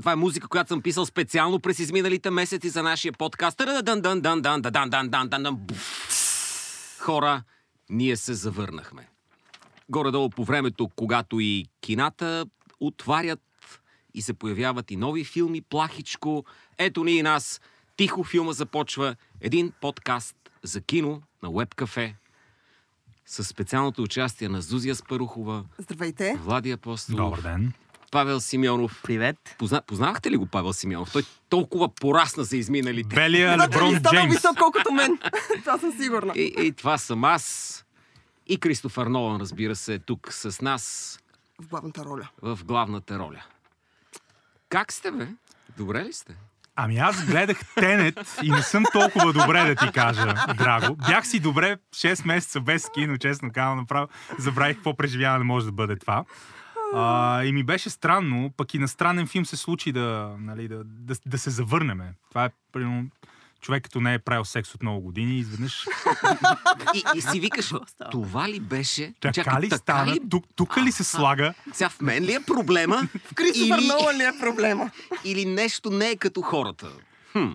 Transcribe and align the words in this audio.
Това 0.00 0.12
е 0.12 0.16
музика, 0.16 0.48
която 0.48 0.68
съм 0.68 0.82
писал 0.82 1.06
специално 1.06 1.60
през 1.60 1.78
изминалите 1.78 2.30
месеци 2.30 2.68
за 2.68 2.82
нашия 2.82 3.12
подкаст. 3.12 3.62
Хора, 6.98 7.42
ние 7.90 8.16
се 8.16 8.34
завърнахме. 8.34 9.08
Горе-долу 9.88 10.30
по 10.30 10.44
времето, 10.44 10.88
когато 10.96 11.40
и 11.40 11.66
кината 11.80 12.46
отварят 12.80 13.40
и 14.14 14.22
се 14.22 14.34
появяват 14.34 14.90
и 14.90 14.96
нови 14.96 15.24
филми, 15.24 15.62
плахичко. 15.62 16.44
Ето 16.78 17.04
ни 17.04 17.16
и 17.16 17.22
нас. 17.22 17.60
Тихо 17.96 18.24
филма 18.24 18.52
започва. 18.52 19.16
Един 19.40 19.72
подкаст 19.80 20.36
за 20.62 20.80
кино 20.80 21.22
на 21.42 21.48
Web 21.48 21.74
Cafe 21.74 22.14
с 23.26 23.44
специалното 23.44 24.02
участие 24.02 24.48
на 24.48 24.60
Зузия 24.60 24.94
Спарухова, 24.94 25.64
Здравейте. 25.78 26.36
Влади 26.36 26.70
Апостолов, 26.70 27.18
Добър 27.20 27.42
ден. 27.42 27.72
Павел 28.10 28.40
Симеонов. 28.40 29.00
Привет. 29.02 29.56
Позна... 29.58 29.82
Познавахте 29.82 30.30
ли 30.30 30.36
го 30.36 30.46
Павел 30.46 30.72
Симеонов? 30.72 31.12
Той 31.12 31.22
толкова 31.48 31.88
порасна 31.90 32.44
за 32.44 32.56
изминалите. 32.56 33.14
Белия 33.14 33.58
Леброн 33.58 33.96
стана 33.96 34.18
Джеймс. 34.18 34.34
висок 34.34 34.58
колкото 34.58 34.92
мен. 34.92 35.18
Това 35.60 35.78
съм 35.78 35.92
сигурна. 35.92 36.32
И, 36.36 36.54
и 36.58 36.72
това 36.72 36.98
съм 36.98 37.24
аз. 37.24 37.84
И 38.46 38.58
Кристофър 38.58 39.06
Нолан, 39.06 39.40
разбира 39.40 39.76
се, 39.76 39.94
е 39.94 39.98
тук 39.98 40.32
с 40.32 40.60
нас 40.60 41.18
В 41.62 41.66
главната 41.68 42.04
роля. 42.04 42.28
в 42.42 42.58
главната 42.64 43.18
роля. 43.18 43.42
Как 44.68 44.92
сте, 44.92 45.10
бе? 45.10 45.28
Добре 45.78 46.04
ли 46.04 46.12
сте? 46.12 46.36
Ами 46.76 46.98
аз 46.98 47.26
гледах 47.26 47.58
Тенет 47.74 48.38
и 48.42 48.50
не 48.50 48.62
съм 48.62 48.84
толкова 48.92 49.32
добре 49.32 49.64
да 49.64 49.86
ти 49.86 49.92
кажа, 49.92 50.34
драго. 50.58 50.96
Бях 50.96 51.26
си 51.26 51.40
добре 51.40 51.76
6 51.94 52.26
месеца 52.26 52.60
без 52.60 52.90
кино, 52.94 53.18
честно 53.18 53.50
казвам, 53.52 53.78
направо 53.78 54.08
забравих 54.38 54.76
какво 54.76 54.96
преживяване 54.96 55.44
може 55.44 55.66
да 55.66 55.72
бъде 55.72 55.96
това. 55.96 56.24
А, 56.94 57.44
и 57.44 57.52
ми 57.52 57.64
беше 57.64 57.90
странно, 57.90 58.52
пък 58.56 58.74
и 58.74 58.78
на 58.78 58.88
странен 58.88 59.26
филм 59.26 59.46
се 59.46 59.56
случи 59.56 59.92
да, 59.92 60.36
нали, 60.38 60.68
да, 60.68 60.84
да, 60.84 61.14
да 61.26 61.38
се 61.38 61.50
завърнеме. 61.50 62.12
Това 62.28 62.44
е, 62.44 62.50
примерно, 62.72 63.04
човек 63.60 63.82
като 63.82 64.00
не 64.00 64.14
е 64.14 64.18
правил 64.18 64.44
секс 64.44 64.74
от 64.74 64.82
много 64.82 65.00
години, 65.00 65.38
изведнъж 65.38 65.86
И, 66.94 67.04
и 67.14 67.20
си 67.20 67.40
викаш, 67.40 67.72
това 68.10 68.48
ли 68.48 68.60
беше? 68.60 69.14
така 69.20 69.32
Чакай, 69.34 69.60
ли 69.60 69.70
стана, 69.70 70.12
ли? 70.12 70.20
тук, 70.30 70.44
тук 70.56 70.76
ли 70.76 70.92
се 70.92 71.04
слага? 71.04 71.54
Сега 71.72 71.88
в 71.88 72.00
мен 72.00 72.24
ли 72.24 72.34
е 72.34 72.40
проблема? 72.40 73.08
Кристофър 73.34 73.78
или, 73.78 73.86
Нолан 73.88 74.16
ли 74.16 74.22
е 74.22 74.38
проблема? 74.40 74.90
или 75.24 75.44
нещо 75.44 75.90
не 75.90 76.10
е 76.10 76.16
като 76.16 76.42
хората? 76.42 76.86
Хм, 77.32 77.46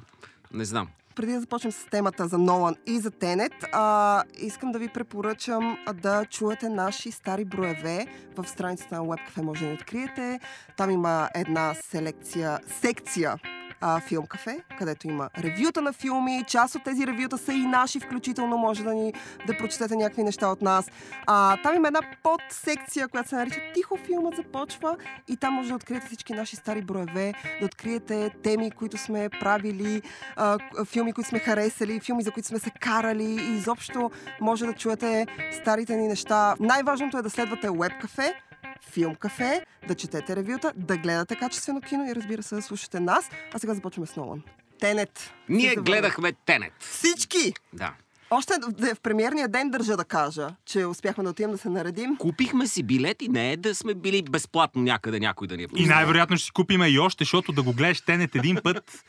не 0.54 0.66
знам. 0.66 0.88
Преди 1.16 1.32
да 1.32 1.40
започнем 1.40 1.72
с 1.72 1.86
темата 1.86 2.28
за 2.28 2.38
Нолан 2.38 2.76
и 2.88 3.00
за 3.00 3.12
Тенет, 3.12 3.54
а, 3.74 4.24
искам 4.38 4.72
да 4.72 4.80
ви 4.80 4.88
препоръчам 4.88 5.78
а, 5.86 5.94
да 5.94 6.26
чуете 6.26 6.70
наши 6.70 7.12
стари 7.12 7.46
броеве 7.46 8.08
в 8.38 8.48
страницата 8.48 8.96
на 8.96 9.02
WebCafe. 9.02 9.42
Може 9.42 9.60
да 9.60 9.68
ни 9.68 9.74
откриете. 9.74 10.40
Там 10.78 10.90
има 10.92 11.30
една 11.36 11.74
селекция, 11.84 12.60
секция 12.82 13.38
а, 13.82 14.00
Филм 14.00 14.28
Кафе, 14.28 14.60
където 14.80 15.08
има 15.08 15.30
ревюта 15.38 15.82
на 15.82 15.94
филми. 15.94 16.44
Част 16.48 16.76
от 16.76 16.84
тези 16.84 17.08
ревюта 17.08 17.38
са 17.38 17.54
и 17.54 17.66
наши, 17.66 18.00
включително 18.00 18.58
може 18.58 18.84
да 18.84 18.94
ни 18.94 19.14
да 19.48 19.58
прочетете 19.58 19.96
някакви 19.96 20.24
неща 20.24 20.48
от 20.48 20.62
нас. 20.62 20.92
А, 21.28 21.58
там 21.64 21.76
има 21.76 21.88
една 21.88 22.02
подсекция, 22.24 23.08
която 23.08 23.30
се 23.30 23.36
нарича 23.36 23.60
Тихо 23.74 23.98
филмът 23.98 24.36
започва 24.36 24.98
и 25.28 25.38
там 25.38 25.54
може 25.54 25.70
да 25.70 25.76
откриете 25.76 26.08
всички 26.08 26.34
наши 26.34 26.56
стари 26.56 26.82
броеве, 26.82 27.34
да 27.60 27.66
откриете 27.66 28.30
теми, 28.44 28.72
които 28.72 28.98
сме 28.98 29.30
правили, 29.30 30.02
а, 30.36 30.58
филми, 30.86 31.14
които 31.14 31.30
сме 31.30 31.40
харесали, 31.40 32.00
филми, 32.00 32.24
за 32.24 32.32
които 32.32 32.48
сме 32.48 32.60
се 32.60 32.70
карали 32.70 33.24
и 33.24 33.56
изобщо 33.56 34.12
може 34.42 34.66
да 34.66 34.74
чуете 34.74 35.28
старите 35.62 35.96
ни 35.96 36.08
неща. 36.08 36.56
Най-важното 36.60 37.18
е 37.18 37.22
да 37.22 37.30
следвате 37.30 37.68
Web 37.68 38.04
Cafe, 38.04 38.34
Филм 38.82 39.16
Кафе, 39.16 39.66
да 39.88 39.96
четете 39.96 40.36
ревюта, 40.36 40.74
да 40.76 40.98
гледате 40.98 41.36
качествено 41.36 41.82
кино 41.82 42.10
и 42.10 42.16
разбира 42.16 42.44
се 42.44 42.56
да 42.56 42.62
слушате 42.62 43.00
нас. 43.00 43.30
А 43.54 43.60
сега 43.60 43.74
започваме 43.74 44.08
с 44.08 44.16
Нолан. 44.16 44.44
Тенет. 44.80 45.34
Ние 45.50 45.76
гледахме 45.76 46.34
Тенет. 46.46 46.74
Всички! 46.80 47.54
Да. 47.74 47.94
Още 48.34 48.54
в 48.62 48.96
в 48.96 49.00
премиерния 49.00 49.48
ден 49.48 49.70
държа 49.70 49.98
да 49.98 50.06
кажа, 50.06 50.50
че 50.66 50.86
успяхме 50.86 51.24
да 51.24 51.30
отидем 51.30 51.52
да 51.52 51.58
се 51.58 51.70
наредим. 51.70 52.18
Купихме 52.18 52.68
си 52.68 52.84
билети, 52.84 53.30
не 53.30 53.52
е 53.52 53.58
да 53.58 53.76
сме 53.76 53.94
били 53.94 54.24
безплатно 54.30 54.82
някъде 54.82 55.20
някой 55.20 55.48
да 55.48 55.58
ни 55.58 55.64
е 55.64 55.68
И 55.76 55.86
най-вероятно 55.86 56.38
ще 56.38 56.46
си 56.46 56.52
купиме 56.52 56.88
и 56.88 57.00
още, 57.00 57.24
защото 57.24 57.52
да 57.52 57.64
го 57.64 57.74
гледаш 57.74 58.02
Тенет 58.02 58.36
един 58.36 58.58
път, 58.64 59.06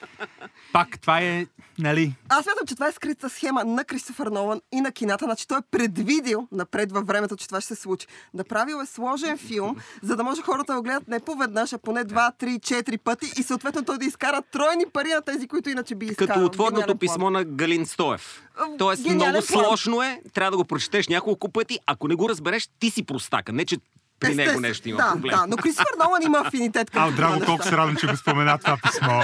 пак 0.72 1.00
това 1.00 1.20
е, 1.20 1.46
нали, 1.78 2.14
Аз 2.28 2.44
смятам, 2.44 2.66
че 2.66 2.74
това 2.74 2.88
е 2.88 2.92
скрита 2.92 3.30
схема 3.30 3.64
на 3.64 3.84
Кристофър 3.84 4.26
Нолан 4.26 4.60
и 4.72 4.80
на 4.80 4.92
кината. 4.92 5.24
Значи 5.24 5.48
той 5.48 5.58
е 5.58 5.62
предвидил 5.70 6.48
напред 6.52 6.92
във 6.92 7.06
времето, 7.06 7.36
че 7.36 7.46
това 7.46 7.60
ще 7.60 7.74
се 7.74 7.82
случи. 7.82 8.06
Направил 8.34 8.76
е 8.82 8.86
сложен 8.86 9.38
филм, 9.38 9.76
за 10.02 10.16
да 10.16 10.24
може 10.24 10.42
хората 10.42 10.72
да 10.72 10.78
го 10.78 10.82
гледат 10.82 11.08
не 11.08 11.20
поведнъж, 11.20 11.72
а 11.72 11.78
поне 11.78 12.04
два, 12.04 12.32
три, 12.38 12.58
четири 12.62 12.98
пъти 12.98 13.32
и 13.38 13.42
съответно 13.42 13.84
той 13.84 13.98
да 13.98 14.04
изкара 14.04 14.42
тройни 14.52 14.84
пари 14.92 15.08
на 15.08 15.22
тези, 15.22 15.48
които 15.48 15.70
иначе 15.70 15.94
би 15.94 16.06
изкарал. 16.06 16.34
Като 16.34 16.46
отворното 16.46 16.96
писмо 16.96 17.30
на 17.30 17.44
Галин 17.44 17.86
Стоев. 17.86 18.42
Тоест, 18.78 19.04
гениален 19.12 19.32
много 19.32 19.46
план. 19.46 19.64
сложно 19.64 20.02
е, 20.02 20.20
трябва 20.34 20.50
да 20.50 20.56
го 20.56 20.64
прочетеш 20.64 21.08
няколко 21.08 21.48
пъти. 21.48 21.78
Ако 21.86 22.08
не 22.08 22.14
го 22.14 22.28
разбереш, 22.28 22.68
ти 22.78 22.90
си 22.90 23.02
простака. 23.02 23.52
Не, 23.52 23.64
че 23.64 23.76
при 24.22 24.28
него 24.28 24.40
Естествено. 24.40 24.60
нещо 24.68 24.88
има 24.88 24.98
да, 24.98 25.12
проблем. 25.12 25.36
Да, 25.36 25.46
но 25.46 25.56
Кристофър 25.56 25.90
Нолан 26.04 26.22
има 26.22 26.38
афинитет 26.38 26.90
към 26.90 27.02
Ау, 27.02 27.10
такива 27.10 27.28
драго, 27.28 27.44
колко 27.44 27.52
неща. 27.52 27.70
се 27.70 27.76
радвам, 27.76 27.96
че 27.96 28.06
го 28.06 28.16
спомена 28.16 28.58
това 28.58 28.76
писмо. 28.82 29.22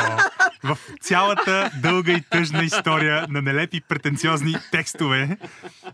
В 0.64 0.78
цялата 1.00 1.70
дълга 1.82 2.12
и 2.12 2.22
тъжна 2.30 2.64
история 2.64 3.26
на 3.28 3.42
нелепи 3.42 3.80
претенциозни 3.80 4.54
текстове, 4.72 5.36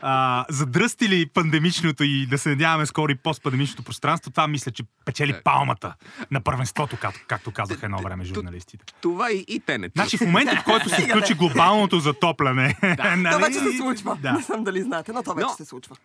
а, 0.00 0.44
задръстили 0.50 1.26
пандемичното 1.34 2.04
и 2.04 2.26
да 2.26 2.38
се 2.38 2.48
надяваме 2.48 2.86
скоро 2.86 3.12
и 3.12 3.14
постпандемичното 3.14 3.82
пространство, 3.82 4.30
това 4.30 4.48
мисля, 4.48 4.72
че 4.72 4.82
печели 5.04 5.34
палмата 5.44 5.94
на 6.30 6.40
първенството, 6.40 6.96
както, 7.00 7.20
както 7.26 7.50
казаха 7.50 7.86
едно 7.86 7.98
време 7.98 8.24
журналистите. 8.24 8.84
Това 9.00 9.32
и, 9.32 9.44
и 9.48 9.60
Тенет. 9.60 9.92
Значи 9.96 10.16
в 10.16 10.20
момента, 10.20 10.56
в 10.56 10.64
който 10.64 10.88
се 10.88 11.02
включи 11.08 11.34
глобалното 11.34 11.98
затопляне, 12.00 12.76
нали? 12.82 13.24
Това 13.24 13.38
вече 13.46 13.58
се 13.58 13.76
случва. 13.76 14.16
Да. 14.22 14.32
Не 14.32 14.42
знам 14.42 14.64
дали 14.64 14.82
знаете, 14.82 15.12
но 15.12 15.22
това 15.22 15.34
вече 15.34 15.46
Но- 15.46 15.54
се 15.56 15.64
случва. 15.64 15.96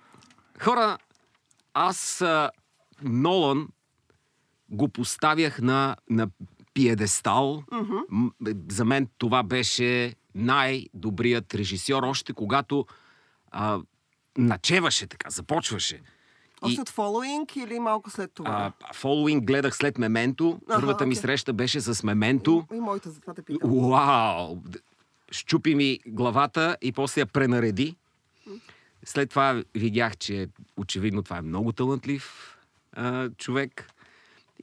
Хора, 0.61 0.97
аз 1.73 2.21
а, 2.21 2.49
Нолан 3.03 3.67
го 4.69 4.89
поставях 4.89 5.61
на, 5.61 5.95
на 6.09 6.27
пиедестал. 6.73 7.63
М- 8.09 8.31
За 8.69 8.85
мен 8.85 9.07
това 9.17 9.43
беше 9.43 10.15
най-добрият 10.35 11.55
режисьор, 11.55 12.03
още 12.03 12.33
когато 12.33 12.85
а, 13.51 13.79
начеваше 14.37 15.07
така, 15.07 15.29
започваше. 15.29 16.01
Още 16.61 16.81
от 16.81 16.89
Following 16.89 17.57
или 17.57 17.79
малко 17.79 18.09
след 18.09 18.31
това? 18.33 18.73
А, 18.81 18.93
Following 18.93 19.45
гледах 19.45 19.75
след 19.75 19.97
Мементо. 19.97 20.59
Първата 20.67 21.05
ми 21.05 21.11
окей. 21.11 21.21
среща 21.21 21.53
беше 21.53 21.81
с 21.81 22.03
Мементо. 22.03 22.67
И 22.73 22.79
моята, 22.79 23.09
затова 23.11 23.33
те 23.33 23.41
питам. 23.41 23.73
Уау! 23.73 24.55
Д- 24.55 24.79
Щупи 25.31 25.75
ми 25.75 25.99
главата 26.07 26.77
и 26.81 26.91
после 26.91 27.21
я 27.21 27.25
пренареди. 27.25 27.95
След 29.03 29.29
това 29.29 29.63
видях, 29.75 30.17
че 30.17 30.47
очевидно 30.77 31.23
това 31.23 31.37
е 31.37 31.41
много 31.41 31.71
талантлив 31.71 32.55
а, 32.99 33.29
човек. 33.37 33.91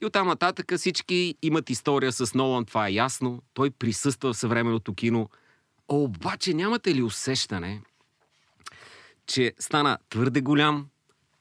И 0.01 0.05
оттам 0.05 0.27
нататък 0.27 0.73
всички 0.77 1.35
имат 1.41 1.69
история 1.69 2.11
с 2.11 2.33
Нолан, 2.33 2.65
това 2.65 2.87
е 2.87 2.93
ясно. 2.93 3.41
Той 3.53 3.71
присъства 3.71 4.33
в 4.33 4.37
съвременното 4.37 4.93
кино. 4.93 5.29
Обаче 5.87 6.53
нямате 6.53 6.95
ли 6.95 7.01
усещане, 7.01 7.81
че 9.27 9.53
стана 9.59 9.97
твърде 10.09 10.41
голям, 10.41 10.87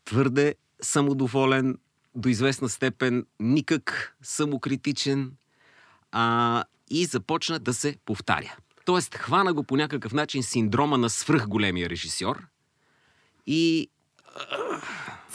твърде 0.05 0.55
самодоволен, 0.81 1.79
до 2.15 2.29
известна 2.29 2.69
степен 2.69 3.27
никак 3.41 4.17
самокритичен 4.23 5.33
а, 6.13 6.65
и 6.91 7.05
започна 7.05 7.59
да 7.59 7.75
се 7.75 7.97
повтаря. 8.05 8.57
Тоест, 8.85 9.15
хвана 9.15 9.55
го 9.55 9.65
по 9.65 9.77
някакъв 9.77 10.13
начин 10.13 10.43
синдрома 10.43 10.99
на 10.99 11.11
свръхголемия 11.11 11.91
режисьор 11.91 12.47
и 13.47 13.91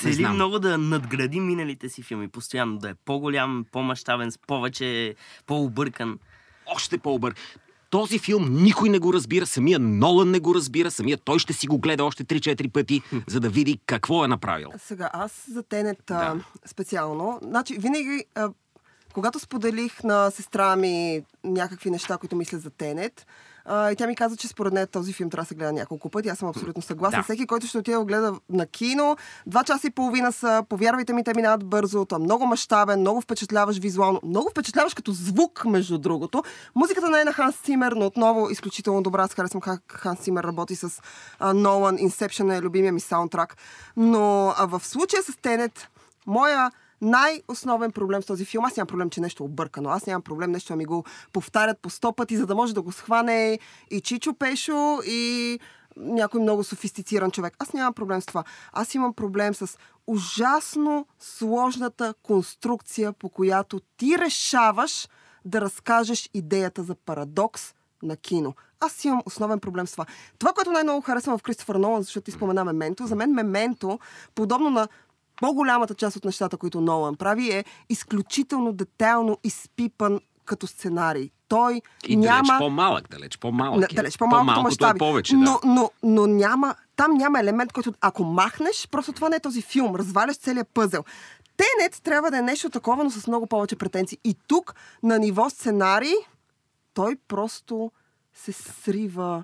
Цели 0.02 0.28
много 0.28 0.60
да 0.60 0.78
надгради 0.78 1.40
миналите 1.40 1.90
си 1.90 2.04
филми, 2.04 2.28
постоянно 2.28 2.78
да 2.78 2.90
е 2.90 2.94
по-голям, 3.06 3.66
по-мащабен, 3.72 4.32
с 4.32 4.38
повече, 4.38 5.16
по-объркан. 5.48 6.20
още 6.66 6.98
по-обър. 6.98 7.36
Този 7.90 8.20
филм 8.20 8.54
никой 8.64 8.90
не 8.90 9.00
го 9.00 9.14
разбира, 9.14 9.46
самия 9.46 9.80
Нолан 9.80 10.32
не 10.32 10.40
го 10.40 10.56
разбира, 10.56 10.92
самия 10.92 11.18
той 11.18 11.40
ще 11.40 11.54
си 11.54 11.68
го 11.68 11.80
гледа 11.80 12.04
още 12.04 12.24
3-4 12.24 12.72
пъти, 12.72 13.02
за 13.28 13.40
да 13.40 13.50
види 13.50 13.80
какво 13.86 14.26
е 14.26 14.28
направил. 14.28 14.70
Сега, 14.78 15.10
аз 15.14 15.46
за 15.52 15.64
Тенет 15.64 15.98
Да. 16.08 16.16
да. 16.16 16.44
специално, 16.66 17.40
значи 17.44 17.78
винаги, 17.80 18.26
а, 18.36 18.50
когато 19.14 19.40
споделих 19.40 20.04
на 20.04 20.32
сестра 20.32 20.76
ми 20.76 21.22
някакви 21.44 21.90
неща, 21.90 22.18
които 22.18 22.36
мисля 22.36 22.58
за 22.58 22.70
Тенет, 22.70 23.26
а, 23.66 23.92
и 23.92 23.96
тя 23.96 24.08
ми 24.08 24.16
каза, 24.16 24.38
че 24.38 24.48
според 24.48 24.74
нея 24.74 24.88
този 24.88 25.14
филм 25.14 25.30
трябва 25.30 25.44
да 25.44 25.48
се 25.48 25.56
гледа 25.56 25.74
няколко 25.74 26.10
пъти. 26.10 26.30
Аз 26.30 26.38
съм 26.38 26.50
абсолютно 26.50 26.82
съгласна. 26.82 27.20
Да. 27.20 27.24
Всеки, 27.24 27.48
който 27.48 27.68
ще 27.68 27.78
отиде 27.78 27.98
да 27.98 28.06
гледа 28.06 28.34
на 28.50 28.68
кино, 28.68 29.18
два 29.48 29.64
часа 29.64 29.88
и 29.88 29.92
половина 29.92 30.32
са, 30.32 30.64
повярвайте 30.70 31.14
ми, 31.14 31.24
те 31.24 31.34
минават 31.36 31.66
бързо, 31.66 32.06
той 32.06 32.20
е 32.20 32.24
много 32.24 32.46
мащабен, 32.46 33.00
много 33.00 33.22
впечатляваш 33.22 33.78
визуално, 33.78 34.20
много 34.24 34.50
впечатляваш 34.50 34.94
като 34.94 35.12
звук, 35.12 35.66
между 35.66 35.98
другото. 35.98 36.44
Музиката 36.76 37.10
не 37.10 37.22
е 37.22 37.24
на 37.24 37.34
Ханс 37.34 37.56
Цимер, 37.56 37.92
но 37.92 38.06
отново 38.06 38.50
изключително 38.50 39.04
добра. 39.04 39.24
Аз 39.24 39.34
харесвам 39.34 39.62
как 39.62 39.82
Ханс 39.92 40.20
Цимер 40.20 40.44
работи 40.44 40.76
с 40.76 41.02
а, 41.40 41.54
Нолан. 41.54 41.98
Inception 41.98 42.58
е 42.58 42.62
любимия 42.62 42.94
ми 42.94 43.00
саундтрак. 43.00 43.58
Но 43.98 44.54
а, 44.58 44.66
в 44.66 44.86
случая 44.86 45.24
с 45.24 45.38
Тенет, 45.42 45.88
моя 46.28 46.72
най-основен 47.02 47.92
проблем 47.92 48.24
с 48.24 48.26
този 48.26 48.46
филм. 48.46 48.66
Аз 48.66 48.78
нямам 48.78 48.88
проблем, 48.88 49.10
че 49.10 49.22
нещо 49.22 49.44
е 49.44 49.46
объркано. 49.46 49.90
Аз 49.90 50.06
нямам 50.06 50.22
проблем 50.22 50.52
нещо 50.52 50.74
да 50.74 50.78
ми 50.78 50.86
го 50.86 51.04
повтарят 51.34 51.80
по 51.82 51.90
сто 51.90 52.14
пъти, 52.14 52.38
за 52.38 52.46
да 52.46 52.56
може 52.56 52.74
да 52.74 52.82
го 52.82 52.92
схване 52.92 53.60
и 53.92 54.02
Чичо 54.02 54.34
Пешо, 54.34 55.00
и 55.06 55.60
някой 55.98 56.42
много 56.42 56.64
софистициран 56.64 57.32
човек. 57.32 57.56
Аз 57.60 57.74
нямам 57.74 57.94
проблем 57.94 58.22
с 58.22 58.26
това. 58.26 58.44
Аз 58.74 58.96
имам 58.96 59.14
проблем 59.14 59.54
с 59.54 59.78
ужасно 60.08 61.06
сложната 61.20 62.14
конструкция, 62.24 63.14
по 63.14 63.30
която 63.30 63.80
ти 63.98 64.18
решаваш 64.18 65.08
да 65.46 65.62
разкажеш 65.62 66.30
идеята 66.34 66.84
за 66.84 66.96
парадокс 66.96 67.74
на 68.04 68.18
кино. 68.18 68.54
Аз 68.80 69.06
имам 69.06 69.22
основен 69.26 69.60
проблем 69.60 69.88
с 69.88 69.92
това. 69.92 70.06
Това, 70.40 70.54
което 70.54 70.72
най-много 70.72 71.02
харесвам 71.02 71.38
в 71.38 71.44
Кристофър 71.44 71.76
Нолан, 71.76 72.02
защото 72.02 72.26
ти 72.26 72.32
спомена 72.32 72.66
Мементо, 72.66 73.08
за 73.08 73.16
мен 73.16 73.32
Мементо, 73.32 74.00
подобно 74.36 74.70
на 74.70 74.88
по-голямата 75.42 75.94
част 75.94 76.16
от 76.16 76.26
нещата, 76.26 76.58
които 76.58 76.82
Нолан 76.82 77.16
прави, 77.16 77.52
е 77.52 77.66
изключително 77.90 78.74
детайлно 78.74 79.38
изпипан 79.44 80.20
като 80.46 80.68
сценарий. 80.68 81.30
Той 81.48 81.82
И 82.08 82.16
няма... 82.16 82.44
далеч 82.44 82.60
по-малък, 82.60 83.10
далеч 83.10 83.38
по-малък. 83.38 83.92
Е. 83.92 83.96
далеч 83.96 84.18
мащаби. 84.64 84.98
е 84.98 85.00
повече, 85.00 85.36
но, 85.36 85.44
да. 85.44 85.60
но, 85.66 85.92
но 86.04 86.28
няма, 86.28 86.76
там 86.96 87.14
няма 87.14 87.40
елемент, 87.40 87.74
който 87.74 87.94
ако 88.02 88.24
махнеш, 88.24 88.88
просто 88.92 89.14
това 89.14 89.30
не 89.30 89.36
е 89.36 89.40
този 89.40 89.62
филм. 89.62 89.96
Разваляш 89.96 90.38
целият 90.38 90.68
пъзел. 90.74 91.04
Тенет 91.58 92.04
трябва 92.04 92.32
да 92.32 92.38
е 92.38 92.42
нещо 92.42 92.70
такова, 92.70 93.04
но 93.04 93.10
с 93.10 93.28
много 93.28 93.48
повече 93.48 93.76
претенции. 93.76 94.18
И 94.24 94.36
тук, 94.48 94.76
на 95.04 95.20
ниво 95.20 95.50
сценарий, 95.50 96.16
той 96.94 97.16
просто 97.28 97.92
се 98.34 98.52
срива. 98.52 99.44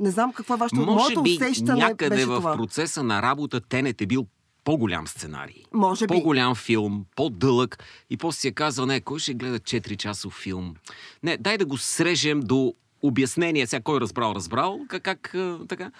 Не 0.00 0.10
знам 0.10 0.32
какво 0.32 0.54
е 0.54 0.56
вашето... 0.56 0.80
Може 0.80 1.14
би 1.22 1.34
усещане 1.36 1.80
някъде 1.80 2.10
беше 2.10 2.26
в 2.26 2.34
това. 2.34 2.56
процеса 2.56 3.02
на 3.02 3.22
работа 3.22 3.60
Тенет 3.60 4.00
е 4.00 4.06
бил 4.06 4.26
по-голям 4.68 5.08
сценарий. 5.08 5.64
Може 5.72 6.06
би. 6.06 6.14
По-голям 6.14 6.54
филм, 6.54 7.04
по-дълъг 7.16 7.84
и 8.10 8.16
после 8.16 8.40
си 8.40 8.48
е 8.48 8.52
казал, 8.52 8.86
не, 8.86 9.00
кой 9.00 9.18
ще 9.18 9.34
гледа 9.34 9.60
4 9.60 9.96
часов 9.96 10.34
филм? 10.34 10.74
Не, 11.22 11.36
дай 11.36 11.58
да 11.58 11.66
го 11.66 11.78
срежем 11.78 12.40
до 12.40 12.74
обяснение. 13.02 13.66
Сега 13.66 13.82
кой 13.82 14.00
разбрал, 14.00 14.32
разбрал, 14.34 14.80
как, 14.88 15.02
как 15.02 15.34
така 15.68 15.90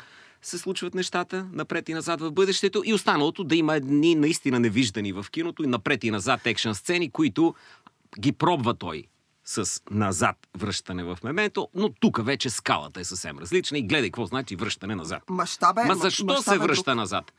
се 0.42 0.58
случват 0.58 0.94
нещата 0.94 1.46
напред 1.52 1.88
и 1.88 1.94
назад 1.94 2.20
в 2.20 2.32
бъдещето 2.32 2.82
и 2.84 2.94
останалото 2.94 3.44
да 3.44 3.56
има 3.56 3.76
едни 3.76 4.14
наистина 4.14 4.60
невиждани 4.60 5.12
в 5.12 5.26
киното 5.30 5.62
и 5.62 5.66
напред 5.66 6.04
и 6.04 6.10
назад 6.10 6.40
екшен 6.46 6.74
сцени, 6.74 7.10
които 7.10 7.54
ги 8.20 8.32
пробва 8.32 8.74
той 8.74 9.04
с 9.44 9.82
назад 9.90 10.36
връщане 10.58 11.04
в 11.04 11.18
мементо, 11.24 11.68
но 11.74 11.88
тук 11.88 12.24
вече 12.24 12.50
скалата 12.50 13.00
е 13.00 13.04
съвсем 13.04 13.38
различна 13.38 13.78
и 13.78 13.82
гледай 13.82 14.10
какво 14.10 14.26
значи 14.26 14.56
връщане 14.56 14.94
назад. 14.94 15.22
Мащаб 15.30 15.78
е, 15.78 15.84
Ма 15.84 15.94
защо 15.94 16.18
се 16.18 16.24
мащаб 16.24 16.54
е 16.54 16.58
връща 16.58 16.90
друг. 16.90 16.96
назад? 16.96 17.32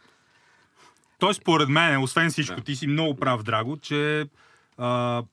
Той 1.20 1.34
според 1.34 1.70
мен, 1.70 2.04
освен 2.04 2.30
всичко, 2.30 2.56
Да. 2.56 2.62
ти 2.62 2.76
си 2.76 2.88
много 2.88 3.16
прав, 3.16 3.44
Драго, 3.44 3.78
че 3.78 4.26
а, 4.78 5.24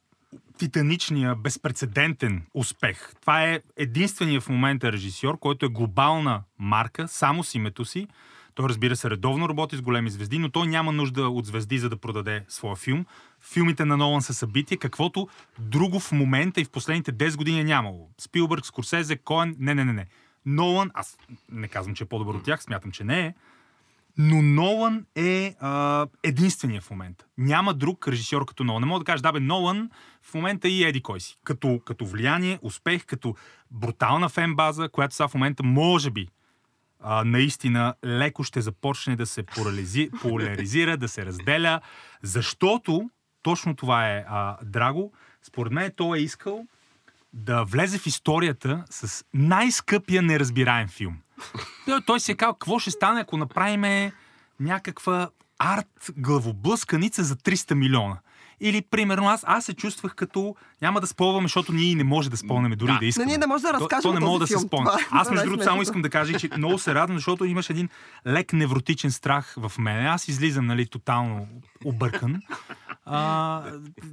титаничния, 0.59 1.35
безпредседентен 1.35 2.43
успех. 2.55 3.13
Това 3.21 3.45
е 3.45 3.61
единствения 3.77 4.41
в 4.41 4.49
момента 4.49 4.93
режисьор, 4.93 5.39
който 5.39 5.67
е 5.67 5.69
глобална 5.69 6.43
марка, 6.59 7.09
само 7.09 7.45
с 7.45 7.55
името 7.55 7.85
си. 7.85 8.07
Той, 8.55 8.69
разбира 8.69 8.97
се, 8.97 9.11
редовно 9.11 9.49
работи 9.49 9.77
с 9.77 9.81
големи 9.81 10.11
звезди, 10.11 10.39
но 10.39 10.49
той 10.49 10.67
няма 10.67 10.93
нужда 10.93 11.29
от 11.29 11.47
звезди, 11.47 11.79
за 11.79 11.89
да 11.89 11.97
продаде 11.97 12.45
своя 12.49 12.77
филм. 12.77 13.07
Филмите 13.53 13.85
на 13.85 13.97
Нолан 13.97 14.23
са 14.23 14.35
събитие, 14.35 14.77
каквото 14.77 15.29
друго 15.59 16.01
в 16.01 16.13
момента 16.13 16.61
и 16.61 16.65
в 16.65 16.71
последните 16.71 17.13
10 17.13 17.37
години 17.37 17.61
е 17.61 17.65
нямало. 17.65 18.09
Спилбърг, 18.19 18.67
Скорсезе, 18.67 19.17
Коен, 19.17 19.57
не, 19.59 19.75
не, 19.75 19.85
не, 19.85 19.93
не. 19.93 20.07
Нолан, 20.47 20.91
аз 20.95 21.19
не 21.53 21.69
казвам, 21.69 21.95
че 21.95 22.05
е 22.05 22.07
по-добър 22.07 22.35
от 22.35 22.45
тях, 22.45 22.63
смятам, 22.63 22.91
че 22.93 23.05
не 23.05 23.21
е, 23.21 23.35
но 24.19 24.43
Нолан 24.43 25.07
е 25.15 25.55
а, 25.61 26.07
единствения 26.23 26.81
в 26.81 26.91
момента. 26.91 27.25
Няма 27.39 27.75
друг 27.75 28.09
режисьор 28.09 28.45
като 28.45 28.65
Нолан. 28.65 28.81
Не 28.81 28.87
мога 28.87 28.99
да 28.99 29.05
кажа, 29.05 29.23
да 29.23 29.33
бе, 29.33 29.41
Нолан 29.41 29.91
в 30.23 30.35
момента 30.35 30.69
и 30.69 30.85
еди 30.85 31.01
кой 31.01 31.21
си. 31.21 31.39
Като, 31.45 31.81
като 31.85 32.07
влияние, 32.07 32.59
успех, 32.63 33.05
като 33.07 33.35
брутална 33.71 34.29
фен-база, 34.29 34.89
която 34.89 35.15
сега 35.15 35.29
в 35.29 35.35
момента 35.35 35.63
може 35.63 36.11
би 36.11 36.29
а, 37.01 37.25
наистина 37.25 37.95
леко 38.05 38.45
ще 38.45 38.61
започне 38.61 39.17
да 39.17 39.27
се 39.27 39.43
поляризи, 39.43 40.11
поляризира, 40.23 40.97
да 40.97 41.09
се 41.09 41.27
разделя, 41.27 41.81
защото 42.23 43.11
точно 43.43 43.77
това 43.77 44.11
е 44.11 44.25
а, 44.29 44.57
Драго. 44.65 45.13
Според 45.43 45.73
мен 45.73 45.93
той 45.97 46.19
е 46.19 46.23
искал 46.23 46.67
да 47.33 47.65
влезе 47.65 47.99
в 47.99 48.07
историята 48.07 48.85
с 48.91 49.25
най-скъпия 49.35 50.23
неразбираем 50.23 50.89
филм. 50.89 51.17
Той, 51.87 52.01
той 52.03 52.21
си 52.21 52.33
е 52.33 52.37
казал, 52.37 52.55
какво 52.55 52.79
ще 52.79 52.91
стане, 52.91 53.21
ако 53.21 53.37
направим 53.37 54.11
някаква 54.61 55.29
арт 55.59 56.11
главоблъсканица 56.17 57.25
за 57.25 57.37
300 57.37 57.75
милиона. 57.75 58.17
Или, 58.61 58.83
примерно, 58.83 59.29
аз, 59.29 59.45
аз 59.47 59.65
се 59.65 59.75
чувствах 59.75 60.15
като... 60.15 60.57
Няма 60.83 61.01
да 61.01 61.07
спълваме, 61.07 61.45
защото 61.45 61.73
ние 61.73 61.95
не 61.95 62.05
може 62.05 62.31
да 62.31 62.37
спълнем 62.37 62.73
дори 62.73 62.93
Да. 62.93 62.99
да, 62.99 63.07
искаме. 63.07 63.27
ние 63.27 63.39
не 63.39 63.47
може 63.47 63.63
да 63.63 63.69
То- 63.69 63.75
разкажем 63.75 64.03
То, 64.03 64.13
не 64.13 64.21
този 64.21 64.27
мога 64.27 64.39
да 64.39 64.47
се 64.47 64.59
спомня. 64.59 64.91
Е- 65.01 65.07
Аз, 65.11 65.29
е 65.29 65.31
между 65.31 65.45
другото, 65.45 65.65
само 65.65 65.77
най-смешното. 65.77 65.83
искам 65.83 66.03
да 66.03 66.11
кажа, 66.11 66.39
че 66.39 66.49
много 66.57 66.79
се 66.79 66.95
радвам, 66.95 67.19
защото 67.19 67.45
имаш 67.45 67.71
един 67.71 67.89
лек 68.27 68.53
невротичен 68.53 69.11
страх 69.13 69.55
в 69.57 69.73
мен. 69.79 70.07
Аз 70.07 70.29
излизам, 70.29 70.67
нали, 70.67 70.87
тотално 70.87 71.47
объркан. 71.85 72.41
А, 73.09 73.63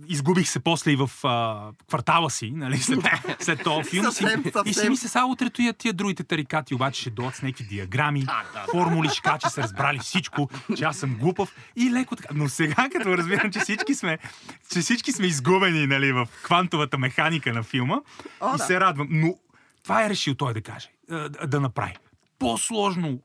изгубих 0.07 0.49
се 0.49 0.59
после 0.59 0.91
и 0.91 0.95
в 0.95 1.09
а, 1.23 1.71
квартала 1.87 2.29
си, 2.29 2.51
нали, 2.51 2.77
след, 2.77 2.99
след 3.39 3.63
този 3.63 3.89
филм. 3.89 4.11
Си, 4.11 4.25
и 4.65 4.73
си 4.73 4.89
мисля, 4.89 5.09
сега 5.09 5.25
утре 5.25 5.49
тия, 5.49 5.73
тия 5.73 5.93
другите 5.93 6.23
тарикати 6.23 6.75
обаче 6.75 7.01
ще 7.01 7.09
дойдат 7.09 7.35
с 7.35 7.41
някакви 7.41 7.63
диаграми, 7.63 8.25
формули, 8.71 9.09
ще 9.09 9.21
че 9.39 9.49
са 9.49 9.61
разбрали 9.61 9.99
всичко, 9.99 10.49
че 10.77 10.83
аз 10.83 10.97
съм 10.97 11.15
глупав 11.15 11.55
и 11.75 11.91
леко 11.91 12.15
така. 12.15 12.33
Но 12.33 12.49
сега, 12.49 12.89
като 12.91 13.17
разбирам, 13.17 13.51
че 13.51 13.59
всички 13.59 13.95
сме, 13.95 14.17
че 14.73 14.79
всички 14.79 15.11
сме 15.11 15.25
изгубени 15.27 15.87
нали, 15.87 16.11
в 16.11 16.27
квантовата 16.43 16.97
механика 16.97 17.53
на 17.53 17.63
филма, 17.63 18.01
О, 18.41 18.55
и 18.55 18.57
да. 18.57 18.63
се 18.63 18.79
радвам. 18.79 19.07
Но 19.11 19.35
това 19.83 20.05
е 20.05 20.09
решил 20.09 20.35
той 20.35 20.53
да 20.53 20.61
каже, 20.61 20.89
да 21.09 21.29
да 21.29 21.59
направи. 21.59 21.93
По-сложно, 22.39 23.19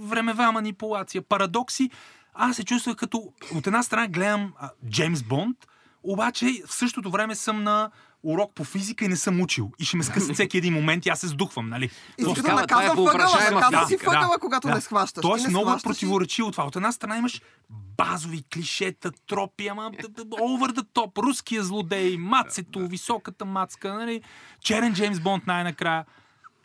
времева 0.00 0.52
манипулация, 0.52 1.22
парадокси. 1.22 1.90
Аз 2.34 2.56
се 2.56 2.64
чувствах 2.64 2.96
като, 2.96 3.32
от 3.54 3.66
една 3.66 3.82
страна 3.82 4.08
гледам 4.08 4.52
а, 4.58 4.70
Джеймс 4.88 5.22
Бонд, 5.22 5.56
обаче 6.02 6.46
в 6.66 6.74
същото 6.74 7.10
време 7.10 7.34
съм 7.34 7.62
на 7.62 7.90
урок 8.22 8.54
по 8.54 8.64
физика 8.64 9.04
и 9.04 9.08
не 9.08 9.16
съм 9.16 9.40
учил. 9.40 9.72
И 9.78 9.84
ще 9.84 9.96
ме 9.96 10.04
скъсат 10.04 10.32
всеки 10.34 10.58
един 10.58 10.74
момент 10.74 11.06
и 11.06 11.08
аз 11.08 11.20
се 11.20 11.28
сдухвам, 11.28 11.68
нали? 11.68 11.90
И 12.18 12.22
е 12.22 12.52
наказвам 12.52 12.88
въгъла, 12.88 12.94
въображаема 12.94 13.60
наказвам 13.60 13.88
си 13.88 13.96
въгъла, 13.96 14.38
когато 14.40 14.68
не 14.68 14.80
схващаш. 14.80 15.22
Тоест 15.22 15.44
не 15.44 15.50
много 15.50 15.66
схващаш 15.66 15.82
и- 15.82 15.88
противоречиво 15.88 16.50
това. 16.50 16.64
От 16.64 16.76
една 16.76 16.92
страна 16.92 17.16
имаш 17.16 17.40
базови 17.70 18.42
клишета, 18.52 19.12
тропи, 19.26 19.68
ама 19.68 19.90
over 19.92 20.72
the 20.72 20.82
top, 20.94 21.22
руския 21.22 21.62
злодей, 21.62 22.16
мацето, 22.16 22.86
високата 22.86 23.44
мацка, 23.44 23.94
нали? 23.94 24.22
Черен 24.60 24.94
Джеймс 24.94 25.20
Бонд 25.20 25.46
най-накрая. 25.46 26.04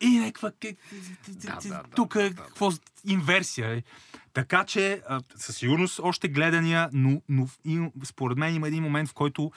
И 0.02 0.20
някаква... 0.20 0.52
да, 1.28 1.58
да, 1.66 1.84
Тук 1.96 2.16
е 2.16 2.34
какво... 2.36 2.72
Инверсия. 3.06 3.84
Така 4.38 4.64
че, 4.64 5.02
със 5.36 5.58
сигурност 5.58 6.00
още 6.04 6.28
гледания, 6.28 6.90
но, 6.94 7.22
но 7.30 7.48
според 8.04 8.38
мен 8.38 8.56
има 8.56 8.68
един 8.68 8.84
момент, 8.84 9.10
в 9.10 9.14
който 9.14 9.52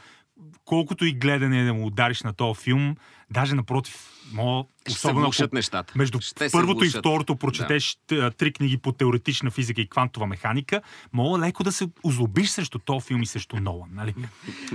колкото 0.65 1.05
и 1.05 1.13
гледане 1.13 1.65
да 1.65 1.75
му 1.75 1.87
удариш 1.87 2.23
на 2.23 2.33
този 2.33 2.61
филм, 2.61 2.97
даже 3.31 3.55
напротив, 3.55 4.11
мога, 4.33 4.69
Ще 4.83 4.93
се 4.93 4.97
особено 4.99 5.21
ако 5.21 5.27
влушат 5.27 5.53
нещата. 5.53 5.93
между 5.97 6.21
Ще 6.21 6.49
първото 6.53 6.85
и 6.85 6.89
второто 6.89 7.37
прочетеш 7.37 7.99
да. 8.09 8.31
три 8.31 8.53
книги 8.53 8.79
по 8.79 8.93
теоретична 8.93 9.51
физика 9.51 9.81
и 9.81 9.89
квантова 9.89 10.27
механика, 10.27 10.83
мога 11.13 11.39
леко 11.39 11.65
да 11.65 11.73
се 11.73 11.89
озлобиш 12.05 12.51
срещу 12.51 12.79
този 12.79 13.07
филм 13.07 13.23
и 13.23 13.27
срещу 13.27 13.57
Нолан. 13.57 13.89
Нали? 13.93 14.15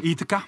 И 0.04 0.16
така. 0.16 0.46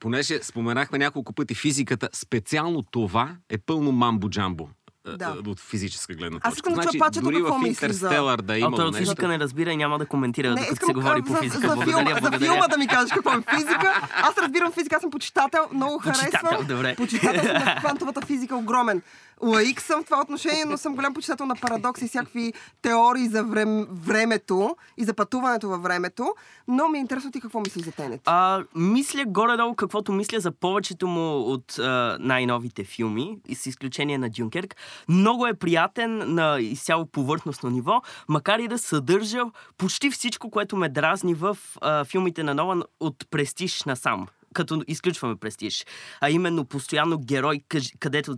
Понеже 0.00 0.42
споменахме 0.42 0.98
няколко 0.98 1.32
пъти 1.32 1.54
физиката, 1.54 2.08
специално 2.12 2.82
това 2.82 3.36
е 3.48 3.58
пълно 3.58 3.92
мамбо-джамбо. 3.92 4.68
А, 5.08 5.16
Да. 5.16 5.34
а, 5.38 5.50
От 5.50 5.60
физическа 5.60 6.14
гледна 6.14 6.38
Аз 6.38 6.42
точка. 6.44 6.58
искам 6.58 6.72
да 6.72 6.76
чуя 6.76 6.82
значи, 6.82 6.98
пачето 7.00 7.24
дори 7.24 7.34
какво 7.36 7.54
в 7.54 7.58
мисли 7.58 7.74
за- 7.74 7.86
Интерстелър 7.86 8.38
да 8.38 8.52
е 8.52 8.56
А 8.56 8.58
имало 8.58 8.76
той 8.76 8.84
от 8.84 8.92
нещо. 8.92 9.04
физика 9.04 9.28
не 9.28 9.38
разбира 9.38 9.72
и 9.72 9.76
няма 9.76 9.98
да 9.98 10.06
коментира, 10.06 10.50
докато 10.50 10.74
се 10.76 10.90
а, 10.90 10.94
говори 10.94 11.22
по 11.22 11.28
за, 11.28 11.38
физика. 11.38 11.58
За, 11.60 11.66
благодаря, 11.66 11.96
филма, 11.96 12.14
за 12.14 12.20
благодаря. 12.20 12.38
филма 12.44 12.68
да 12.68 12.78
ми 12.78 12.88
кажеш 12.88 13.12
какво 13.12 13.30
е 13.30 13.42
физика. 13.52 14.00
Аз 14.14 14.38
разбирам 14.38 14.72
физика, 14.72 14.96
аз 14.96 15.02
съм 15.02 15.10
почитател, 15.10 15.60
много 15.72 16.00
Почитател, 16.00 16.40
харесвам. 16.40 16.66
добре. 16.66 16.94
Почитател 16.96 17.42
съм 17.44 17.54
на 17.54 17.76
квантовата 17.76 18.20
физика, 18.22 18.56
огромен. 18.56 19.02
Лаик 19.42 19.80
съм 19.80 20.02
в 20.02 20.04
това 20.04 20.20
отношение, 20.20 20.64
но 20.64 20.78
съм 20.78 20.94
голям 20.94 21.14
почитател 21.14 21.46
на 21.46 21.56
парадокси 21.56 22.04
и 22.04 22.08
всякакви 22.08 22.52
теории 22.82 23.28
за 23.28 23.44
врем, 23.44 23.86
времето 23.90 24.76
и 24.96 25.04
за 25.04 25.14
пътуването 25.14 25.68
във 25.68 25.82
времето. 25.82 26.34
Но 26.68 26.88
ми 26.88 26.98
е 26.98 27.00
интересно 27.00 27.32
ти 27.32 27.40
какво 27.40 27.60
мислиш 27.60 27.84
за 27.84 27.92
Тенет. 27.92 28.20
А, 28.24 28.64
мисля 28.74 29.24
горе-долу 29.26 29.74
каквото 29.74 30.12
мисля 30.12 30.40
за 30.40 30.50
повечето 30.50 31.06
му 31.06 31.40
от 31.40 31.78
а, 31.78 32.16
най-новите 32.20 32.84
филми, 32.84 33.38
с 33.54 33.66
изключение 33.66 34.18
на 34.18 34.30
Дюнкерк. 34.30 34.76
Много 35.08 35.46
е 35.46 35.54
приятен 35.54 36.34
на 36.34 36.60
изцяло 36.60 37.06
повърхностно 37.06 37.70
ниво, 37.70 38.02
макар 38.28 38.58
и 38.58 38.68
да 38.68 38.78
съдържа 38.78 39.42
почти 39.78 40.10
всичко, 40.10 40.50
което 40.50 40.76
ме 40.76 40.88
дразни 40.88 41.34
в 41.34 41.58
а, 41.80 42.04
филмите 42.04 42.42
на 42.42 42.54
Нолан 42.54 42.82
от 43.00 43.26
престиж 43.30 43.84
насам. 43.84 44.26
Като 44.58 44.82
изключваме 44.88 45.36
престиж. 45.36 45.86
А 46.20 46.30
именно 46.30 46.64
постоянно 46.64 47.18
герой, 47.18 47.60
където 47.98 48.36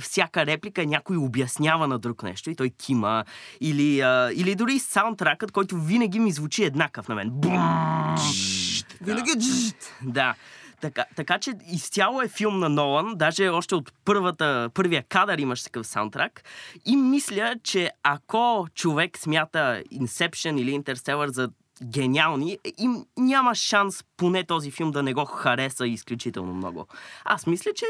всяка 0.00 0.46
реплика 0.46 0.86
някой 0.86 1.16
обяснява 1.16 1.88
на 1.88 1.98
друг 1.98 2.22
нещо 2.22 2.50
и 2.50 2.56
той 2.56 2.70
кима. 2.70 3.24
Или, 3.60 4.00
а, 4.00 4.30
или 4.34 4.54
дори 4.54 4.78
саундтракът, 4.78 5.52
който 5.52 5.76
винаги 5.76 6.18
ми 6.18 6.32
звучи 6.32 6.64
еднакъв 6.64 7.08
на 7.08 7.14
мен. 7.14 7.30
Бум! 7.30 8.16
Винаги 9.00 9.30
джжт. 9.38 9.94
Да. 10.02 10.34
Така, 10.80 11.04
така 11.16 11.38
че 11.38 11.52
изцяло 11.72 12.22
е 12.22 12.28
филм 12.28 12.58
на 12.58 12.68
Нолан, 12.68 13.12
даже 13.16 13.48
още 13.48 13.74
от 13.74 13.92
първата, 14.04 14.70
първия 14.74 15.02
кадър 15.08 15.38
имаш 15.38 15.62
такъв 15.62 15.86
саундтрак. 15.86 16.42
И 16.84 16.96
мисля, 16.96 17.54
че 17.62 17.90
ако 18.02 18.66
човек 18.74 19.18
смята 19.18 19.82
Inception 19.92 20.60
или 20.60 20.80
Interstellar 20.80 21.26
за 21.26 21.48
гениални, 21.82 22.58
им 22.78 23.06
няма 23.16 23.54
шанс 23.54 24.04
поне 24.16 24.44
този 24.44 24.70
филм 24.70 24.90
да 24.90 25.02
не 25.02 25.14
го 25.14 25.24
хареса 25.24 25.86
изключително 25.86 26.54
много. 26.54 26.86
Аз 27.24 27.46
мисля, 27.46 27.70
че 27.74 27.86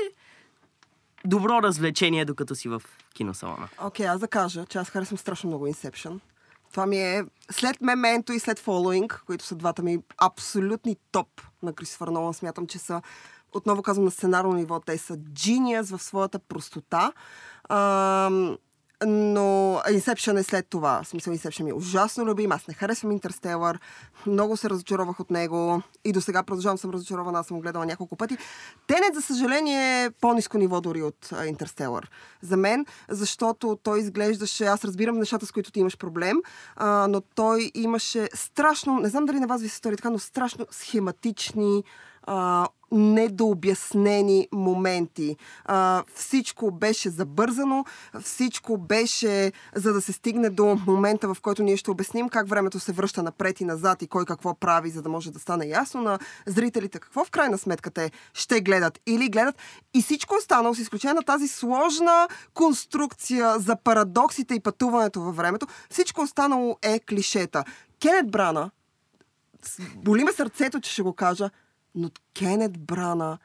добро 1.25 1.63
развлечение, 1.63 2.25
докато 2.25 2.55
си 2.55 2.69
в 2.69 2.83
киносалона. 3.15 3.69
Окей, 3.83 4.07
аз 4.07 4.21
да 4.21 4.29
кажа, 4.29 4.67
че 4.67 4.79
аз 4.79 4.91
харесвам 4.91 5.19
страшно 5.19 5.49
много 5.49 5.67
Inception. 5.67 6.21
Това 6.71 6.87
ми 6.87 6.97
е 6.97 7.25
след 7.51 7.81
Мементо 7.81 8.33
и 8.33 8.39
след 8.39 8.61
Following, 8.61 9.21
които 9.27 9.45
са 9.45 9.55
двата 9.55 9.83
ми 9.83 9.99
абсолютни 10.19 10.97
топ 11.13 11.29
на 11.63 11.73
Кристофър 11.73 12.09
Нолан. 12.09 12.35
Смятам, 12.35 12.67
че 12.67 12.79
са, 12.79 13.03
отново 13.53 13.83
казвам, 13.83 14.05
на 14.05 14.11
сценарно 14.11 14.53
ниво. 14.53 14.81
Те 14.81 14.99
са 14.99 15.17
genius 15.17 15.97
в 15.97 16.03
своята 16.03 16.39
простота. 16.39 17.13
Ам, 17.69 18.59
но 19.07 19.81
Inception 19.89 20.39
е 20.39 20.43
след 20.43 20.67
това. 20.69 21.03
В 21.03 21.09
смисъл, 21.09 21.35
Inception 21.35 21.63
ми 21.63 21.71
е 21.71 21.75
ужасно 21.75 22.25
любим. 22.25 22.53
Аз 22.53 22.69
не 22.69 22.75
харесвам 22.75 23.13
Интерстелър. 23.13 23.81
Много 24.27 24.57
се 24.57 24.71
разочаровах 24.71 25.21
от 25.21 25.31
него. 25.31 25.83
И 26.05 26.13
до 26.13 26.21
сега 26.21 26.43
продължавам 26.43 26.79
съм 26.79 26.91
разочарована. 26.91 27.39
Аз 27.39 27.47
съм 27.47 27.61
гледала 27.61 27.87
няколко 27.87 28.17
пъти. 28.17 28.39
Тенет, 28.87 29.15
за 29.15 29.23
съжаление, 29.23 30.05
е 30.05 30.11
по-низко 30.11 30.59
ниво 30.59 30.81
дори 30.81 31.03
от 31.03 31.33
Интерстелър. 31.47 32.11
За 32.43 32.57
мен, 32.57 32.87
защото 33.09 33.79
той 33.83 34.01
изглеждаше... 34.01 34.65
Аз 34.65 34.85
разбирам 34.85 35.19
нещата, 35.19 35.47
с 35.47 35.53
които 35.53 35.73
ти 35.73 35.81
имаш 35.81 35.99
проблем, 35.99 36.37
а, 36.77 37.07
но 37.09 37.21
той 37.21 37.71
имаше 37.75 38.29
страшно... 38.35 38.99
Не 38.99 39.09
знам 39.09 39.27
дали 39.27 39.41
на 39.41 39.47
вас 39.47 39.63
ви 39.63 39.69
се 39.69 39.77
стори 39.77 39.97
така, 39.97 40.11
но 40.11 40.19
страшно 40.19 40.67
схематични 40.71 41.85
а, 42.23 42.69
недообяснени 42.95 44.49
моменти. 44.53 45.37
А, 45.65 46.03
всичко 46.15 46.71
беше 46.71 47.11
забързано, 47.11 47.85
всичко 48.23 48.79
беше 48.79 49.53
за 49.75 49.93
да 49.93 50.01
се 50.01 50.13
стигне 50.13 50.51
до 50.51 50.79
момента, 50.87 51.35
в 51.35 51.41
който 51.41 51.63
ние 51.63 51.77
ще 51.77 51.91
обясним 51.91 52.29
как 52.29 52.49
времето 52.49 52.81
се 52.81 52.93
връща 52.93 53.23
напред 53.23 53.61
и 53.61 53.65
назад 53.65 54.03
и 54.03 54.07
кой 54.07 54.25
какво 54.25 54.55
прави, 54.55 54.91
за 54.91 55.03
да 55.03 55.09
може 55.09 55.33
да 55.33 55.39
стане 55.39 55.67
ясно 55.67 56.03
на 56.03 56.19
зрителите 56.47 56.99
какво 56.99 57.25
в 57.25 57.31
крайна 57.31 57.59
сметка 57.59 57.91
те 57.91 58.11
ще 58.35 58.61
гледат 58.61 59.01
или 59.07 59.29
гледат. 59.29 59.55
И 59.95 60.03
всичко 60.03 60.35
останало, 60.35 60.75
с 60.75 60.79
изключение 60.79 61.15
на 61.15 61.23
тази 61.23 61.49
сложна 61.49 62.29
конструкция 62.55 63.59
за 63.59 63.77
парадоксите 63.77 64.55
и 64.55 64.61
пътуването 64.61 65.21
във 65.21 65.37
времето, 65.37 65.67
всичко 65.91 66.23
останало 66.23 66.77
е 66.83 67.01
клишета. 67.01 67.65
Кенет 68.01 68.31
Брана, 68.31 68.71
боли 69.97 70.25
ме 70.25 70.33
сърцето, 70.33 70.81
че 70.81 70.93
ще 70.93 71.03
го 71.03 71.13
кажа, 71.13 71.51
но 71.95 72.11
Кенет 72.35 72.79
Брана 72.79 73.39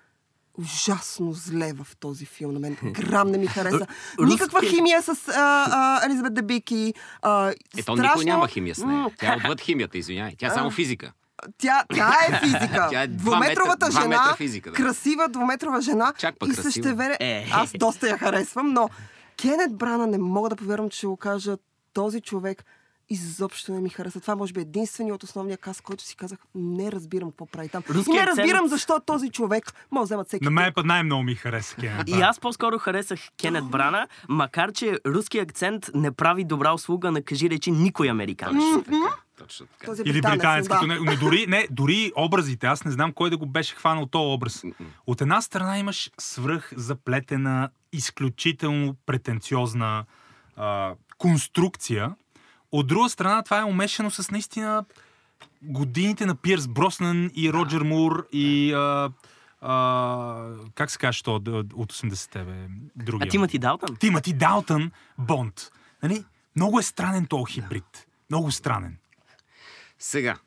ужасно 0.59 1.33
зле 1.33 1.73
в 1.73 1.87
този 1.99 2.25
филм. 2.25 2.53
На 2.53 2.59
мен 2.59 2.77
грам 2.83 3.27
не 3.31 3.37
ми 3.37 3.47
хареса. 3.47 3.87
Никаква 4.19 4.61
химия 4.61 5.01
с 5.01 5.09
а, 5.27 5.65
а, 5.71 6.05
Елизабет 6.05 6.33
Дебики. 6.33 6.93
А, 7.21 7.53
Ето 7.77 7.93
страшно... 7.93 8.03
никой 8.03 8.25
няма 8.25 8.47
химия 8.47 8.75
с 8.75 8.83
нея. 8.83 9.07
Тя 9.19 9.33
е 9.33 9.37
отвъд 9.37 9.61
химията, 9.61 9.97
извиняй. 9.97 10.35
Тя 10.37 10.47
е 10.47 10.49
само 10.49 10.71
физика. 10.71 11.13
Тя, 11.57 11.83
тя 11.93 12.13
е 12.29 12.39
физика. 12.43 12.87
Тя 12.91 13.01
е 13.01 13.07
Двуметровата 13.07 13.85
метра- 13.85 14.01
жена, 14.01 14.07
метра 14.07 14.35
физика, 14.35 14.69
да. 14.69 14.75
красива 14.75 15.27
двуметрова 15.29 15.81
жена. 15.81 16.13
Чак 16.17 16.39
пък 16.39 16.49
и 16.49 16.53
същевременно... 16.53 17.15
Е. 17.19 17.47
Аз 17.51 17.71
доста 17.75 18.07
я 18.09 18.17
харесвам, 18.17 18.73
но 18.73 18.89
Кенет 19.37 19.75
Брана 19.75 20.07
не 20.07 20.17
мога 20.17 20.49
да 20.49 20.55
повярвам, 20.55 20.89
че 20.89 21.07
го 21.07 21.17
кажа. 21.17 21.57
Този 21.93 22.21
човек 22.21 22.65
изобщо 23.09 23.71
не 23.71 23.81
ми 23.81 23.89
хареса. 23.89 24.19
Това 24.19 24.35
може 24.35 24.53
би 24.53 24.59
е 24.59 24.61
единственият 24.61 25.15
от 25.15 25.23
основния 25.23 25.57
каст, 25.57 25.81
който 25.81 26.03
си 26.03 26.15
казах, 26.15 26.39
не 26.55 26.91
разбирам 26.91 27.29
какво 27.29 27.45
прави 27.45 27.69
там. 27.69 27.83
Руски 27.89 28.11
и 28.11 28.19
не 28.19 28.27
разбирам 28.27 28.67
защо 28.67 28.99
този 29.05 29.29
човек 29.29 29.73
може 29.91 30.01
да 30.01 30.05
вземат 30.05 30.27
всеки. 30.27 30.45
На 30.45 30.51
мен 30.51 30.73
пък 30.73 30.85
най-много 30.85 31.23
ми 31.23 31.35
хареса 31.35 31.75
Кенет. 31.75 32.09
И 32.09 32.13
аз 32.13 32.39
по-скоро 32.39 32.77
харесах 32.77 33.19
Кенет 33.37 33.65
Брана, 33.65 34.07
макар 34.29 34.71
че 34.71 34.99
руски 35.07 35.39
акцент 35.39 35.89
не 35.93 36.11
прави 36.11 36.43
добра 36.43 36.73
услуга 36.73 37.11
на 37.11 37.21
кажи 37.21 37.49
речи 37.49 37.71
никой 37.71 38.09
американец. 38.09 38.63
Точно 38.63 38.83
така. 38.83 39.15
Точно 39.37 39.65
така. 39.65 39.85
Този 39.85 40.01
е 40.01 40.09
Или 40.09 40.21
британец, 40.21 40.67
да. 40.67 40.73
като 40.73 40.87
не, 40.87 40.99
не, 40.99 41.15
дори, 41.15 41.45
не, 41.47 41.67
дори 41.71 42.11
образите. 42.15 42.67
Аз 42.67 42.85
не 42.85 42.91
знам 42.91 43.13
кой 43.13 43.29
да 43.29 43.37
го 43.37 43.45
беше 43.45 43.75
хванал 43.75 44.05
този 44.05 44.33
образ. 44.33 44.63
От 45.07 45.21
една 45.21 45.41
страна 45.41 45.79
имаш 45.79 46.11
свръх 46.19 46.71
заплетена, 46.75 47.69
изключително 47.93 48.95
претенциозна 49.05 50.05
а, 50.55 50.93
конструкция. 51.17 52.15
От 52.71 52.87
друга 52.87 53.09
страна 53.09 53.43
това 53.43 53.59
е 53.59 53.63
умешано 53.63 54.11
с 54.11 54.31
наистина 54.31 54.85
годините 55.61 56.25
на 56.25 56.35
Пирс 56.35 56.67
Броснан 56.67 57.31
и 57.35 57.53
Роджер 57.53 57.81
Мур 57.81 58.27
и 58.31 58.73
а, 58.73 59.11
а, 59.61 60.53
как 60.75 60.91
се 60.91 60.97
каже 60.97 61.23
то 61.23 61.35
от 61.35 61.47
от 61.47 61.93
80-те, 61.93 62.43
бе? 62.43 62.67
Другия. 62.95 63.27
А 63.27 63.29
Тимати 63.29 63.59
Далтън? 63.59 63.95
Тимати 63.95 64.33
Далтън 64.33 64.91
Бонд. 65.17 65.71
Нали? 66.03 66.25
Много 66.55 66.79
е 66.79 66.83
странен 66.83 67.25
този 67.25 67.53
хибрид. 67.53 68.07
Много 68.29 68.51
странен. 68.51 68.97
Сега, 69.99 70.37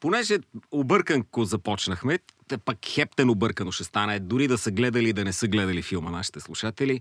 понеже 0.00 0.38
обърканко 0.70 1.44
започнахме, 1.44 2.18
пък 2.64 2.78
хептен 2.86 3.30
объркано 3.30 3.72
ще 3.72 3.84
стане, 3.84 4.20
дори 4.20 4.48
да 4.48 4.58
са 4.58 4.70
гледали 4.70 5.08
и 5.08 5.12
да 5.12 5.24
не 5.24 5.32
са 5.32 5.48
гледали 5.48 5.82
филма 5.82 6.10
нашите 6.10 6.40
слушатели. 6.40 7.00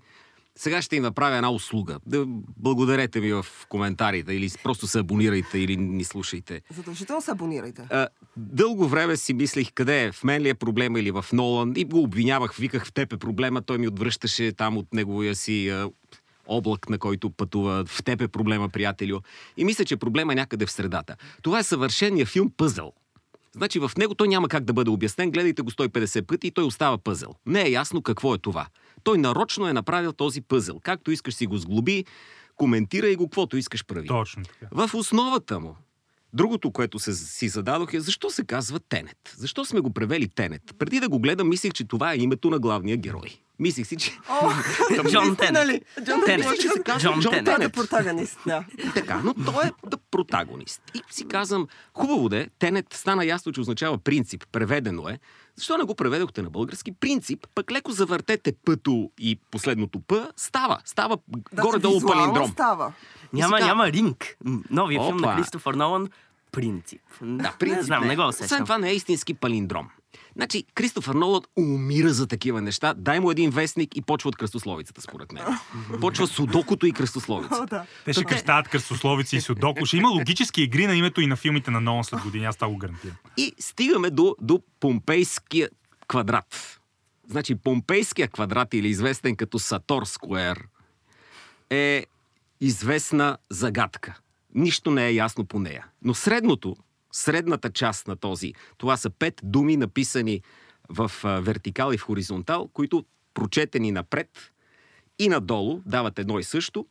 Сега 0.58 0.82
ще 0.82 0.96
им 0.96 1.04
направя 1.04 1.36
една 1.36 1.52
услуга. 1.52 2.00
Да 2.06 2.26
благодарете 2.58 3.20
ми 3.20 3.34
в 3.34 3.46
коментарите 3.70 4.34
или 4.34 4.50
просто 4.64 4.88
се 4.88 5.00
абонирайте 5.00 5.60
или 5.60 5.78
ни 5.78 6.04
слушайте. 6.04 6.62
Задължително 6.76 7.22
се 7.22 7.32
абонирайте. 7.32 7.88
А, 7.90 8.08
дълго 8.38 8.88
време 8.88 9.18
си 9.18 9.34
мислих 9.34 9.74
къде 9.74 10.04
е, 10.04 10.12
в 10.12 10.24
мен 10.24 10.42
ли 10.42 10.50
е 10.50 10.54
проблема 10.54 11.00
или 11.00 11.12
в 11.12 11.26
Нолан 11.34 11.74
и 11.76 11.86
го 11.86 12.00
обвинявах, 12.00 12.56
виках 12.56 12.86
в 12.86 12.94
теб 12.94 13.14
е 13.14 13.18
проблема, 13.18 13.62
той 13.62 13.78
ми 13.78 13.88
отвръщаше 13.88 14.52
там 14.52 14.78
от 14.78 14.94
неговия 14.94 15.36
си 15.36 15.70
а, 15.70 15.90
облак, 16.48 16.90
на 16.90 16.98
който 16.98 17.30
пътува, 17.30 17.86
в 17.86 18.04
теб 18.04 18.22
е 18.22 18.28
проблема, 18.28 18.70
приятелю. 18.70 19.20
И 19.58 19.66
мисля, 19.66 19.86
че 19.86 19.98
проблема 19.98 20.34
е 20.34 20.36
някъде 20.36 20.66
в 20.66 20.72
средата. 20.72 21.16
Това 21.42 21.60
е 21.60 21.64
съвършения 21.64 22.26
филм 22.26 22.52
Пъзъл. 22.58 22.94
Значи 23.58 23.80
в 23.80 23.92
него 23.98 24.16
той 24.16 24.28
няма 24.28 24.48
как 24.48 24.64
да 24.64 24.74
бъде 24.74 24.90
обяснен, 24.90 25.32
гледайте 25.32 25.62
го 25.62 25.72
150 25.72 26.22
пъти 26.22 26.48
и 26.48 26.52
той 26.52 26.64
остава 26.64 26.98
пъзъл. 26.98 27.36
Не 27.46 27.62
е 27.62 27.72
ясно 27.72 28.02
какво 28.02 28.36
е 28.36 28.38
това. 28.38 28.68
Той 29.04 29.18
нарочно 29.18 29.68
е 29.68 29.74
направил 29.74 30.14
този 30.14 30.42
пъзъл. 30.42 30.80
Както 30.80 31.12
искаш 31.12 31.34
си 31.34 31.48
го 31.48 31.58
сглоби, 31.58 32.06
коментира 32.56 33.08
и 33.10 33.16
го, 33.16 33.28
каквото 33.28 33.58
искаш 33.58 33.86
прави. 33.86 34.08
Точно 34.08 34.44
така. 34.44 34.88
В 34.88 34.94
основата 34.94 35.60
му. 35.60 35.76
Другото, 36.34 36.72
което 36.72 37.00
се, 37.00 37.14
си 37.14 37.50
зададох 37.50 37.94
е 37.94 38.00
защо 38.00 38.30
се 38.30 38.46
казва 38.46 38.80
Тенет? 38.80 39.36
Защо 39.38 39.66
сме 39.66 39.80
го 39.80 39.94
превели 39.94 40.28
Тенет? 40.28 40.62
Преди 40.80 41.00
да 41.00 41.10
го 41.10 41.20
гледам, 41.20 41.50
мислих, 41.50 41.74
че 41.74 41.88
това 41.88 42.14
е 42.14 42.18
името 42.18 42.50
на 42.50 42.60
главния 42.60 42.98
герой. 42.98 43.42
Мислих 43.60 43.88
си, 43.88 43.96
че... 43.98 44.18
О, 44.30 44.52
Джон 45.12 45.36
Тенет. 45.36 45.54
Нали? 45.54 45.82
Джон 46.04 46.06
Тенет. 46.06 46.26
Тенет. 46.26 46.52
Мислих, 46.52 46.62
че 46.62 46.68
се 46.68 46.84
казва 46.84 47.12
Джон 47.12 47.22
Джон, 47.22 47.32
Тенет. 47.32 47.62
Е 47.62 47.70
протагонист, 47.70 48.40
да. 48.48 48.66
Така, 48.94 49.22
но 49.24 49.34
той 49.34 49.66
е 49.66 49.72
да 49.90 49.98
протагонист. 50.12 50.82
И 50.96 51.02
си 51.12 51.28
казвам, 51.28 51.68
хубаво 51.94 52.30
де, 52.30 52.48
Тенет 52.60 52.86
стана 52.94 53.26
ясно, 53.26 53.52
че 53.52 53.62
означава 53.62 53.98
принцип. 53.98 54.44
Преведено 54.52 55.10
е. 55.10 55.20
Защо 55.58 55.78
не 55.78 55.84
го 55.84 55.96
преведохте 55.96 56.42
на 56.42 56.50
български? 56.50 56.92
Принцип, 56.92 57.48
пък 57.56 57.72
леко 57.72 57.92
завъртете 57.92 58.54
пъто 58.56 59.12
и 59.20 59.40
последното 59.52 60.00
п, 60.00 60.32
става. 60.36 60.78
Става 60.86 61.18
Да, 61.54 61.62
горе-долу 61.62 62.02
палиндром. 62.02 62.48
става. 62.48 62.94
Няма, 63.34 63.58
сега- 63.58 63.68
няма 63.68 63.88
ринг. 63.88 64.38
Новия 64.70 65.02
филм 65.02 65.18
Опа. 65.18 65.26
на 65.26 65.36
Кристофър 65.36 65.74
Нолан. 65.74 66.08
Принцип. 66.52 67.02
Да, 67.22 67.56
принцип 67.60 67.78
не 67.78 67.84
знам, 67.84 68.08
не 68.08 68.16
го 68.16 68.28
Освен 68.28 68.46
усещам. 68.46 68.66
това 68.66 68.78
не 68.78 68.90
е 68.90 68.96
истински 68.96 69.34
палиндром. 69.34 69.90
Значи, 70.36 70.64
Кристофър 70.76 71.16
Нолан 71.16 71.42
умира 71.58 72.10
за 72.10 72.28
такива 72.28 72.62
неща. 72.62 72.94
Дай 72.98 73.20
му 73.20 73.32
един 73.32 73.50
вестник 73.50 73.98
и 73.98 74.02
почва 74.02 74.28
от 74.28 74.36
кръстословицата, 74.36 75.02
според 75.02 75.32
мен. 75.32 75.44
Почва 76.02 76.28
судокото 76.28 76.86
и 76.86 76.92
кръстословица. 76.92 77.60
О, 77.62 77.66
да. 77.66 77.86
Те 78.06 78.14
ще 78.14 78.24
кръщават 78.24 78.68
кръстословици 78.68 79.36
и 79.36 79.42
судоко. 79.42 79.86
Ще 79.86 79.98
има 79.98 80.10
логически 80.10 80.62
игри 80.62 80.88
на 80.88 80.96
името 80.96 81.22
и 81.22 81.28
на 81.28 81.36
филмите 81.36 81.72
на 81.72 81.82
Нолан 81.82 82.04
след 82.04 82.22
години. 82.22 82.46
Аз 82.46 82.56
това 82.56 82.68
го 82.68 82.78
гарантирам. 82.78 83.16
И 83.38 83.54
стигаме 83.60 84.10
до, 84.10 84.36
до 84.42 84.62
Помпейския 84.80 85.70
квадрат. 86.08 86.80
Значи, 87.30 87.56
Помпейския 87.56 88.28
квадрат 88.28 88.74
или 88.74 88.88
известен 88.88 89.36
като 89.36 89.60
Сатор 89.60 90.04
Скуер 90.06 90.64
е 91.70 92.06
известна 92.62 93.38
загадка. 93.50 94.20
Нищо 94.56 94.92
не 94.92 95.08
е 95.08 95.14
ясно 95.14 95.46
по 95.46 95.60
нея. 95.60 95.88
Но 96.02 96.14
средното, 96.14 96.76
средната 97.12 97.70
част 97.70 98.08
на 98.08 98.16
този, 98.16 98.54
това 98.78 98.98
са 98.98 99.10
пет 99.10 99.42
думи 99.44 99.78
написани 99.78 100.42
в 100.90 101.12
вертикал 101.24 101.92
и 101.94 101.98
в 101.98 102.02
хоризонтал, 102.02 102.68
които 102.68 103.06
прочетени 103.34 103.92
напред 103.92 104.54
и 105.20 105.30
надолу 105.30 105.82
дават 105.86 106.20
едно 106.20 106.40
и 106.40 106.44
също 106.44 106.86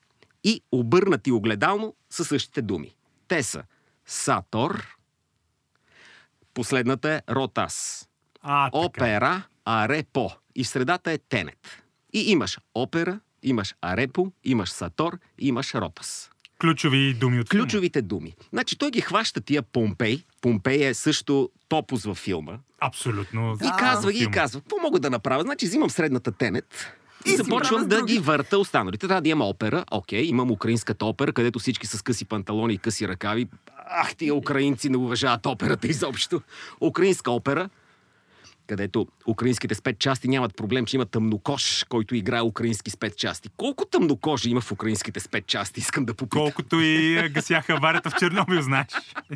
и 0.44 0.62
обърнати 0.72 1.32
огледално 1.32 1.94
са 2.10 2.24
същите 2.24 2.62
думи. 2.62 2.96
Те 3.28 3.42
са 3.42 3.62
Сатор, 4.06 4.96
Последната 6.54 7.10
е 7.10 7.22
Ротас. 7.30 8.08
А, 8.40 8.70
така. 8.70 8.78
Опера, 8.78 9.42
арепо. 9.64 10.30
И 10.54 10.64
в 10.64 10.68
средата 10.68 11.12
е 11.12 11.18
тенет. 11.18 11.82
И 12.12 12.30
имаш 12.30 12.58
опера, 12.74 13.20
имаш 13.42 13.74
арепо, 13.80 14.32
имаш 14.44 14.70
сатор, 14.70 15.18
имаш 15.38 15.74
ротас. 15.74 16.30
Ключови 16.58 17.14
думи 17.14 17.40
от 17.40 17.48
филма. 17.50 17.64
Ключовите 17.64 18.02
думи. 18.02 18.34
Значи 18.52 18.78
той 18.78 18.90
ги 18.90 19.00
хваща 19.00 19.40
тия 19.40 19.62
Помпей. 19.62 20.22
Помпей 20.40 20.86
е 20.86 20.94
също 20.94 21.50
топус 21.68 22.04
във 22.04 22.18
филма. 22.18 22.52
Абсолютно. 22.80 23.58
И 23.64 23.70
казва 23.78 24.12
ги 24.12 24.22
и 24.22 24.30
казва, 24.30 24.60
какво 24.60 24.76
мога 24.78 25.00
да 25.00 25.10
направя? 25.10 25.42
Значи 25.42 25.66
взимам 25.66 25.90
средната 25.90 26.32
тенет 26.32 26.92
и, 27.26 27.30
И 27.30 27.36
започвам 27.36 27.88
да 27.88 27.96
други. 27.96 28.12
ги 28.12 28.18
върта 28.18 28.58
останалите. 28.58 29.06
Трябва 29.06 29.22
да 29.22 29.28
имам 29.28 29.48
опера. 29.48 29.84
Окей, 29.90 30.22
имам 30.22 30.50
украинската 30.50 31.06
опера, 31.06 31.32
където 31.32 31.58
всички 31.58 31.86
с 31.86 32.02
къси 32.02 32.24
панталони 32.24 32.74
и 32.74 32.78
къси 32.78 33.08
ръкави. 33.08 33.48
Ах, 33.90 34.16
тия 34.16 34.34
украинци 34.34 34.88
не 34.88 34.96
уважават 34.96 35.46
операта 35.46 35.86
изобщо. 35.86 36.42
Украинска 36.80 37.30
опера, 37.30 37.68
където 38.66 39.06
украинските 39.26 39.74
спецчасти 39.74 40.28
нямат 40.28 40.56
проблем, 40.56 40.86
че 40.86 40.96
има 40.96 41.06
тъмнокош, 41.06 41.84
който 41.84 42.14
играе 42.14 42.42
украински 42.42 42.90
спецчасти. 42.90 43.48
Колко 43.56 43.84
тъмнокожи 43.84 44.50
има 44.50 44.60
в 44.60 44.72
украинските 44.72 45.20
спецчасти, 45.20 45.80
искам 45.80 46.04
да 46.04 46.14
попитам. 46.14 46.40
Колкото 46.42 46.80
и 46.80 47.18
а, 47.18 47.28
гасяха 47.28 47.72
аварията 47.72 48.10
в 48.10 48.14
Чернобил, 48.14 48.62
знаеш. 48.62 48.86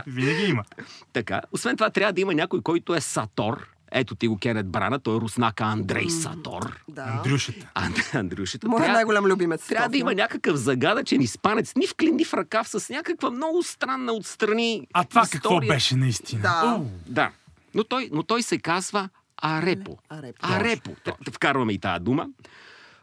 Винаги 0.07 0.43
има. 0.45 0.65
Така. 1.13 1.41
Освен 1.53 1.77
това, 1.77 1.91
трябва 1.91 2.13
да 2.13 2.21
има 2.21 2.35
някой, 2.35 2.63
който 2.63 2.95
е 2.95 3.01
Сатор. 3.01 3.69
Ето 3.93 4.15
ти 4.15 4.29
го 4.29 4.39
Кенет 4.39 4.69
Брана, 4.69 4.99
той 4.99 5.17
е 5.17 5.21
руснака 5.21 5.65
Андрей 5.65 6.11
Сатор. 6.11 6.81
Да. 6.89 7.03
Андрюшата. 7.03 7.71
Анд- 7.77 8.15
Андрюшата. 8.15 8.69
Моят 8.69 8.79
Трябва- 8.79 8.95
най-голям 8.95 9.25
любимец. 9.25 9.67
Трябва 9.67 9.89
да 9.89 9.97
има 9.97 10.15
някакъв 10.15 10.57
загадъчен 10.57 11.21
изпанец, 11.21 11.73
ни 11.77 11.87
в 11.87 11.95
клин, 11.95 12.17
ни 12.17 12.25
в 12.25 12.35
ръкав, 12.35 12.69
с 12.69 12.89
някаква 12.91 13.31
много 13.31 13.63
странна 13.63 14.13
отстрани 14.13 14.87
А 14.93 15.05
това 15.05 15.21
история. 15.23 15.31
какво 15.33 15.61
беше 15.61 15.97
наистина? 15.97 16.43
Да. 16.43 16.75
Уу, 16.75 16.87
Да. 17.07 17.31
Но 17.75 17.85
той, 17.85 18.09
но 18.13 18.23
той 18.23 18.43
се 18.43 18.59
казва 18.59 19.09
Арепо. 19.43 19.99
Арепо. 20.09 20.39
Арепо. 20.43 20.91
Т- 21.05 21.31
Вкарваме 21.33 21.73
и 21.73 21.79
тази 21.79 22.01
дума. 22.01 22.27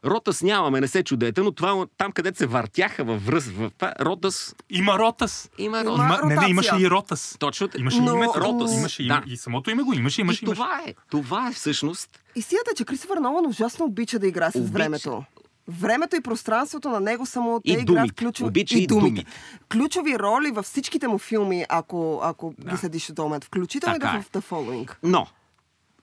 Ротас 0.06 0.42
нямаме, 0.42 0.82
не 0.82 0.88
се 0.88 1.04
чудете, 1.04 1.42
но 1.42 1.52
това, 1.52 1.86
там, 1.98 2.12
където 2.12 2.38
се 2.38 2.46
въртяха 2.46 3.04
във 3.04 3.26
връз, 3.26 3.48
в 3.48 3.72
това, 3.72 3.94
Ротас 4.02 4.56
Има 4.70 5.00
Ротас. 5.00 5.50
има 5.58 5.80
Ротас. 5.80 5.96
Има, 5.98 6.08
не, 6.20 6.26
не, 6.26 6.34
ротация. 6.34 6.50
имаше 6.50 6.76
и 6.78 6.90
Ротас. 6.90 7.36
Точно. 7.40 7.70
Имаше 7.78 8.00
Но- 8.00 8.14
и 8.14 8.16
името 8.16 8.34
Ротас. 8.38 8.74
Имаше 8.74 9.04
и, 9.04 9.08
Да. 9.08 9.24
и 9.28 9.38
самото 9.38 9.70
име 9.70 9.84
го 9.84 9.94
имаше, 9.94 10.22
имаше, 10.22 10.40
И 10.40 10.46
имаше. 10.46 10.56
това 10.56 10.82
е. 10.88 10.94
Това 11.12 11.48
е 11.48 11.54
всъщност 11.54 12.20
Истината 12.36 12.72
е, 12.72 12.76
че 12.76 12.86
Кристофър 12.86 13.18
Нолан 13.18 13.46
ужасно 13.46 13.86
обича 13.86 14.20
да 14.20 14.28
играе 14.28 14.52
с 14.52 14.56
Обича. 14.56 14.72
времето. 14.74 15.24
Времето 15.70 16.16
и 16.16 16.22
пространството 16.22 16.90
на 16.90 17.00
него 17.00 17.26
само 17.26 17.60
те 17.60 17.70
И 17.70 17.74
играят 17.74 17.86
думите. 17.88 18.16
ключови 18.16 18.48
Обича 18.48 18.78
и 18.78 18.88
думите. 18.88 19.26
Ключови 19.70 20.20
роли 20.20 20.52
във 20.52 20.66
всичките 20.66 21.08
му 21.08 21.18
филми, 21.18 21.66
ако, 21.70 22.20
ако 22.24 22.54
Да. 22.58 22.72
ги 22.72 22.78
следиш 22.78 23.08
до 23.08 23.24
момент. 23.24 23.44
Включително 23.44 23.96
и 23.96 24.00
да 24.00 24.08
е. 24.10 24.22
в 24.22 24.30
The 24.32 24.42
Following. 24.42 24.92
Но, 25.04 25.28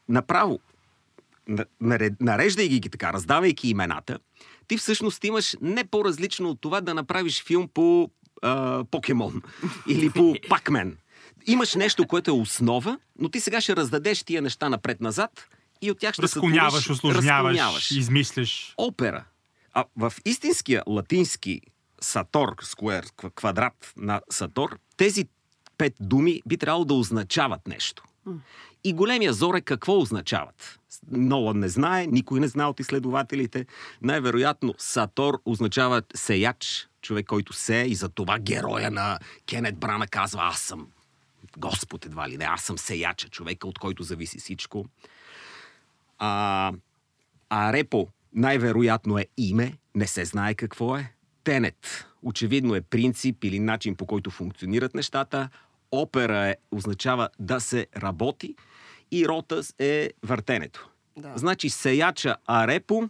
направо, 0.08 0.61
нареждайки 2.20 2.80
ги 2.80 2.90
така, 2.90 3.12
раздавайки 3.12 3.68
имената, 3.68 4.18
ти 4.68 4.76
всъщност 4.76 5.25
имаш 5.25 5.56
не 5.61 5.84
по-различно 5.84 6.50
от 6.50 6.61
това 6.61 6.80
да 6.80 6.94
направиш 6.94 7.44
филм 7.44 7.68
по 7.75 8.11
а, 8.42 8.84
покемон 8.84 9.42
или 9.88 10.11
по 10.11 10.34
пакмен. 10.49 10.99
Имаш 11.46 11.75
нещо, 11.75 12.06
което 12.06 12.30
е 12.30 12.34
основа, 12.34 12.99
но 13.18 13.28
ти 13.28 13.40
сега 13.40 13.61
ще 13.61 13.76
раздадеш 13.76 14.23
тия 14.23 14.42
неща 14.42 14.68
напред-назад 14.68 15.49
и 15.82 15.90
от 15.90 15.99
тях 15.99 16.14
ще 16.14 16.23
Разклоняваш, 16.23 16.90
осложняваш, 16.90 17.90
измисляш. 17.90 18.75
Опера. 18.76 19.25
А 19.75 19.84
в 19.96 20.12
истинския 20.25 20.82
латински 20.87 21.61
сатор, 22.00 22.56
сквер, 22.62 23.06
кв- 23.06 23.34
квадрат 23.34 23.92
на 23.96 24.20
сатор, 24.30 24.78
тези 24.96 25.28
пет 25.78 25.94
думи 26.00 26.42
би 26.46 26.56
трябвало 26.56 26.84
да 26.84 26.94
означават 26.94 27.68
нещо. 27.68 28.02
И 28.85 28.93
големия 28.93 29.33
зор 29.33 29.54
е 29.54 29.61
какво 29.61 29.99
означават. 29.99 30.81
Нолан 31.11 31.59
не 31.59 31.69
знае, 31.69 32.07
никой 32.07 32.40
не 32.40 32.49
знае 32.49 32.66
от 32.66 32.81
изследователите. 32.81 33.66
Най-вероятно 34.02 34.75
Сатор 34.78 35.40
означава 35.45 36.02
сеяч, 36.14 36.88
човек, 37.02 37.26
който 37.26 37.52
сее 37.52 37.85
и 37.85 37.95
за 37.95 38.09
това 38.09 38.38
героя 38.38 38.90
на 38.90 39.19
Кенет 39.47 39.78
Брана 39.78 40.07
казва 40.07 40.40
аз 40.43 40.61
съм 40.61 40.87
Господ 41.59 42.07
едва 42.07 42.28
ли 42.28 42.37
не, 42.37 42.45
аз 42.45 42.62
съм 42.62 42.78
сеяча, 42.78 43.28
човека, 43.28 43.69
от 43.69 43.78
който 43.78 44.02
зависи 44.02 44.38
всичко. 44.38 44.87
А, 46.19 46.73
а 47.50 47.73
репо 47.73 48.09
най-вероятно 48.35 49.18
е 49.18 49.27
име, 49.37 49.79
не 49.94 50.07
се 50.07 50.25
знае 50.25 50.55
какво 50.55 50.96
е. 50.96 51.12
Тенет 51.44 52.07
очевидно 52.22 52.75
е 52.75 52.81
принцип 52.81 53.44
или 53.44 53.61
начин 53.61 53.96
по 53.96 54.07
който 54.07 54.31
функционират 54.31 54.94
нещата. 54.94 55.48
Опера 55.94 56.48
е, 56.48 56.57
означава 56.70 57.28
да 57.38 57.61
се 57.61 57.87
работи 57.96 58.54
и 59.11 59.28
ротас 59.28 59.74
е 59.78 60.11
въртенето. 60.22 60.88
Да. 61.16 61.33
Значи 61.37 61.70
сеяча 61.70 62.37
арепо, 62.46 63.09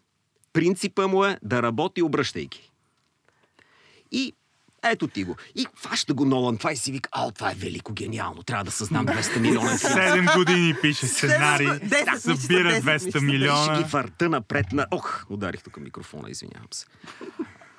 принципа 0.52 1.06
му 1.06 1.24
е 1.24 1.38
да 1.42 1.62
работи 1.62 2.02
обръщайки. 2.02 2.70
И 4.10 4.32
ето 4.84 5.08
ти 5.08 5.24
го. 5.24 5.36
И 5.54 5.66
фаща 5.76 6.14
го 6.14 6.24
Нолан 6.24 6.58
това 6.58 6.72
и 6.72 6.76
си 6.76 6.92
вика, 6.92 7.10
а, 7.12 7.30
това 7.30 7.50
е 7.50 7.54
велико, 7.54 7.92
гениално. 7.92 8.42
Трябва 8.42 8.64
да 8.64 8.70
създам 8.70 9.06
200 9.06 9.40
милиона. 9.40 9.78
Седем 9.78 10.26
години 10.36 10.74
пише 10.82 11.06
сценарий, 11.06 11.68
мисля, 11.82 12.20
събира 12.20 12.68
десет, 12.68 12.84
200 12.84 12.86
мисля. 12.86 13.10
Ще 13.10 13.18
ги 13.18 13.26
милиона. 13.26 13.80
върта 13.90 14.28
напред 14.28 14.72
на... 14.72 14.86
Ох, 14.90 15.24
ударих 15.30 15.62
тук 15.62 15.76
микрофона, 15.76 16.30
извинявам 16.30 16.68
се. 16.70 16.86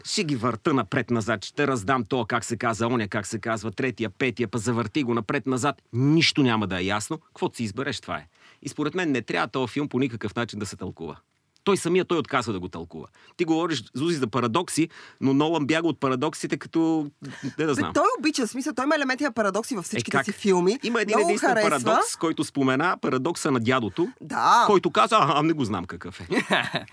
Ще 0.05 0.23
ги 0.23 0.35
върта 0.35 0.73
напред-назад, 0.73 1.45
ще 1.45 1.67
раздам 1.67 2.03
то 2.03 2.25
как 2.25 2.45
се 2.45 2.57
казва, 2.57 2.87
оня 2.87 3.07
как 3.07 3.27
се 3.27 3.39
казва, 3.39 3.71
третия, 3.71 4.09
петия, 4.09 4.47
па 4.47 4.57
завърти 4.57 5.03
го 5.03 5.13
напред-назад. 5.13 5.81
Нищо 5.93 6.43
няма 6.43 6.67
да 6.67 6.79
е 6.79 6.85
ясно. 6.85 7.17
Каквото 7.17 7.55
си 7.57 7.63
избереш, 7.63 7.99
това 7.99 8.17
е. 8.17 8.27
И 8.61 8.69
според 8.69 8.95
мен 8.95 9.11
не 9.11 9.21
трябва 9.21 9.47
този 9.47 9.71
филм 9.71 9.89
по 9.89 9.99
никакъв 9.99 10.35
начин 10.35 10.59
да 10.59 10.65
се 10.65 10.75
тълкува. 10.75 11.15
Той 11.63 11.77
самия 11.77 12.05
той 12.05 12.17
отказва 12.17 12.53
да 12.53 12.59
го 12.59 12.67
тълкува. 12.67 13.07
Ти 13.37 13.45
говориш, 13.45 13.83
Зузи, 13.93 14.15
за 14.15 14.27
парадокси, 14.27 14.89
но 15.21 15.33
Нолан 15.33 15.65
бяга 15.65 15.87
от 15.87 15.99
парадоксите 15.99 16.57
като... 16.57 17.11
Не 17.23 17.29
да 17.57 17.65
Бе, 17.65 17.73
знам. 17.73 17.93
той 17.93 18.03
обича, 18.19 18.47
в 18.47 18.49
смисъл, 18.49 18.73
той 18.73 18.85
има 18.85 18.95
елементи 18.95 19.23
на 19.23 19.31
парадокси 19.31 19.75
във 19.75 19.85
всичките 19.85 20.17
Е, 20.17 20.19
как? 20.19 20.25
си 20.25 20.31
филми. 20.31 20.79
Има 20.83 21.01
един 21.01 21.15
Много 21.15 21.29
единствен 21.29 21.49
харесва. 21.49 21.69
парадокс, 21.69 22.15
който 22.15 22.43
спомена, 22.43 22.97
парадокса 23.01 23.51
на 23.51 23.59
дядото, 23.59 24.07
Да. 24.21 24.63
който 24.67 24.91
каза, 24.91 25.17
а, 25.19 25.43
не 25.43 25.53
го 25.53 25.65
знам 25.65 25.85
какъв 25.85 26.21
е. 26.21 26.27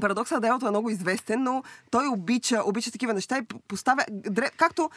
Парадоксът 0.00 0.36
на 0.36 0.40
делото 0.40 0.66
е 0.66 0.70
много 0.70 0.90
известен, 0.90 1.42
но 1.42 1.62
той 1.90 2.06
обича, 2.06 2.62
обича 2.64 2.90
такива 2.90 3.14
неща 3.14 3.38
и 3.38 3.42
поставя, 3.68 4.04
както 4.56 4.90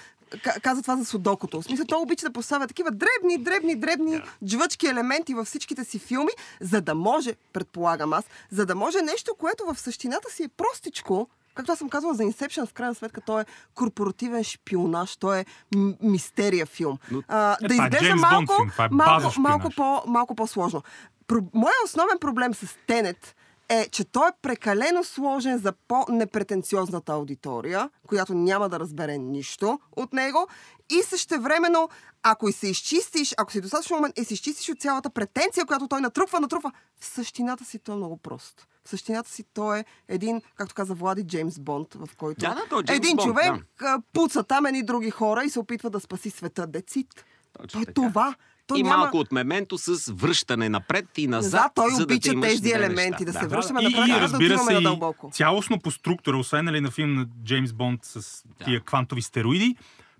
каза 0.62 0.82
това 0.82 0.98
за 0.98 1.06
судокото. 1.06 1.62
В 1.62 1.66
смисъл, 1.66 1.86
той 1.86 2.00
обича 2.00 2.26
да 2.26 2.34
поставя 2.34 2.68
такива 2.68 2.92
дребни, 2.92 3.38
дребни, 3.38 3.76
дребни 3.76 4.12
Да. 4.12 4.24
джвъчки 4.48 4.88
елементи 4.88 5.34
във 5.34 5.48
всичките 5.48 5.84
си 5.84 6.00
филми, 6.00 6.32
за 6.62 6.82
да 6.82 6.96
може, 6.96 7.36
предполагам 7.54 8.14
аз, 8.14 8.26
за 8.52 8.66
да 8.66 8.76
може 8.76 9.02
нещо, 9.02 9.36
което 9.36 9.66
в 9.66 9.80
същината 9.80 10.30
си 10.30 10.44
е 10.44 10.48
простичко, 10.48 11.28
Както 11.54 11.72
аз 11.72 11.80
съм 11.80 11.90
казвала 11.90 12.16
за 12.16 12.24
Inception, 12.24 12.66
в 12.66 12.74
крайна 12.74 12.96
сметка 12.96 13.22
той 13.22 13.42
е 13.42 13.46
корпоративен 13.76 14.44
шпионаж, 14.44 15.16
той 15.16 15.40
е 15.40 15.46
м- 15.76 15.94
мистерия 16.02 16.66
филм. 16.66 16.98
Но- 17.12 17.24
А, 17.28 17.58
Е, 17.64 17.68
да 17.68 17.74
изглежда 17.74 18.16
малко, 18.16 18.54
е 18.80 18.88
малко, 18.92 19.40
малко, 19.42 19.70
по, 19.70 20.04
малко 20.08 20.36
по-сложно. 20.36 20.84
Про... 21.28 21.42
Моят 21.54 21.76
основен 21.86 22.20
проблем 22.20 22.54
с 22.54 22.78
Тенет 22.88 23.36
е, 23.70 23.90
че 23.90 24.04
той 24.04 24.28
е 24.28 24.32
прекалено 24.42 25.04
сложен 25.04 25.58
за 25.58 25.74
по-непретенциозната 25.88 27.12
аудитория, 27.12 27.90
която 28.08 28.34
няма 28.34 28.70
да 28.70 28.80
разбере 28.80 29.18
нищо 29.18 29.80
от 29.96 30.14
него 30.14 30.48
и 30.90 31.02
същевременно, 31.04 31.90
ако 32.24 32.50
и 32.50 32.52
се 32.52 32.68
изчистиш, 32.68 33.34
ако 33.38 33.52
си 33.52 33.62
достатъчно 33.62 33.96
момент 33.96 34.18
и 34.18 34.26
се 34.26 34.34
изчистиш 34.34 34.70
от 34.70 34.82
цялата 34.82 35.10
претенция, 35.10 35.66
която 35.66 35.88
той 35.88 36.02
натрупва, 36.02 36.40
натрупва, 36.40 36.72
в 37.00 37.06
същината 37.06 37.66
си 37.66 37.80
той 37.80 37.96
е 37.96 37.98
много 37.98 38.18
прост. 38.18 38.68
В 38.86 38.90
същината 38.90 39.30
си 39.30 39.44
той 39.54 39.80
е 39.80 39.86
един, 40.08 40.42
както 40.56 40.76
каза 40.76 40.94
Влади, 40.94 41.28
Джеймс 41.28 41.60
Бонд, 41.60 41.94
в 41.94 42.10
който 42.18 42.40
Да, 42.40 42.56
да, 42.56 42.62
той 42.70 42.80
е 42.80 42.84
Джеймс 42.84 42.98
един 42.98 43.16
Бонд, 43.16 43.28
човек 43.30 43.54
да. 43.82 44.02
пуца 44.14 44.44
там 44.44 44.66
едни 44.66 44.84
други 44.84 45.10
хора 45.10 45.44
и 45.44 45.50
се 45.50 45.60
опитва 45.60 45.90
да 45.90 46.00
спаси 46.00 46.30
света. 46.30 46.68
Децит. 46.68 47.26
Точно 47.54 47.68
Той 47.72 47.82
е 47.82 47.86
така. 47.86 47.94
това. 47.94 48.36
Той 48.70 48.80
и 48.80 48.84
няма... 48.84 48.98
малко 48.98 49.18
от 49.18 49.32
мементо 49.32 49.78
с 49.78 50.12
връщане 50.14 50.70
напред 50.70 51.06
и 51.18 51.28
назад. 51.28 51.54
Назад, 51.54 51.72
той 51.76 51.92
за 51.92 51.98
да 51.98 52.14
обича 52.14 52.32
имаш 52.34 52.48
тези 52.50 52.72
елементи, 52.72 53.00
неща. 53.12 53.26
да 53.26 53.34
се 53.34 53.40
Да. 53.40 53.48
връщаме 53.48 53.82
И, 53.82 53.84
напред, 53.84 54.08
и 54.08 54.12
да 54.12 54.22
разбира 54.22 54.54
отиваме 54.54 54.64
се, 54.66 54.72
и 54.72 54.76
надълбоко. 54.76 55.30
цялостно 55.34 55.80
по 55.80 55.92
структура, 55.92 56.38
освен 56.38 56.66
нали, 56.66 56.82
на 56.82 56.92
филм 56.92 57.14
на 57.14 57.28
Джеймс 57.44 57.74
Бонд 57.74 58.00
с 58.04 58.44
тия 58.66 58.80
квантови 58.82 59.22
стероиди, 59.22 59.76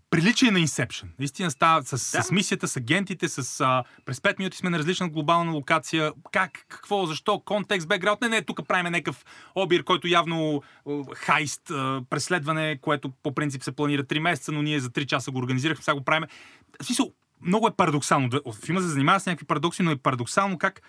приличие 0.10 0.52
на 0.52 0.60
Inception. 0.60 1.04
Наистина 1.20 1.52
става 1.52 1.84
с, 1.84 1.90
Да. 2.12 2.24
с 2.24 2.32
мисията, 2.32 2.68
с 2.68 2.78
агентите, 2.78 3.30
с, 3.30 3.62
а, 3.62 3.84
през 4.06 4.20
5 4.20 4.40
минути 4.40 4.58
сме 4.58 4.70
на 4.70 4.80
различна 4.80 5.10
глобална 5.10 5.52
локация. 5.52 6.12
Как, 6.32 6.66
какво, 6.70 7.06
защо, 7.06 7.40
контекст, 7.40 7.88
бекграунд. 7.88 8.22
Не, 8.22 8.30
не, 8.30 8.42
тук 8.42 8.68
правим 8.68 8.92
някакъв 8.92 9.26
обир, 9.56 9.84
който 9.84 10.08
явно 10.08 10.62
хайст, 11.14 11.72
а, 11.72 12.02
преследване, 12.10 12.78
което 12.82 13.12
по 13.24 13.36
принцип 13.36 13.64
се 13.64 13.72
планира 13.72 14.04
3 14.04 14.20
месеца, 14.20 14.52
но 14.52 14.62
ние 14.62 14.80
за 14.80 14.90
3 14.90 15.06
часа 15.06 15.32
го 15.32 15.40
организирахме, 15.40 15.84
сега 15.84 15.96
го 15.96 16.04
правим. 16.04 16.28
В 16.82 16.86
смисъл, 16.86 17.12
много 17.42 17.68
е 17.68 17.72
парадоксално. 17.72 18.30
Филма 18.66 18.82
се 18.82 18.88
занимава 18.88 19.20
с 19.20 19.26
някакви 19.26 19.46
парадокси, 19.46 19.84
но 19.84 19.92
е 19.92 19.96
парадоксално 19.96 20.58
как 20.58 20.82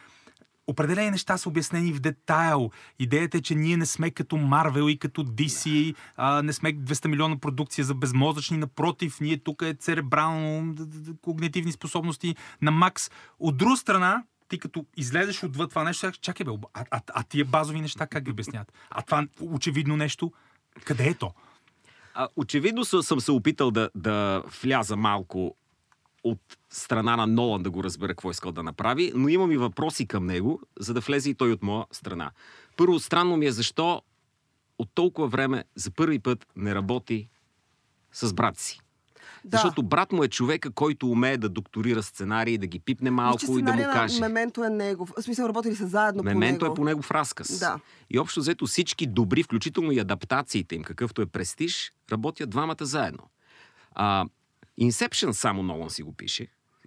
Определени 0.70 1.10
неща 1.10 1.38
са 1.38 1.48
обяснени 1.48 1.92
в 1.92 2.00
детайл. 2.00 2.70
Идеята 2.98 3.38
е, 3.38 3.40
че 3.40 3.54
ние 3.54 3.76
не 3.76 3.86
сме 3.86 4.10
като 4.10 4.36
Марвел 4.36 4.88
и 4.88 4.98
като 4.98 5.24
DC, 5.24 5.94
а, 6.16 6.42
не 6.42 6.52
сме 6.52 6.72
200 6.72 7.08
милиона 7.08 7.36
продукция 7.36 7.84
за 7.84 7.94
безмозъчни, 7.94 8.56
напротив, 8.56 9.20
ние 9.20 9.36
тук 9.38 9.62
е 9.62 9.74
церебрално, 9.74 10.74
когнитивни 11.22 11.72
способности 11.72 12.36
на 12.62 12.70
Макс. 12.70 13.10
От 13.38 13.56
друга 13.56 13.76
страна, 13.76 14.24
ти 14.48 14.58
като 14.58 14.84
излезеш 14.96 15.44
отвъд 15.44 15.70
това 15.70 15.84
нещо, 15.84 16.12
чакай 16.20 16.44
бе, 16.44 16.50
а, 16.74 16.84
а, 16.90 17.00
а 17.14 17.22
тия 17.22 17.44
базови 17.44 17.80
неща 17.80 18.06
как 18.06 18.24
ги 18.24 18.30
обяснят? 18.30 18.72
А 18.90 19.02
това 19.02 19.26
очевидно 19.40 19.96
нещо, 19.96 20.32
къде 20.84 21.08
е 21.08 21.14
то? 21.14 21.32
А, 22.14 22.28
очевидно 22.36 22.84
съм 22.84 23.20
се 23.20 23.32
опитал 23.32 23.70
да, 23.70 23.90
да 23.94 24.42
вляза 24.62 24.96
малко 24.96 25.56
от 26.24 26.40
страна 26.70 27.16
на 27.16 27.26
Нолан 27.26 27.62
да 27.62 27.70
го 27.70 27.84
разбера 27.84 28.12
какво 28.12 28.30
искал 28.30 28.52
да 28.52 28.62
направи, 28.62 29.12
но 29.14 29.28
имам 29.28 29.52
и 29.52 29.56
въпроси 29.56 30.06
към 30.06 30.26
него, 30.26 30.60
за 30.80 30.94
да 30.94 31.00
влезе 31.00 31.30
и 31.30 31.34
той 31.34 31.52
от 31.52 31.62
моя 31.62 31.84
страна. 31.92 32.30
Първо, 32.76 32.98
странно 32.98 33.36
ми 33.36 33.46
е 33.46 33.52
защо 33.52 34.02
от 34.78 34.88
толкова 34.94 35.28
време 35.28 35.64
за 35.74 35.90
първи 35.90 36.18
път 36.18 36.46
не 36.56 36.74
работи 36.74 37.28
с 38.12 38.32
брат 38.32 38.58
си. 38.58 38.80
Да. 39.44 39.56
Защото 39.56 39.82
брат 39.82 40.12
му 40.12 40.24
е 40.24 40.28
човека, 40.28 40.70
който 40.70 41.10
умее 41.10 41.36
да 41.36 41.48
докторира 41.48 42.02
сценарии, 42.02 42.58
да 42.58 42.66
ги 42.66 42.78
пипне 42.78 43.10
малко 43.10 43.58
и 43.58 43.62
да 43.62 43.72
му 43.72 43.82
каже. 43.82 44.20
Мементо 44.20 44.64
е 44.64 44.70
негов. 44.70 45.12
В 45.18 45.22
смисъл, 45.22 45.48
работили 45.48 45.76
са 45.76 45.86
заедно 45.86 46.22
Мементо 46.22 46.58
по 46.58 46.64
него. 46.64 46.72
е 46.72 46.76
по 46.76 46.84
негов 46.84 47.10
разказ. 47.10 47.58
Да. 47.58 47.80
И 48.10 48.18
общо 48.18 48.40
взето 48.40 48.66
всички 48.66 49.06
добри, 49.06 49.42
включително 49.42 49.92
и 49.92 49.98
адаптациите 49.98 50.74
им, 50.74 50.82
какъвто 50.82 51.22
е 51.22 51.26
престиж, 51.26 51.92
работят 52.12 52.50
двамата 52.50 52.76
заедно. 52.80 53.22
А, 53.92 54.24
Inception 54.80 55.30
само 55.30 55.62
Нолан 55.62 55.90
си 55.90 56.02
го 56.02 56.12
пише. 56.12 56.46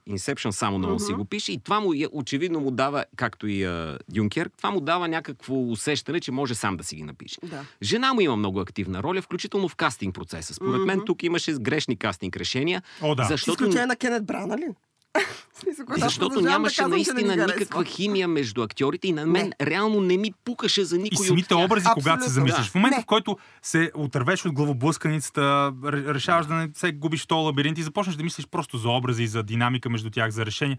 Inception 0.10 0.50
само 0.50 0.78
Нолан 0.78 1.00
си 1.00 1.12
Мгм. 1.12 1.18
го 1.18 1.26
пише 1.26 1.52
и 1.52 1.60
това 1.60 1.80
му 1.80 1.94
е- 1.94 2.08
очевидно 2.12 2.60
му 2.60 2.72
дава, 2.72 3.06
както 3.16 3.48
и 3.48 3.64
а, 3.64 4.00
Дюнкер, 4.10 4.50
това 4.58 4.72
му 4.72 4.82
дава 4.82 5.08
някакво 5.08 5.62
усещане, 5.62 6.20
че 6.20 6.32
може 6.32 6.56
сам 6.56 6.78
да 6.78 6.84
си 6.84 6.96
ги 6.96 7.04
напише. 7.04 7.38
Да. 7.44 7.66
Жена 7.82 8.14
му 8.14 8.22
има 8.22 8.36
много 8.36 8.60
активна 8.60 9.04
роля, 9.04 9.22
включително 9.22 9.70
в 9.70 9.76
кастинг 9.76 10.16
процеса. 10.16 10.54
Според 10.54 10.82
мен 10.82 10.98
Мгм. 10.98 11.06
тук 11.06 11.24
имаше 11.24 11.54
грешни 11.54 11.98
кастинг 11.98 12.38
решения, 12.38 12.84
О, 13.02 13.16
да. 13.16 13.24
Защото 13.24 13.52
изключение 13.54 13.86
на 13.86 13.96
Кенет 13.96 14.26
Брана 14.26 14.58
ли? 14.58 14.68
Защото 15.90 16.20
продължавам 16.20 16.44
да 16.44 16.50
нямаше 16.50 16.76
казвам, 16.76 16.92
не 16.92 16.96
наистина 16.96 17.34
харесва. 17.34 17.46
никаква 17.54 17.86
химия 17.86 18.28
между 18.28 18.62
актьорите 18.62 19.08
и 19.08 19.12
на 19.12 19.26
мен 19.26 19.46
Не. 19.60 19.66
реално 19.68 20.02
не 20.02 20.18
ми 20.18 20.34
пукаше 20.36 20.86
за 20.86 20.96
И 20.96 21.00
никой 21.00 21.22
от 21.22 21.28
самите 21.28 21.48
тях. 21.48 21.58
образи, 21.60 21.88
когато 21.94 22.24
се 22.24 22.30
замислиш. 22.30 22.66
Да. 22.66 22.72
В 22.72 22.76
момента, 22.76 22.98
Не. 22.98 23.04
в 23.04 23.06
който 23.06 23.38
се 23.62 23.92
отървеш 23.96 24.46
от 24.46 24.54
главоблъсканицата, 24.54 25.42
ре- 25.76 26.14
решаваш 26.14 26.46
да 26.46 26.54
не 26.54 26.70
се 26.74 26.92
губиш 26.92 27.24
в 27.24 27.28
този 27.28 27.46
лабиринт 27.46 27.78
и 27.78 27.84
започнеш 27.84 28.16
да 28.16 28.24
мислиш 28.24 28.48
просто 28.48 28.78
за 28.78 28.90
образи, 28.90 29.28
за 29.28 29.44
динамика 29.44 29.90
между 29.90 30.10
тях, 30.10 30.32
за 30.32 30.46
решения. 30.46 30.78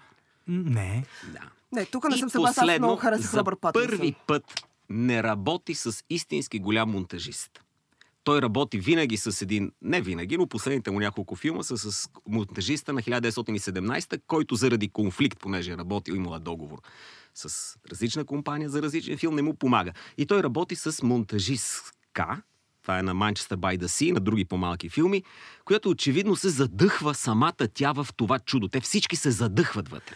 Не. 0.49 1.05
Да. 1.25 1.41
Не, 1.73 1.85
тук 1.87 2.05
не 2.05 2.17
И 2.17 2.19
съм 2.19 2.31
съгласна. 2.31 2.63
Аз 2.65 2.79
много 2.79 2.97
харесах 2.97 3.43
първи 3.63 4.15
път 4.27 4.45
не 4.91 5.23
работи 5.23 5.75
с 5.75 6.05
истински 6.11 6.59
голям 6.59 6.91
монтажист. 6.91 7.51
Той 8.25 8.43
работи 8.43 8.79
винаги 8.79 9.17
с 9.17 9.43
един, 9.43 9.73
не 9.83 10.01
винаги, 10.01 10.37
но 10.37 10.47
последните 10.47 10.91
му 10.91 11.01
няколко 11.01 11.37
филма 11.37 11.63
са 11.63 11.79
с 11.79 12.09
монтажиста 12.29 12.93
на 12.93 13.03
1917, 13.03 14.21
който 14.27 14.55
заради 14.55 14.89
конфликт, 14.89 15.41
понеже 15.41 15.73
е 15.73 15.77
работил, 15.77 16.15
имала 16.15 16.41
договор 16.41 16.79
с 17.35 17.77
различна 17.91 18.25
компания 18.25 18.71
за 18.71 18.83
различен 18.83 19.19
филм, 19.19 19.35
не 19.35 19.43
му 19.43 19.55
помага. 19.55 19.93
И 20.19 20.27
той 20.27 20.43
работи 20.43 20.77
с 20.77 21.03
монтажистка, 21.03 22.43
това 22.83 22.99
е 22.99 23.03
на 23.03 23.15
Manchester 23.15 23.57
by 23.57 23.79
the 23.79 23.87
Sea, 23.87 24.13
на 24.13 24.21
други 24.21 24.45
по-малки 24.45 24.89
филми, 24.89 25.23
която 25.65 25.91
очевидно 25.91 26.37
се 26.37 26.49
задъхва 26.49 27.15
самата 27.15 27.69
тя 27.75 27.93
в 27.93 28.09
това 28.17 28.39
чудо. 28.39 28.69
Те 28.69 28.81
всички 28.81 29.17
се 29.17 29.31
задъхват 29.31 29.89
вътре. 29.89 30.15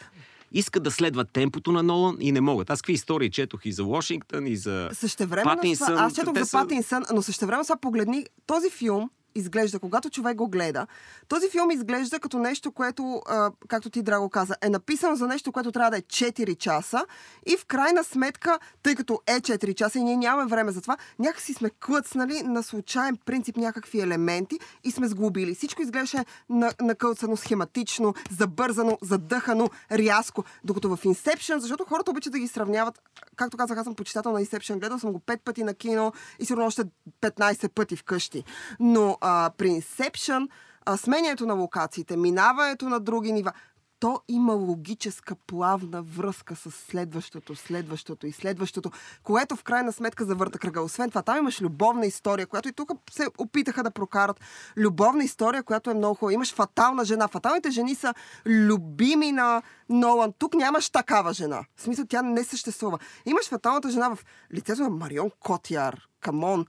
Искат 0.52 0.82
да 0.82 0.90
следват 0.90 1.30
темпото 1.30 1.72
на 1.72 1.82
Нолан 1.82 2.16
и 2.20 2.32
не 2.32 2.40
могат. 2.40 2.70
Аз 2.70 2.82
какви 2.82 2.92
истории 2.92 3.30
четох 3.30 3.60
и 3.64 3.72
за 3.72 3.84
Вашингтон, 3.84 4.46
и 4.46 4.56
за 4.56 4.88
Същевременно 4.92 5.56
Патинсън. 5.56 5.86
това, 5.86 6.00
аз 6.00 6.14
четох 6.14 6.38
за 6.38 6.44
са- 6.46 6.58
Патинсън, 6.58 7.04
но 7.14 7.22
същевременно 7.22 7.64
сега 7.64 7.76
погледни 7.76 8.26
този 8.46 8.70
филм, 8.70 9.10
изглежда, 9.38 9.78
когато 9.78 10.10
човек 10.10 10.36
го 10.36 10.48
гледа, 10.48 10.86
този 11.28 11.50
филм 11.50 11.70
изглежда 11.70 12.20
като 12.20 12.38
нещо, 12.38 12.72
което, 12.72 13.22
както 13.68 13.90
ти, 13.90 14.02
Драго 14.02 14.28
каза, 14.30 14.54
е 14.62 14.68
написано 14.68 15.16
за 15.16 15.26
нещо, 15.26 15.52
което 15.52 15.72
трябва 15.72 15.90
да 15.90 15.96
е 15.96 16.02
4 16.02 16.58
часа 16.58 17.04
и 17.46 17.56
в 17.56 17.66
крайна 17.66 18.04
сметка, 18.04 18.58
тъй 18.82 18.94
като 18.94 19.20
е 19.26 19.40
4 19.40 19.74
часа 19.74 19.98
и 19.98 20.02
ние 20.02 20.16
нямаме 20.16 20.50
време 20.50 20.72
за 20.72 20.80
това, 20.80 20.96
някакси 21.18 21.54
сме 21.54 21.70
клъцнали 21.70 22.42
на 22.42 22.62
случайен 22.62 23.16
принцип 23.16 23.56
някакви 23.56 24.00
елементи 24.00 24.58
и 24.84 24.90
сме 24.90 25.08
сглобили. 25.08 25.54
Всичко 25.54 25.82
изглеждаше 25.82 26.24
на- 26.48 26.72
накълцано, 26.80 27.36
схематично, 27.36 28.14
забързано, 28.30 28.98
задъхано, 29.02 29.70
рязко. 29.92 30.44
Докато 30.64 30.96
в 30.96 31.02
Inception, 31.02 31.58
защото 31.58 31.84
хората 31.84 32.10
обичат 32.10 32.32
да 32.32 32.38
ги 32.38 32.48
сравняват, 32.48 33.00
както 33.36 33.56
казах, 33.56 33.78
аз 33.78 33.84
съм 33.84 33.94
почитател 33.94 34.32
на 34.32 34.44
Inception, 34.44 34.78
гледал 34.78 34.98
съм 34.98 35.12
го 35.12 35.18
5 35.20 35.40
пъти 35.44 35.64
на 35.64 35.74
кино 35.74 36.12
и 36.38 36.44
сигурно 36.44 36.66
още 36.66 36.82
15 37.20 37.68
пъти 37.68 37.96
вкъщи. 37.96 38.44
Но 38.80 39.18
а, 39.28 39.50
при 39.50 39.68
Inception, 39.68 40.48
а, 40.86 40.96
сменянето 40.96 41.46
на 41.46 41.54
локациите, 41.54 42.16
минаването 42.16 42.88
на 42.88 43.00
други 43.00 43.32
нива, 43.32 43.52
то 44.00 44.20
има 44.28 44.52
логическа 44.52 45.34
плавна 45.34 46.02
връзка 46.02 46.56
с 46.56 46.70
следващото, 46.70 47.54
следващото 47.56 48.26
и 48.26 48.32
следващото, 48.32 48.90
което 49.22 49.56
в 49.56 49.62
крайна 49.62 49.92
сметка 49.92 50.24
завърта 50.24 50.58
кръга. 50.58 50.82
Освен 50.82 51.10
това, 51.10 51.22
там 51.22 51.38
имаш 51.38 51.60
любовна 51.60 52.06
история, 52.06 52.46
която 52.46 52.68
и 52.68 52.72
тук 52.72 52.90
се 53.10 53.26
опитаха 53.38 53.82
да 53.82 53.90
прокарат. 53.90 54.40
Любовна 54.76 55.24
история, 55.24 55.62
която 55.62 55.90
е 55.90 55.94
много 55.94 56.14
хубава. 56.14 56.32
Имаш 56.32 56.54
фатална 56.54 57.04
жена. 57.04 57.28
Фаталните 57.28 57.70
жени 57.70 57.94
са 57.94 58.14
любими 58.46 59.32
на 59.32 59.62
Нолан. 59.88 60.32
Тук 60.38 60.54
нямаш 60.54 60.90
такава 60.90 61.32
жена. 61.32 61.64
В 61.76 61.82
смисъл, 61.82 62.04
тя 62.08 62.22
не 62.22 62.44
съществува. 62.44 62.98
Имаш 63.26 63.48
фаталната 63.48 63.90
жена 63.90 64.08
в 64.14 64.24
лицето 64.54 64.82
на 64.82 64.90
Марион 64.90 65.30
Котяр. 65.40 66.08
Камон. 66.20 66.66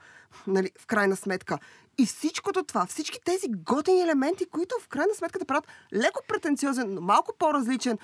Нали, 0.47 0.71
в 0.79 0.85
крайна 0.85 1.15
сметка. 1.15 1.57
И 1.99 2.05
всичкото 2.05 2.63
това, 2.63 2.85
всички 2.85 3.19
тези 3.25 3.47
готини 3.49 4.01
елементи, 4.01 4.45
които 4.45 4.75
в 4.81 4.87
крайна 4.87 5.13
сметка 5.15 5.39
да 5.39 5.45
правят 5.45 5.67
леко 5.93 6.21
претенциозен, 6.27 6.93
но 6.93 7.01
малко 7.01 7.33
по-различен, 7.39 7.97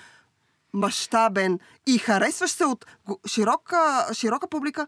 мащабен 0.72 1.58
и 1.86 1.98
харесваш 1.98 2.50
се 2.50 2.64
от 2.64 2.86
широка, 3.26 4.08
широка 4.12 4.48
публика, 4.48 4.86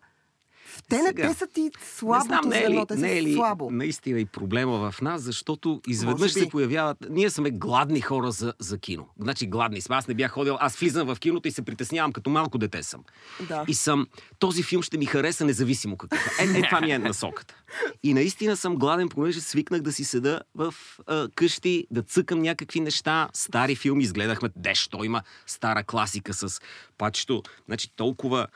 те 0.88 1.02
не 1.02 1.12
те 1.12 1.34
са 1.34 1.46
ти 1.46 1.60
не 1.60 1.70
слабото 1.96 2.26
знам, 2.26 2.48
не 2.48 2.58
е 2.58 2.70
ли, 2.70 2.84
те 2.88 2.94
са 2.94 3.00
не 3.00 3.18
е 3.18 3.22
ли 3.22 3.34
слабо. 3.34 3.70
наистина 3.70 4.20
и 4.20 4.24
проблема 4.24 4.90
в 4.90 5.00
нас, 5.02 5.22
защото 5.22 5.80
изведнъж 5.86 6.32
се 6.32 6.48
появяват... 6.48 6.96
Ние 7.10 7.30
сме 7.30 7.50
гладни 7.50 8.00
хора 8.00 8.30
за, 8.30 8.54
за 8.58 8.78
кино. 8.78 9.06
Значи 9.20 9.46
гладни 9.46 9.80
сме. 9.80 9.96
Аз 9.96 10.08
не 10.08 10.14
бях 10.14 10.30
ходил, 10.30 10.56
аз 10.60 10.76
влизам 10.76 11.06
в 11.06 11.20
киното 11.20 11.48
и 11.48 11.50
се 11.50 11.62
притеснявам, 11.62 12.12
като 12.12 12.30
малко 12.30 12.58
дете 12.58 12.82
съм. 12.82 13.04
Да. 13.48 13.64
И 13.68 13.74
съм, 13.74 14.06
този 14.38 14.62
филм 14.62 14.82
ще 14.82 14.98
ми 14.98 15.06
хареса 15.06 15.44
независимо 15.44 15.96
какъв 15.96 16.38
е. 16.40 16.44
Е, 16.44 16.58
е 16.58 16.62
това 16.62 16.80
ми 16.80 16.90
е 16.90 16.98
насоката. 16.98 17.54
И 18.02 18.14
наистина 18.14 18.56
съм 18.56 18.76
гладен, 18.76 19.08
понеже 19.08 19.40
свикнах 19.40 19.80
да 19.80 19.92
си 19.92 20.04
седа 20.04 20.40
в 20.54 20.74
а, 21.06 21.28
къщи, 21.34 21.86
да 21.90 22.02
цъкам 22.02 22.38
някакви 22.38 22.80
неща. 22.80 23.28
Стари 23.32 23.74
филми 23.74 24.04
изгледахме. 24.04 24.48
Дещо 24.56 25.04
има 25.04 25.22
стара 25.46 25.84
класика 25.84 26.34
с 26.34 26.60
пачето. 26.98 27.42
Значи 27.66 27.92
толкова 27.96 28.46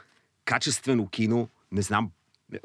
качествено 0.44 1.08
кино, 1.08 1.48
не 1.72 1.82
знам, 1.82 2.10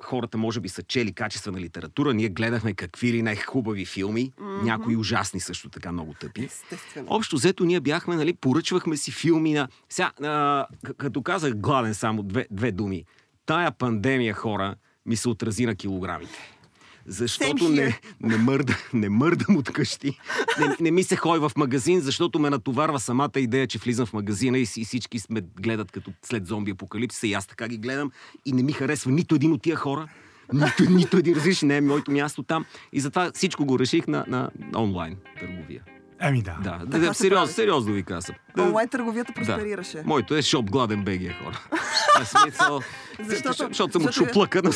хората 0.04 0.38
може 0.38 0.60
би 0.60 0.70
са 0.70 0.84
чели 0.84 1.14
качествена 1.14 1.60
литература, 1.60 2.14
ние 2.14 2.30
гледахме 2.30 2.74
какви 2.74 3.14
ли 3.14 3.22
не 3.22 3.36
хубави 3.36 3.86
филми, 3.86 4.32
mm-hmm. 4.32 4.64
някои 4.64 4.96
ужасни 4.96 5.40
също 5.40 5.70
така 5.70 5.92
много 5.92 6.14
тъпи. 6.14 6.44
Естествено. 6.44 7.08
Общо 7.10 7.36
взето 7.36 7.66
ние 7.66 7.80
бяхме, 7.80 8.16
нали, 8.16 8.34
поръчвахме 8.34 8.98
си 8.98 9.12
филми 9.12 9.54
на... 9.54 9.68
Сега, 9.90 10.12
а, 10.24 10.68
като 10.98 11.22
казах 11.22 11.54
гладен 11.56 11.94
само 11.94 12.24
две, 12.24 12.48
две 12.52 12.72
думи, 12.72 13.06
тая 13.46 13.72
пандемия, 13.72 14.34
хора, 14.34 14.76
ми 15.06 15.16
се 15.16 15.30
отрази 15.30 15.66
на 15.66 15.76
килограмите. 15.76 16.57
Защото 17.08 17.70
не, 17.70 18.00
не, 18.22 18.38
мърда, 18.38 18.78
не 18.94 19.10
мърдам 19.10 19.58
от 19.58 19.72
къщи. 19.72 20.20
Не, 20.60 20.76
не 20.80 20.92
ми 20.92 21.04
се 21.04 21.16
ходи 21.16 21.40
в 21.40 21.52
магазин, 21.58 22.00
защото 22.00 22.40
ме 22.40 22.50
натоварва 22.50 23.00
самата 23.00 23.32
идея, 23.36 23.68
че 23.68 23.80
влизам 23.80 24.06
в 24.06 24.14
магазина 24.14 24.58
и, 24.58 24.68
и 24.78 24.86
всички 24.86 25.20
сме 25.20 25.42
гледат 25.62 25.92
като 25.92 26.12
след 26.22 26.48
зомби 26.48 26.72
апокалипсиса 26.72 27.28
и 27.28 27.34
аз 27.34 27.48
така 27.48 27.68
ги 27.68 27.78
гледам 27.78 28.12
и 28.46 28.52
не 28.52 28.64
ми 28.64 28.72
харесва 28.72 29.12
нито 29.12 29.36
един 29.36 29.52
от 29.52 29.62
тия 29.62 29.76
хора. 29.76 30.08
Нито, 30.54 30.92
нито 30.92 31.18
един 31.18 31.36
различен 31.36 31.68
не 31.68 31.78
е 31.78 31.82
моето 31.82 32.12
място 32.12 32.44
там. 32.44 32.66
И 32.94 33.00
затова 33.00 33.32
всичко 33.34 33.66
го 33.66 33.80
реших 33.80 34.08
на, 34.08 34.26
на, 34.28 34.50
онлайн 34.76 35.16
търговия. 35.40 35.84
Еми 36.22 36.42
да. 36.42 36.58
Да, 36.64 37.00
да, 37.00 37.14
се 37.14 37.24
сериозно, 37.24 37.54
сериозно 37.54 37.94
ви 37.94 38.04
казвам. 38.04 38.38
Да, 38.56 38.64
Онлайн 38.64 38.90
търговията 38.90 39.34
просперираше. 39.34 40.04
Моето 40.06 40.36
е 40.36 40.42
шоп 40.42 40.70
гладен 40.70 41.04
БГ, 41.04 41.22
хора. 41.44 41.60
Смисъл, 42.18 42.82
Защото- 43.20 43.68
защото 43.68 43.94
съм 43.94 44.02
от 44.04 44.10
е- 44.10 44.14
шоплъка, 44.14 44.62
но 44.64 44.70
да 44.70 44.76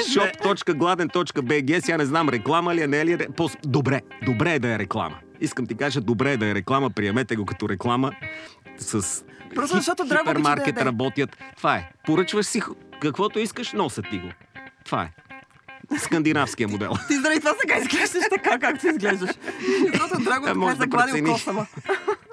shop.gladen.bg, 0.00 1.80
сега 1.80 1.96
не 1.96 2.04
знам 2.04 2.28
реклама 2.28 2.74
ли 2.74 2.82
е, 2.82 2.86
не 2.86 3.00
е 3.00 3.06
ли. 3.06 3.26
По- 3.28 3.50
Добре, 3.62 4.00
добре 4.22 4.54
е 4.54 4.58
да 4.58 4.68
е 4.68 4.78
реклама. 4.78 5.16
Искам 5.40 5.66
ти 5.66 5.74
кажа, 5.74 6.00
добре 6.00 6.32
е 6.32 6.36
да 6.36 6.46
е 6.46 6.54
реклама, 6.54 6.90
приемете 6.90 7.36
го 7.36 7.46
като 7.46 7.68
реклама. 7.68 8.12
С 8.78 9.24
Просто 9.54 9.76
защото 9.76 10.04
да 10.04 10.18
хипермаркет 10.18 10.66
яде. 10.68 10.84
работят. 10.84 11.36
Това 11.56 11.76
е. 11.76 11.90
Поръчваш 12.04 12.46
си 12.46 12.62
каквото 13.00 13.38
искаш, 13.38 13.72
носят 13.72 14.04
ти 14.10 14.18
го. 14.18 14.28
Това 14.84 15.02
е. 15.02 15.10
Скандинавския 15.98 16.68
модел. 16.68 16.92
Ти 17.08 17.14
заради 17.16 17.40
това 17.40 17.52
сега 17.60 17.76
изглеждаш 17.76 18.22
така, 18.30 18.58
както 18.58 18.86
изглеждаш. 18.88 19.30
Защото 19.92 20.24
Драго 20.24 20.46
така 20.46 20.60
е 20.60 20.64
да 20.66 20.76
загладил 20.76 21.12
прецениш. 21.14 21.32
косама. 21.32 21.66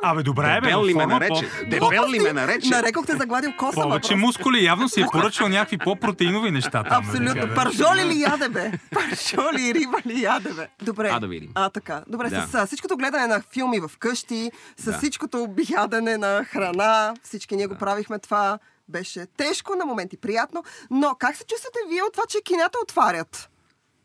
Абе, 0.04 0.24
добре, 0.24 0.44
бе, 0.54 0.62
Дебел 0.62 0.86
ли 0.86 0.94
ме 0.94 1.06
нарече? 1.06 1.50
по- 1.60 1.70
Дебел 1.70 2.10
ли 2.10 2.20
ме 2.20 2.34
нарече? 2.34 2.70
Нарекох 2.70 3.06
те 3.06 3.16
загладил 3.16 3.52
косама. 3.54 3.84
Повече 3.84 4.02
просто. 4.02 4.18
мускули, 4.18 4.64
явно 4.64 4.90
си 4.90 5.02
е 5.02 5.06
поръчал 5.12 5.48
някакви 5.48 5.78
по-протеинови 5.78 6.52
неща 6.52 6.84
там. 6.84 7.04
нали, 7.06 7.18
Абсолютно. 7.24 7.48
да. 7.48 7.56
Пържоли 7.56 8.06
ли 8.06 8.22
яде, 8.22 8.50
бе? 8.50 8.72
Пържоли 8.92 9.62
и 9.62 9.74
риба 9.74 9.98
ли 10.06 10.22
яде, 10.22 10.50
бе? 10.50 10.68
Добре. 10.82 11.10
А, 11.14 11.20
да 11.20 11.28
видим. 11.28 11.50
А, 11.56 11.70
така. 11.70 12.02
Добре, 12.08 12.30
Да. 12.30 12.48
с 12.54 12.68
всичкото 12.68 12.98
гледане 12.98 13.28
на 13.28 13.42
филми 13.54 13.80
в 13.80 13.92
къщи, 14.00 14.52
с 14.78 14.84
Да. 14.84 14.94
всичкото 14.94 15.48
ядене 15.70 16.18
на 16.18 16.46
храна, 16.46 17.14
всички 17.24 17.56
ние 17.56 17.68
го 17.68 17.76
правихме 17.76 18.20
това. 18.20 18.60
Беше 18.92 19.26
тежко, 19.38 19.76
на 19.76 19.86
моменти 19.86 20.18
приятно. 20.18 20.64
Но 20.90 21.16
как 21.20 21.36
се 21.36 21.46
чувствате 21.46 21.80
вие 21.90 22.02
от 22.04 22.14
това, 22.14 22.24
че 22.30 22.42
кината 22.42 22.78
отварят? 22.84 23.50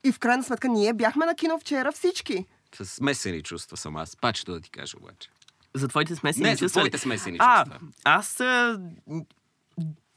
И 0.05 0.12
в 0.12 0.18
крайна 0.18 0.42
сметка 0.44 0.68
ние 0.68 0.92
бяхме 0.92 1.27
на 1.27 1.35
кино 1.35 1.59
вчера 1.59 1.92
всички. 1.92 2.46
С 2.75 2.85
смесени 2.87 3.42
чувства 3.42 3.77
съм 3.77 3.96
аз. 3.96 4.16
Пачето 4.16 4.53
да 4.53 4.61
ти 4.61 4.70
кажа 4.70 4.96
обаче. 5.03 5.29
За 5.75 5.88
твоите 5.88 6.14
смесени 6.16 6.44
Не, 6.44 6.55
за 6.55 6.59
чувства. 6.59 6.81
ли? 6.81 6.83
твоите 6.83 6.99
смесени 6.99 7.37
а, 7.40 7.64
чувства. 7.64 7.81
аз 8.05 8.40
а, 8.40 8.81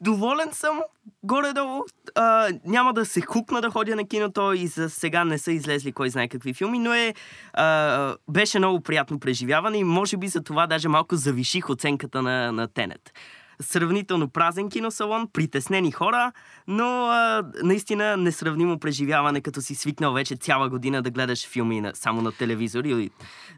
доволен 0.02 0.50
съм 0.54 0.82
горе-долу. 1.24 1.84
А, 2.16 2.50
няма 2.66 2.94
да 2.94 3.06
се 3.06 3.22
хукна 3.22 3.62
да 3.62 3.70
ходя 3.70 3.96
на 3.96 4.08
киното 4.08 4.54
и 4.54 4.68
за 4.68 4.90
сега 4.90 5.24
не 5.24 5.38
са 5.38 5.52
излезли 5.52 5.92
кой 5.92 6.10
знае 6.10 6.28
какви 6.28 6.54
филми, 6.54 6.80
но 6.80 6.94
е, 6.94 7.14
а, 7.54 8.16
беше 8.30 8.58
много 8.60 8.82
приятно 8.82 9.20
преживяване 9.20 9.78
и 9.78 9.84
може 9.84 10.18
би 10.18 10.28
за 10.28 10.44
това 10.44 10.68
даже 10.68 10.88
малко 10.88 11.16
завиших 11.16 11.70
оценката 11.70 12.22
на, 12.22 12.52
на 12.52 12.68
Тенет. 12.68 13.14
Сравнително 13.62 14.30
празен 14.30 14.70
киносалон, 14.70 15.28
притеснени 15.34 15.92
хора, 15.92 16.32
но 16.68 17.06
а, 17.06 17.44
наистина 17.64 18.18
несравнимо 18.18 18.80
преживяване, 18.80 19.42
като 19.42 19.62
си 19.62 19.76
свикнал 19.76 20.14
вече 20.14 20.36
цяла 20.36 20.70
година 20.70 21.02
да 21.02 21.12
гледаш 21.12 21.48
филми 21.48 21.82
на, 21.82 21.92
само 21.96 22.22
на 22.22 22.32
телевизор 22.32 22.84
или 22.84 23.10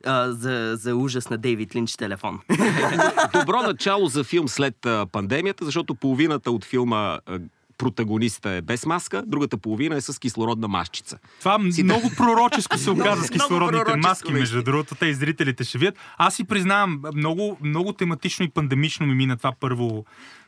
а, 0.05 0.31
за, 0.31 0.73
за 0.75 0.95
ужас 0.95 1.29
на 1.29 1.37
Дейвид 1.37 1.75
Линч 1.75 1.97
телефон. 1.97 2.39
Добро 3.33 3.61
начало 3.61 4.07
за 4.07 4.23
филм 4.23 4.47
след 4.47 4.85
а, 4.85 5.05
пандемията, 5.11 5.65
защото 5.65 5.95
половината 5.95 6.51
от 6.51 6.65
филма 6.65 7.19
а, 7.25 7.39
протагониста 7.81 8.49
е 8.49 8.61
без 8.61 8.85
маска, 8.85 9.23
другата 9.27 9.57
половина 9.57 9.95
е 9.95 10.01
с 10.01 10.19
кислородна 10.19 10.67
масчица. 10.67 11.17
Това 11.39 11.57
много 11.57 12.11
пророческо 12.17 12.77
се 12.77 12.89
оказа 12.91 13.23
с 13.23 13.29
кислородните 13.29 13.95
маски, 13.95 14.33
между 14.33 14.63
другото. 14.63 14.95
Те 14.95 15.05
и 15.05 15.13
зрителите 15.13 15.63
ще 15.63 15.77
видят. 15.77 15.95
Аз 16.17 16.35
си 16.35 16.43
признавам, 16.43 17.01
много, 17.15 17.57
много 17.61 17.93
тематично 17.93 18.45
и 18.45 18.49
пандемично 18.49 19.05
ми 19.05 19.15
мина 19.15 19.37
това 19.37 19.53
първо, 19.59 20.05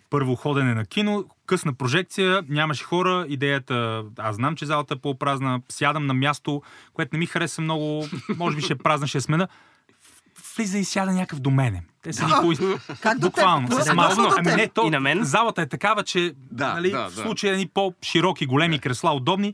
първо 0.09 0.35
ходене 0.35 0.73
на 0.73 0.85
кино. 0.85 1.25
Късна 1.45 1.73
прожекция, 1.73 2.43
нямаше 2.49 2.83
хора. 2.83 3.25
Идеята, 3.29 4.03
аз 4.17 4.35
знам, 4.35 4.55
че 4.55 4.65
залата 4.65 4.93
е 4.93 4.97
по-празна. 4.97 5.61
Сядам 5.69 6.05
на 6.05 6.13
място, 6.13 6.61
което 6.93 7.09
не 7.13 7.19
ми 7.19 7.25
хареса 7.25 7.61
много. 7.61 8.05
Може 8.37 8.55
би 8.55 8.61
ще 8.61 8.73
е 8.73 8.75
празна, 8.75 9.07
ще 9.07 9.17
е 9.17 9.21
смена. 9.21 9.47
Влиза 10.57 10.77
и 10.77 10.85
сяда 10.85 11.11
някакъв 11.11 11.39
до 11.39 11.49
мене. 11.49 11.83
Те 12.01 12.13
са 12.13 12.25
никой... 12.25 12.55
Как 13.01 13.19
до 13.19 13.29
теб? 13.29 13.35
Буквално, 13.35 13.71
с 13.71 13.85
до 14.15 14.33
Ами 14.37 14.51
не, 14.55 14.67
то, 14.67 14.87
И 14.87 14.89
на 14.89 14.99
мен. 14.99 15.23
залата 15.23 15.61
е 15.61 15.65
такава, 15.65 16.03
че 16.03 16.33
Да, 16.51 16.73
нали, 16.73 16.91
да, 16.91 17.09
в 17.09 17.15
да. 17.15 17.21
случая 17.21 17.57
ни 17.57 17.67
по-широки, 17.67 18.45
големи 18.45 18.79
кресла, 18.79 19.11
удобни. 19.11 19.53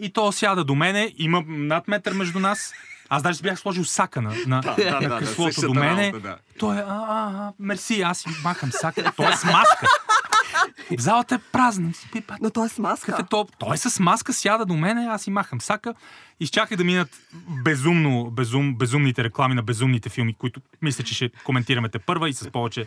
И 0.00 0.12
то 0.12 0.32
сяда 0.32 0.64
до 0.64 0.74
мене, 0.74 1.12
има 1.18 1.42
над 1.46 1.88
метър 1.88 2.12
между 2.12 2.38
нас. 2.38 2.72
Аз 3.08 3.22
даже 3.22 3.42
бях 3.42 3.58
сложил 3.58 3.84
сака 3.84 4.22
на, 4.22 4.34
на, 4.46 4.60
да, 4.60 4.74
да, 4.74 5.00
на 5.00 5.08
да, 5.08 5.18
креслото 5.18 5.42
същата 5.52 5.66
до 5.66 5.74
мене. 5.74 6.06
работа, 6.06 6.28
да. 6.28 6.36
Той 6.58 6.76
е, 6.76 6.78
а, 6.78 6.82
а, 6.88 7.30
а, 7.48 7.52
мерси, 7.58 8.02
аз 8.02 8.24
махам 8.44 8.70
сака. 8.72 9.12
Той 9.16 9.32
е 9.32 9.36
с 9.36 9.44
маска. 9.44 9.86
Залата 10.98 11.34
е 11.34 11.38
празна. 11.38 11.92
Но 12.40 12.50
той 12.50 12.66
е 12.66 12.68
с 12.68 12.78
маска. 12.78 13.16
е 13.20 13.24
то? 13.30 13.46
Той 13.58 13.74
е 13.74 13.78
с 13.78 14.00
маска, 14.00 14.32
сяда 14.32 14.66
до 14.66 14.76
мене, 14.76 15.06
аз 15.10 15.22
си 15.22 15.30
махам 15.30 15.60
сака. 15.60 15.94
Изчаках 16.40 16.78
да 16.78 16.84
минат 16.84 17.08
безумно, 17.64 18.30
безум, 18.30 18.74
безумните 18.74 19.24
реклами 19.24 19.54
на 19.54 19.62
безумните 19.62 20.08
филми, 20.08 20.34
които 20.34 20.60
мисля, 20.82 21.04
че 21.04 21.14
ще 21.14 21.30
коментираме 21.44 21.88
те 21.88 21.98
първа 21.98 22.28
и 22.28 22.32
с 22.32 22.50
повече, 22.50 22.86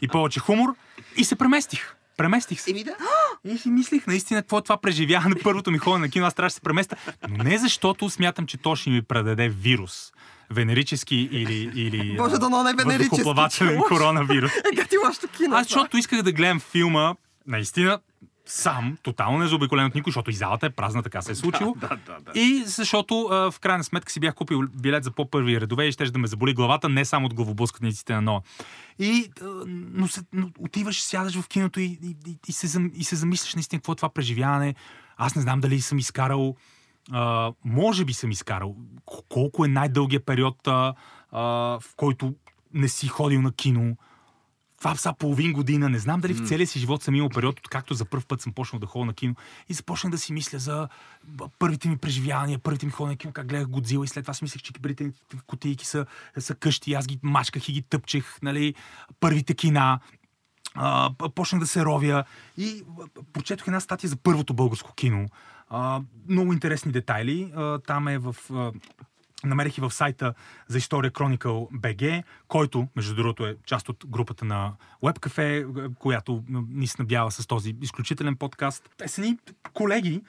и 0.00 0.08
повече 0.08 0.40
хумор. 0.40 0.74
И 1.16 1.24
се 1.24 1.36
преместих. 1.36 1.94
Преместих 2.16 2.60
се. 2.60 2.70
Еми 2.70 2.84
да. 2.84 2.96
И 3.44 3.58
си 3.58 3.68
мислих 3.68 4.06
наистина 4.06 4.42
какво 4.42 4.58
е 4.58 4.62
това 4.62 4.76
преживяване. 4.76 5.34
Първото 5.42 5.70
ми 5.70 5.78
ходене 5.78 6.06
на 6.06 6.10
кино, 6.10 6.26
аз 6.26 6.34
трябваше 6.34 6.52
да 6.52 6.54
се 6.54 6.60
преместа. 6.60 6.96
Но 7.28 7.44
не 7.44 7.58
защото 7.58 8.10
смятам, 8.10 8.46
че 8.46 8.56
то 8.56 8.76
ще 8.76 8.90
ми 8.90 9.02
предаде 9.02 9.48
вирус. 9.48 10.12
Венерически 10.50 11.16
или, 11.16 11.70
или 11.74 12.16
Боже, 12.16 12.34
а, 12.34 12.38
дано 12.38 12.62
не 12.62 12.74
венерически, 12.74 13.16
че 13.50 13.64
лошо. 13.64 13.84
коронавирус. 13.88 14.52
Е, 14.56 14.84
ти 14.88 14.96
лошото 15.06 15.28
кино? 15.28 15.56
Аз 15.56 15.66
защото 15.66 15.96
исках 15.96 16.22
да 16.22 16.32
гледам 16.32 16.60
филма, 16.60 17.14
наистина, 17.48 18.00
сам, 18.46 18.96
тотално 19.02 19.38
незаобиколен 19.38 19.86
от 19.86 19.94
никой, 19.94 20.10
защото 20.10 20.30
и 20.30 20.34
залата 20.34 20.66
е 20.66 20.70
празна, 20.70 21.02
така 21.02 21.22
се 21.22 21.32
е 21.32 21.34
случило. 21.34 21.74
Да, 21.80 21.88
да, 21.88 22.16
да. 22.20 22.40
И 22.40 22.62
защото 22.66 23.28
а, 23.30 23.50
в 23.50 23.60
крайна 23.60 23.84
сметка 23.84 24.12
си 24.12 24.20
бях 24.20 24.34
купил 24.34 24.62
билет 24.74 25.04
за 25.04 25.10
по-първи 25.10 25.60
редове 25.60 25.86
и 25.86 25.92
ще 25.92 26.10
да 26.10 26.18
ме 26.18 26.26
заболи 26.26 26.54
главата, 26.54 26.88
не 26.88 27.04
само 27.04 27.26
от 27.26 27.34
главоблъсканиците 27.34 28.12
на 28.12 28.20
Ноа. 28.20 28.40
И, 28.98 29.30
а, 29.42 29.44
но, 29.66 30.08
се, 30.08 30.20
но 30.32 30.50
отиваш, 30.58 31.02
сядаш 31.02 31.40
в 31.40 31.48
киното 31.48 31.80
и, 31.80 31.84
и, 31.84 32.16
и, 32.26 32.38
и, 32.48 32.52
се, 32.52 32.90
и 32.94 33.04
се 33.04 33.16
замисляш 33.16 33.54
наистина 33.54 33.80
какво 33.80 33.92
е 33.92 33.96
това 33.96 34.08
преживяване. 34.08 34.74
Аз 35.16 35.34
не 35.34 35.42
знам 35.42 35.60
дали 35.60 35.80
съм 35.80 35.98
изкарал 35.98 36.56
а, 37.12 37.52
може 37.64 38.04
би 38.04 38.12
съм 38.12 38.30
изкарал. 38.30 38.76
Колко 39.28 39.64
е 39.64 39.68
най-дългият 39.68 40.26
период, 40.26 40.68
а, 40.68 40.94
а, 41.32 41.42
в 41.80 41.94
който 41.96 42.34
не 42.74 42.88
си 42.88 43.08
ходил 43.08 43.42
на 43.42 43.52
кино? 43.52 43.96
Това 44.78 44.94
са 44.94 45.14
половин 45.18 45.52
година. 45.52 45.88
Не 45.88 45.98
знам 45.98 46.20
дали 46.20 46.32
в 46.32 46.48
целия 46.48 46.66
си 46.66 46.78
живот 46.78 47.02
съм 47.02 47.14
имал 47.14 47.28
период, 47.28 47.58
откакто 47.58 47.94
за 47.94 48.04
първ 48.04 48.24
път 48.28 48.40
съм 48.40 48.52
почнал 48.52 48.80
да 48.80 48.86
ходя 48.86 49.04
на 49.04 49.14
кино. 49.14 49.34
И 49.68 49.74
започнах 49.74 50.10
да 50.10 50.18
си 50.18 50.32
мисля 50.32 50.58
за 50.58 50.88
първите 51.58 51.88
ми 51.88 51.96
преживявания, 51.96 52.58
първите 52.58 52.86
ми 52.86 52.92
ходене 52.92 53.12
на 53.12 53.16
кино, 53.16 53.32
как 53.32 53.46
гледах 53.46 53.68
Годзила 53.68 54.04
и 54.04 54.08
след 54.08 54.24
това 54.24 54.34
си 54.34 54.44
мислех, 54.44 54.62
че 54.62 54.72
кибрите 54.72 55.12
кутийки 55.46 55.86
са, 55.86 56.06
са 56.38 56.54
къщи. 56.54 56.94
Аз 56.94 57.06
ги 57.06 57.18
мачках 57.22 57.68
и 57.68 57.72
ги 57.72 57.82
тъпчех, 57.82 58.42
нали, 58.42 58.74
първите 59.20 59.54
кина. 59.54 60.00
А, 60.74 61.10
почнах 61.34 61.60
да 61.60 61.66
се 61.66 61.84
ровя 61.84 62.24
и 62.56 62.82
прочетох 63.32 63.66
една 63.66 63.80
статия 63.80 64.10
за 64.10 64.16
първото 64.16 64.54
българско 64.54 64.94
кино. 64.94 65.26
А, 65.68 66.00
много 66.28 66.52
интересни 66.52 66.92
детайли. 66.92 67.52
А, 67.56 67.78
там 67.78 68.08
е 68.08 68.18
в... 68.18 68.36
А, 68.52 68.72
намерих 69.44 69.78
и 69.78 69.80
в 69.80 69.90
сайта 69.90 70.34
за 70.68 70.78
история 70.78 71.10
Chronicle 71.10 71.70
BG, 71.70 72.22
който, 72.48 72.88
между 72.96 73.14
другото, 73.14 73.46
е 73.46 73.56
част 73.66 73.88
от 73.88 74.04
групата 74.06 74.44
на 74.44 74.72
WebCafe, 75.04 75.94
която 75.94 76.44
ни 76.68 76.86
снабява 76.86 77.30
с 77.30 77.46
този 77.46 77.76
изключителен 77.82 78.36
подкаст. 78.36 78.90
Те 78.96 79.08
са 79.08 79.20
ни 79.20 79.38
колеги. 79.74 80.22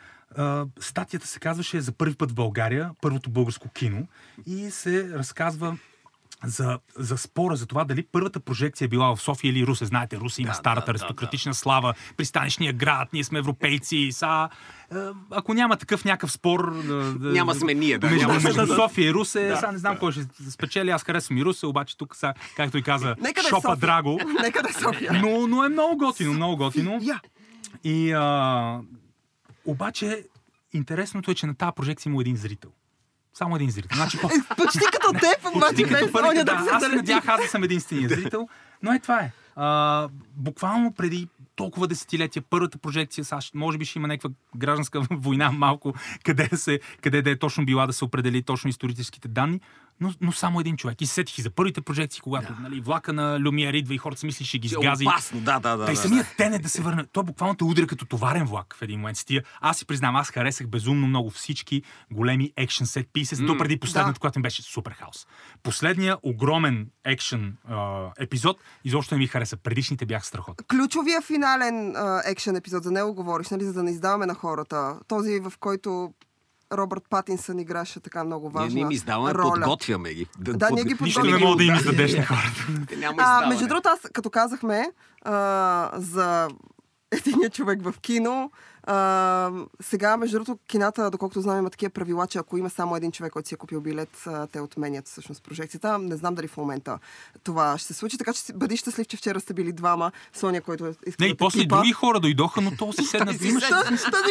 Статията 0.80 1.28
се 1.28 1.40
казваше 1.40 1.82
за 1.82 1.92
първи 1.92 2.16
път 2.16 2.32
в 2.32 2.36
България, 2.36 2.92
първото 3.02 3.30
българско 3.30 3.70
кино 3.70 4.08
и 4.46 4.72
се 4.72 5.10
разказва 5.10 5.78
за, 6.46 6.80
за 6.96 7.18
спора 7.18 7.56
за 7.56 7.66
това 7.66 7.84
дали 7.84 8.04
първата 8.04 8.40
прожекция 8.40 8.86
е 8.86 8.90
била 8.90 9.16
в 9.16 9.22
София 9.22 9.50
или 9.50 9.68
Русе. 9.68 9.86
Знаете, 9.86 10.18
Русе 10.18 10.42
има 10.42 10.50
Да, 10.50 10.56
старата 10.56 10.82
да, 10.82 10.86
да, 10.86 10.92
аристократична 10.92 11.54
слава, 11.54 11.94
пристанищния 12.18 12.74
град, 12.74 13.14
ние 13.14 13.24
сме 13.24 13.40
европейци. 13.40 14.10
Са, 14.12 14.50
е, 14.92 14.96
ако 15.32 15.54
няма 15.54 15.78
такъв 15.78 16.06
някакъв 16.06 16.32
спор... 16.32 16.76
е, 16.76 16.88
да- 16.88 17.30
Няма 17.30 17.56
сме 17.56 17.74
ние, 17.74 17.98
да. 17.98 18.08
между, 18.10 18.28
Няма 18.28 18.40
между 18.40 18.68
София 18.68 19.10
и 19.10 19.14
Русе, 19.14 19.48
Да, 19.48 19.56
сега 19.56 19.72
не 19.72 19.78
знам 19.78 19.94
да. 19.94 20.00
кой 20.00 20.12
ще 20.12 20.22
спечели, 20.50 20.90
аз 20.90 21.04
харесвам 21.04 21.38
и 21.38 21.46
Русе, 21.46 21.66
обаче 21.66 21.98
тук, 21.98 22.16
са, 22.16 22.34
както 22.56 22.78
и 22.78 22.84
каза, 22.84 23.16
Нека 23.20 23.42
да 23.42 23.48
Шопа 23.50 23.62
София. 23.62 23.76
Драго. 23.76 24.20
Нека 24.42 24.64
да 24.64 24.70
е 24.70 24.74
София. 24.74 25.14
Но, 25.16 25.48
но 25.48 25.64
е 25.64 25.70
много 25.70 25.98
готино, 25.98 26.34
много 26.34 26.58
готино. 26.58 27.00
Я. 27.02 27.20
И 27.84 28.12
а, 28.12 28.80
обаче 29.66 30.24
интересното 30.74 31.32
е, 31.32 31.36
че 31.36 31.46
на 31.46 31.56
тази 31.56 31.72
прожекция 31.76 32.10
има 32.10 32.22
един 32.22 32.36
зрител. 32.36 32.70
Само 33.34 33.56
един 33.56 33.70
зрител. 33.70 33.96
Значи, 33.96 34.18
по- 34.18 34.28
Е, 34.28 34.56
Почти 34.58 34.80
като 34.94 35.14
теб, 35.14 35.24
обаче 35.46 35.68
почти 35.68 35.84
като 35.84 36.06
без 36.06 36.12
първите, 36.12 36.30
оня 36.30 36.46
да, 36.46 36.56
да 36.56 36.64
се 36.64 36.70
аз 36.70 36.84
се 36.84 36.90
надях 36.90 37.28
аз 37.28 37.42
да 37.42 37.48
съм 37.48 37.64
единствения 37.64 38.10
зрител, 38.10 38.48
но 38.84 38.94
е 38.94 39.00
това 39.00 39.20
е. 39.20 39.32
А, 39.56 40.08
буквално 40.36 40.94
преди 40.94 41.28
толкова 41.56 41.88
десетилетия, 41.88 42.44
първата 42.50 42.78
прожекция, 42.78 43.26
САЩ, 43.26 43.56
може 43.56 43.78
би 43.78 43.86
ще 43.86 44.00
има 44.00 44.08
някаква 44.08 44.30
гражданска 44.56 45.02
война 45.12 45.52
малко, 45.52 45.94
къде, 46.24 46.50
се, 46.54 46.80
къде 47.02 47.22
да 47.22 47.32
е 47.32 47.36
точно 47.36 47.66
била 47.66 47.88
да 47.88 47.94
се 47.94 48.06
определи 48.06 48.42
точно 48.44 48.70
историческите 48.70 49.28
данни, 49.28 49.60
но, 50.00 50.14
но 50.22 50.32
само 50.32 50.60
един 50.60 50.78
човек. 50.78 51.02
И 51.02 51.06
се 51.06 51.14
сетих 51.14 51.38
и 51.38 51.42
за 51.42 51.50
първите 51.50 51.82
прожекции, 51.82 52.22
когато 52.22 52.54
нали, 52.62 52.82
влака 52.82 53.14
на 53.14 53.40
Люмиер 53.40 53.74
идва 53.74 53.94
и 53.94 53.98
хората 53.98 54.20
си 54.20 54.26
мисли, 54.26 54.46
ще 54.46 54.60
ги 54.60 54.70
Че 54.70 54.76
е. 54.76 55.08
Опасно, 55.08 55.42
да, 55.42 55.60
да, 55.60 55.78
да. 55.78 55.86
Та 55.86 55.92
и 55.92 55.96
да, 55.96 56.02
самият 56.02 56.28
тене 56.38 56.60
да 56.60 56.70
се 56.70 56.82
върне. 56.82 57.06
Той 57.14 57.24
буквално 57.24 57.56
те 57.56 57.64
удря 57.64 57.88
като 57.88 58.06
товарен 58.06 58.46
влак 58.46 58.76
в 58.80 58.82
един 58.82 59.00
момент. 59.00 59.18
С 59.18 59.26
тия. 59.26 59.44
Аз 59.62 59.78
си 59.78 59.86
признавам, 59.86 60.16
аз 60.16 60.30
харесах 60.30 60.68
безумно 60.68 61.08
много 61.08 61.30
всички 61.30 61.84
големи 62.12 62.54
екшен 62.58 62.88
сет 62.88 63.08
pieces, 63.08 63.46
до 63.46 63.58
преди 63.58 63.80
последната, 63.80 64.14
да. 64.14 64.20
която 64.20 64.40
ми 64.40 64.44
беше 64.44 64.62
супер 64.62 64.92
хаос. 64.92 65.28
Последният 65.64 66.20
огромен 66.24 66.88
екшен 67.06 67.58
епизод 68.20 68.58
изобщо 68.84 69.16
не 69.16 69.20
ми 69.20 69.28
хареса. 69.28 69.58
Предишните 69.58 70.06
бяха 70.06 70.26
страхотни. 70.26 70.66
Ключовия 70.68 71.22
финален 71.22 71.96
екшен 72.26 72.56
епизод, 72.56 72.84
за 72.84 72.92
него 72.92 73.14
говориш, 73.14 73.50
нали, 73.50 73.64
за 73.64 73.74
да 73.74 73.84
не 73.84 73.92
издаваме 73.92 74.26
на 74.26 74.34
хората. 74.34 75.00
Този, 75.08 75.40
в 75.40 75.54
който 75.60 76.14
Робърт 76.74 77.04
Патинсън 77.10 77.60
играше 77.60 78.00
така 78.00 78.24
много 78.24 78.46
Ние 78.46 78.54
важна 78.54 78.74
не 78.76 78.82
им 78.82 78.92
издаваме, 78.92 79.34
роля. 79.34 79.52
подготвяме 79.54 80.14
ги. 80.14 80.28
Да, 80.40 80.70
ние 80.70 80.84
ги 80.84 80.90
Нищо 80.92 80.98
подготвяме. 81.22 81.32
не 81.34 81.46
мога 81.46 81.58
да 81.58 81.64
им 81.64 81.74
Да. 81.74 81.76
издадеш 81.76 82.16
на 82.16 82.26
хората. 82.26 82.68
Няма 82.98 83.16
А, 83.18 83.48
между 83.48 83.68
другото, 83.68 83.90
аз 83.90 84.00
като 84.14 84.30
казахме 84.30 84.92
а, 85.22 85.32
за 85.94 86.48
единия 87.12 87.50
човек 87.50 87.82
в 87.82 87.94
кино, 88.02 88.52
А, 88.92 89.52
сега, 89.82 90.18
между 90.18 90.36
другото, 90.36 90.60
кината, 90.68 91.10
доколкото 91.12 91.42
знам, 91.42 91.58
има 91.58 91.70
такива 91.70 91.90
правила, 91.92 92.28
че 92.28 92.38
ако 92.38 92.58
има 92.58 92.70
само 92.70 92.96
един 92.96 93.12
човек, 93.12 93.34
който 93.34 93.48
си 93.48 93.54
е 93.54 93.58
купил 93.58 93.82
билет, 93.82 94.24
те 94.52 94.60
отменят 94.60 95.08
всъщност 95.08 95.44
прожекцията. 95.44 96.00
Не 96.00 96.16
знам 96.16 96.36
дали 96.36 96.48
в 96.48 96.58
момента 96.58 97.00
това 97.44 97.78
ще 97.78 97.88
се 97.88 97.94
случи, 97.94 98.18
така 98.18 98.34
че 98.34 98.40
си- 98.40 98.54
бъди 98.54 98.78
щастлив, 98.78 99.08
че 99.08 99.18
вчера 99.18 99.40
сте 99.40 99.54
били 99.54 99.72
двама. 99.72 100.12
Соня, 100.34 100.62
който 100.62 100.86
е 100.86 100.94
иска 101.08 101.16
Не, 101.20 101.28
да 101.28 101.32
и 101.32 101.36
после 101.36 101.60
пипа. 101.60 101.76
други 101.76 101.92
хора 101.92 102.20
дойдоха, 102.20 102.62
но 102.62 102.72
то 102.72 102.94
си 102.94 103.04
седна. 103.06 103.32
Този, 103.32 103.54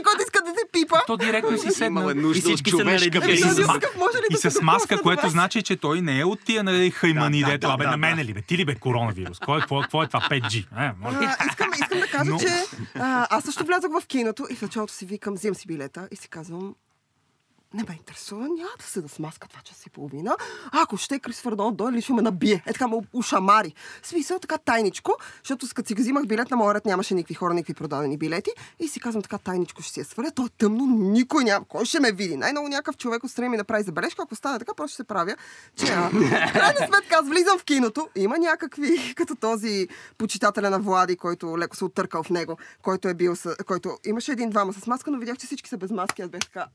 който 0.03 0.21
иска 0.21 0.41
да 0.41 0.53
те 0.53 0.63
пипа. 0.73 0.97
то 1.07 1.17
директно 1.17 1.59
си 1.59 1.71
седна. 1.71 2.13
И 2.29 2.41
всички 2.41 2.71
се 2.71 2.85
наредиха. 2.85 3.31
И 3.31 3.41
Този 3.41 3.55
с, 3.55 3.59
ма- 3.59 3.73
такъв, 3.75 3.97
може 3.97 4.19
ли 4.19 4.27
и 4.31 4.51
с 4.51 4.63
маска, 4.63 5.03
което 5.03 5.29
значи, 5.29 5.63
че 5.63 5.77
той 5.77 6.01
не 6.01 6.21
е 6.21 6.25
от 6.25 6.41
тия 6.41 6.65
нали, 6.65 6.91
хаймани, 6.91 7.41
Да, 7.41 7.59
абе, 7.65 7.85
да, 7.85 7.91
на 7.91 7.97
мене 7.97 8.25
ли, 8.25 8.35
бе, 8.35 8.43
ти 8.43 8.59
ли 8.59 8.65
бе, 8.65 8.75
коронавирус? 8.75 9.39
Кой, 9.39 9.61
кой, 9.61 9.85
кой 9.91 10.05
е 10.05 10.09
това 10.09 10.21
5G? 10.21 10.57
Е, 10.79 10.93
искам, 11.49 11.71
да 11.91 12.07
кажа, 12.07 12.33
че 12.39 12.65
а, 12.95 13.27
аз 13.31 13.45
също 13.45 13.65
влязох 13.65 13.91
в 13.93 14.07
киното 14.07 14.47
и 14.51 14.55
в 14.55 14.63
началото 14.63 14.93
си 14.93 15.07
викам, 15.07 15.35
взимам 15.35 15.55
си 15.55 15.67
билета 15.67 16.09
и 16.11 16.17
си 16.17 16.29
казвам, 16.29 16.75
не 17.75 17.85
ме 17.89 17.95
интересува, 17.95 18.43
няма 18.43 18.71
да 18.79 18.85
седа 18.85 19.09
с 19.09 19.19
маска 19.19 19.49
това 19.49 19.63
час 19.63 19.87
и 19.87 19.91
половина. 19.91 20.37
Ако 20.73 20.97
ще 20.97 21.19
Крисфър 21.19 21.53
Нолан 21.53 21.75
дойде, 21.75 22.01
ще 22.01 22.13
ме 22.13 22.23
набие. 22.23 22.63
Е 22.67 22.73
така 22.73 22.89
ме 22.89 22.97
ушамари. 23.13 23.75
Смисъл 24.03 24.39
така 24.39 24.59
тайничко, 24.59 25.17
защото 25.43 25.67
с 25.67 25.73
като 25.73 25.89
си 25.89 25.95
взимах 25.95 26.27
билет 26.27 26.51
на 26.51 26.57
моя 26.57 26.81
нямаше 26.85 27.15
никакви 27.15 27.35
хора, 27.35 27.55
никакви 27.55 27.75
продадени 27.75 28.19
билети. 28.19 28.51
И 28.79 28.89
си 28.89 29.01
казвам 29.01 29.23
така 29.23 29.39
тайничко 29.39 29.83
ще 29.83 29.93
си 29.93 30.01
я 30.01 30.07
сваля. 30.07 30.31
То 30.31 30.47
е 30.47 30.49
тъмно, 30.49 30.87
никой 30.87 31.45
няма. 31.45 31.65
Кой 31.69 31.85
ще 31.85 32.01
ме 32.01 32.13
види? 32.13 32.37
Най-много 32.37 32.69
някакъв 32.69 32.97
човек 32.97 33.25
отстрани 33.25 33.49
ми 33.49 33.57
направи 33.57 33.83
забележка. 33.83 34.23
Ако 34.23 34.35
стане 34.35 34.59
така, 34.59 34.75
просто 34.75 34.93
ще 34.93 34.97
се 34.97 35.05
правя. 35.05 35.37
Че, 35.77 35.87
а, 35.87 36.11
крайна 36.53 36.79
сметка, 36.79 37.17
аз 37.23 37.29
влизам 37.29 37.59
в 37.59 37.65
киното. 37.65 38.09
Има 38.17 38.39
някакви, 38.39 39.15
като 39.17 39.35
този 39.35 39.89
почитателя 40.19 40.71
на 40.71 40.79
Влади, 40.79 41.17
който 41.17 41.59
леко 41.59 41.77
се 41.77 41.85
оттъркал 41.85 42.23
в 42.23 42.31
него, 42.31 42.59
който 42.83 43.09
е 43.09 43.15
бил 43.15 43.37
с, 43.37 43.57
който 43.67 43.99
имаше 44.07 44.33
един-двама 44.33 44.73
с 44.73 44.87
маска, 44.87 45.11
но 45.11 45.19
видях, 45.19 45.37
че 45.37 45.47
всички 45.47 45.69
са 45.69 45.77
без 45.77 45.91
маски. 45.91 46.23
Аз 46.23 46.29
бях 46.29 46.41
така, 46.41 46.67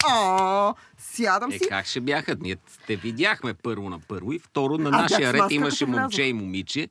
сядам 0.98 1.52
Е, 1.52 1.58
си. 1.58 1.68
как 1.70 1.86
ще 1.86 2.02
бяха? 2.02 2.36
Ние 2.42 2.56
те 2.88 2.96
видяхме 2.96 3.54
първо 3.54 3.90
на 3.90 4.00
първо 4.00 4.34
и 4.34 4.40
второ 4.40 4.78
на 4.78 4.90
нашия 4.90 5.34
ред 5.34 5.52
имаше 5.52 5.86
момче 5.86 6.24
и 6.24 6.34
момиче, 6.34 6.90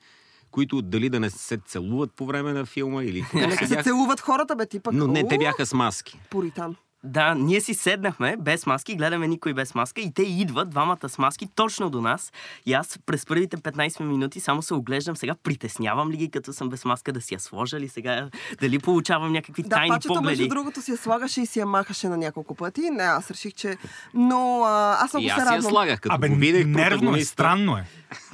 които 0.51 0.83
дали 0.83 1.09
да 1.09 1.21
не 1.21 1.31
се 1.31 1.59
целуват 1.67 2.13
по 2.13 2.27
време 2.27 2.53
на 2.53 2.67
филма 2.67 3.05
или 3.05 3.23
какво 3.23 3.39
Нека 3.39 3.67
се 3.67 3.83
целуват 3.83 4.21
хората, 4.21 4.57
бе, 4.57 4.67
ти 4.67 4.81
пък. 4.81 4.95
Но 4.95 5.07
не, 5.07 5.29
те 5.29 5.39
бяха 5.39 5.67
с 5.67 5.75
маски. 5.75 6.21
Поритан. 6.31 6.77
Да, 7.05 7.35
ние 7.35 7.61
си 7.61 7.75
седнахме 7.75 8.37
без 8.37 8.67
маски, 8.67 8.97
гледаме 8.97 9.29
никой 9.29 9.55
без 9.55 9.75
маска 9.75 10.01
и 10.01 10.13
те 10.15 10.23
идват, 10.23 10.71
двамата 10.71 11.09
с 11.09 11.19
маски, 11.19 11.49
точно 11.55 11.91
до 11.91 12.01
нас. 12.01 12.33
И 12.67 12.73
аз 12.73 12.99
през 13.07 13.27
първите 13.27 13.57
15 13.57 14.03
минути 14.03 14.41
само 14.41 14.63
се 14.63 14.75
оглеждам 14.75 15.17
сега, 15.17 15.35
притеснявам 15.43 16.11
ли 16.11 16.17
ги, 16.17 16.31
като 16.31 16.53
съм 16.53 16.69
без 16.69 16.85
маска, 16.85 17.13
да 17.13 17.21
си 17.21 17.35
я 17.35 17.41
сложа 17.41 17.81
ли 17.81 17.89
сега, 17.89 18.29
дали 18.61 18.79
получавам 18.79 19.33
някакви 19.33 19.63
Да, 19.63 19.69
тайни 19.69 19.89
пачето 19.89 20.15
погледи. 20.15 20.27
между 20.27 20.49
другото 20.49 20.83
си 20.83 20.91
я 20.91 20.97
слагаше 20.97 21.41
и 21.41 21.47
си 21.47 21.59
я 21.59 21.67
махаше 21.67 22.09
на 22.09 22.17
няколко 22.17 22.55
пъти. 22.55 22.91
Не, 22.91 23.03
аз 23.03 23.31
реших, 23.31 23.55
че... 23.55 23.77
Но 24.15 24.63
а, 24.65 24.97
аз 25.01 25.13
много 25.13 25.27
И 25.27 25.29
се 25.29 25.33
аз 25.33 25.39
си 25.39 25.47
я 25.47 25.57
радвам. 25.57 25.71
слагах, 25.71 26.01
като 26.01 26.15
Абе, 26.15 26.29
го 26.29 26.35
видех 26.37 26.67
нервно 26.67 27.17
е, 27.17 27.21
странно 27.21 27.77
е. 27.77 27.85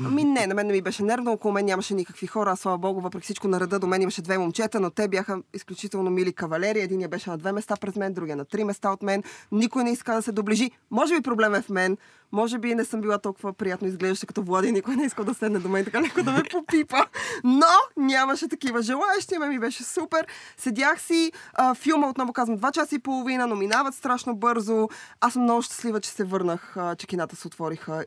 Ами 0.04 0.24
не, 0.24 0.46
на 0.46 0.54
мен 0.54 0.66
не 0.66 0.72
ми 0.72 0.83
беше 0.83 1.02
нервно, 1.02 1.33
около 1.33 1.54
мен 1.54 1.64
нямаше 1.64 1.94
никакви 1.94 2.26
хора, 2.26 2.57
слава 2.57 2.78
богу, 2.78 3.00
въпреки 3.00 3.24
всичко 3.24 3.48
на 3.48 3.61
реда 3.61 3.78
до 3.78 3.87
мен 3.87 4.02
имаше 4.02 4.22
две 4.22 4.38
момчета, 4.38 4.81
но 4.81 4.90
те 4.90 5.09
бяха 5.09 5.38
изключително 5.54 6.11
мили 6.11 6.33
кавалери. 6.33 6.81
Единия 6.81 7.09
беше 7.09 7.31
на 7.31 7.38
две 7.38 7.52
места 7.52 7.76
през 7.76 7.96
мен, 7.96 8.12
другия 8.12 8.37
на 8.37 8.44
три 8.44 8.58
места 8.64 8.90
от 8.90 9.03
мен. 9.03 9.23
Никой 9.53 9.85
не 9.85 9.90
иска 9.92 10.14
да 10.14 10.23
се 10.23 10.33
доближи. 10.33 10.71
Може 10.90 11.14
би 11.14 11.21
проблем 11.21 11.55
е 11.55 11.62
в 11.62 11.68
мен. 11.68 11.97
Може 12.33 12.59
би 12.59 12.75
не 12.75 12.85
съм 12.85 13.01
била 13.01 13.18
толкова 13.18 13.53
приятно 13.53 13.88
изглеждаща 13.88 14.27
като 14.27 14.42
Влади, 14.42 14.73
никой 14.73 14.97
не 14.97 15.05
иска 15.05 15.25
да 15.25 15.35
седне 15.35 15.59
до 15.59 15.68
мен 15.68 15.85
така 15.85 16.03
леко 16.03 16.23
да 16.23 16.33
ме 16.33 16.42
попипа. 16.53 17.05
Но 17.44 17.66
нямаше 17.97 18.49
такива 18.49 18.83
желаящи, 18.83 19.38
ме 19.38 19.49
ми 19.49 19.59
беше 19.59 19.85
супер. 19.85 20.27
Седях 20.57 21.01
си, 21.01 21.33
а, 21.55 21.75
филма 21.75 22.09
отново 22.09 22.33
казвам, 22.33 22.57
два 22.57 22.73
часа 22.73 22.94
и 22.94 22.99
половина, 22.99 23.47
но 23.47 23.57
минават 23.57 23.94
страшно 23.94 24.37
бързо. 24.37 24.88
Аз 25.21 25.33
съм 25.33 25.42
много 25.42 25.62
щастлива, 25.62 26.01
че 26.01 26.11
се 26.11 26.25
върнах, 26.25 26.77
а, 26.77 26.97
че 26.97 27.07
кината 27.07 27.37
се 27.37 27.47
отвориха. 27.47 28.05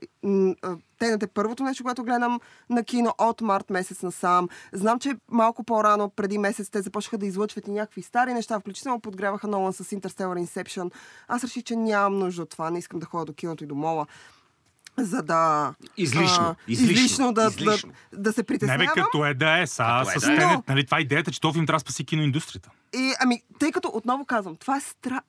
Тенът 1.02 1.24
е 1.24 1.28
първото 1.28 1.64
нещо, 1.64 1.84
което 1.84 2.04
гледам 2.04 2.40
на 2.70 2.84
кино 2.84 3.14
от 3.18 3.42
март 3.42 3.70
месец 3.70 4.02
насам. 4.04 4.50
Знам, 4.74 5.00
че 5.00 5.16
малко 5.32 5.64
по-рано, 5.64 6.10
преди 6.10 6.38
месец, 6.38 6.70
те 6.70 6.82
започнаха 6.82 7.18
да 7.18 7.26
излъчват 7.26 7.68
и 7.68 7.72
някакви 7.72 8.02
стари 8.02 8.34
неща, 8.34 8.60
включително 8.60 9.00
подгряваха 9.00 9.48
Нолан 9.48 9.74
с 9.74 9.84
Interstellar 9.84 10.46
Inception. 10.46 10.92
Аз 11.28 11.44
реших, 11.44 11.64
че 11.64 11.76
нямам 11.76 12.20
нужда 12.20 12.42
от 12.42 12.50
това. 12.50 12.70
Не 12.70 12.80
искам 12.80 13.00
да 13.00 13.06
ходя 13.06 13.26
до 13.26 13.34
киното 13.34 13.64
и 13.64 13.68
до 13.68 13.76
мола 13.76 14.06
за 14.98 15.22
да... 15.22 15.74
Излишно, 15.98 16.44
а, 16.44 16.56
излишно, 16.68 16.92
излишно 16.94 17.34
да, 17.34 17.48
излишно. 17.48 17.92
Да, 18.12 18.18
да 18.20 18.34
се 18.34 18.42
Не 18.42 18.46
притеснявам. 18.46 18.86
бе, 18.96 19.02
като 19.02 19.26
е 19.26 19.34
да 19.34 19.62
е, 19.62 19.68
са, 19.68 20.04
е 20.16 20.20
с 20.20 20.26
да 20.26 20.34
е. 20.34 20.36
Тенет, 20.36 20.54
Но- 20.54 20.64
нали, 20.68 20.86
това 20.86 20.98
е 20.98 21.02
идеята, 21.02 21.32
че 21.32 21.42
този 21.42 21.54
филм 21.54 21.66
трябва 21.66 21.78
да 21.78 21.82
спаси 21.82 22.06
киноиндустрията. 22.06 22.70
И, 22.94 23.14
ами, 23.20 23.42
тъй 23.60 23.72
като 23.72 23.92
отново 23.94 24.26
казвам, 24.26 24.56
това 24.56 24.78
е 24.78 24.82
стра... 24.82 25.22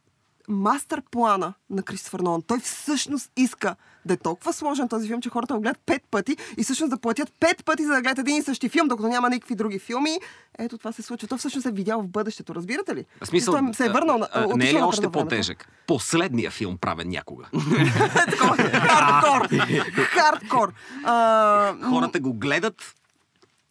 мастер 0.52 1.02
плана 1.10 1.54
на 1.70 1.82
Кристофър 1.82 2.20
Нолан. 2.20 2.42
Той 2.42 2.58
всъщност 2.60 3.30
иска 3.36 3.76
да 4.04 4.14
е 4.14 4.16
толкова 4.16 4.52
сложен 4.52 4.88
този 4.88 5.08
филм, 5.08 5.20
че 5.20 5.28
хората 5.28 5.54
го 5.54 5.60
гледат 5.60 5.80
пет 5.86 6.02
пъти 6.10 6.36
и 6.58 6.64
всъщност 6.64 6.90
да 6.90 6.98
платят 6.98 7.32
пет 7.40 7.64
пъти, 7.64 7.84
за 7.84 7.92
да 7.92 8.02
гледат 8.02 8.18
един 8.18 8.36
и 8.36 8.42
същи 8.42 8.68
филм, 8.68 8.88
докато 8.88 9.08
няма 9.08 9.30
никакви 9.30 9.54
други 9.54 9.78
филми. 9.78 10.18
Ето 10.58 10.78
това 10.78 10.92
се 10.92 11.02
случва. 11.02 11.28
То 11.28 11.36
всъщност 11.36 11.66
е 11.66 11.72
видял 11.72 12.02
в 12.02 12.08
бъдещето, 12.08 12.54
разбирате 12.54 12.94
ли? 12.94 13.04
В 13.22 13.26
смисъл, 13.26 13.54
Той 13.54 13.74
се 13.74 13.86
е 13.86 13.88
върнал 13.88 14.18
на. 14.18 14.28
а, 14.32 14.46
не 14.56 14.70
е 14.70 14.74
ли 14.74 14.78
още 14.78 15.10
по-тежък? 15.10 15.68
Последния 15.86 16.50
филм 16.50 16.78
правен 16.78 17.08
някога. 17.08 17.44
Такова, 18.30 18.56
Хардкор! 18.56 19.48
Хардкор! 19.92 20.72
А, 21.04 21.74
Хората 21.88 22.20
го 22.20 22.34
гледат 22.34 22.94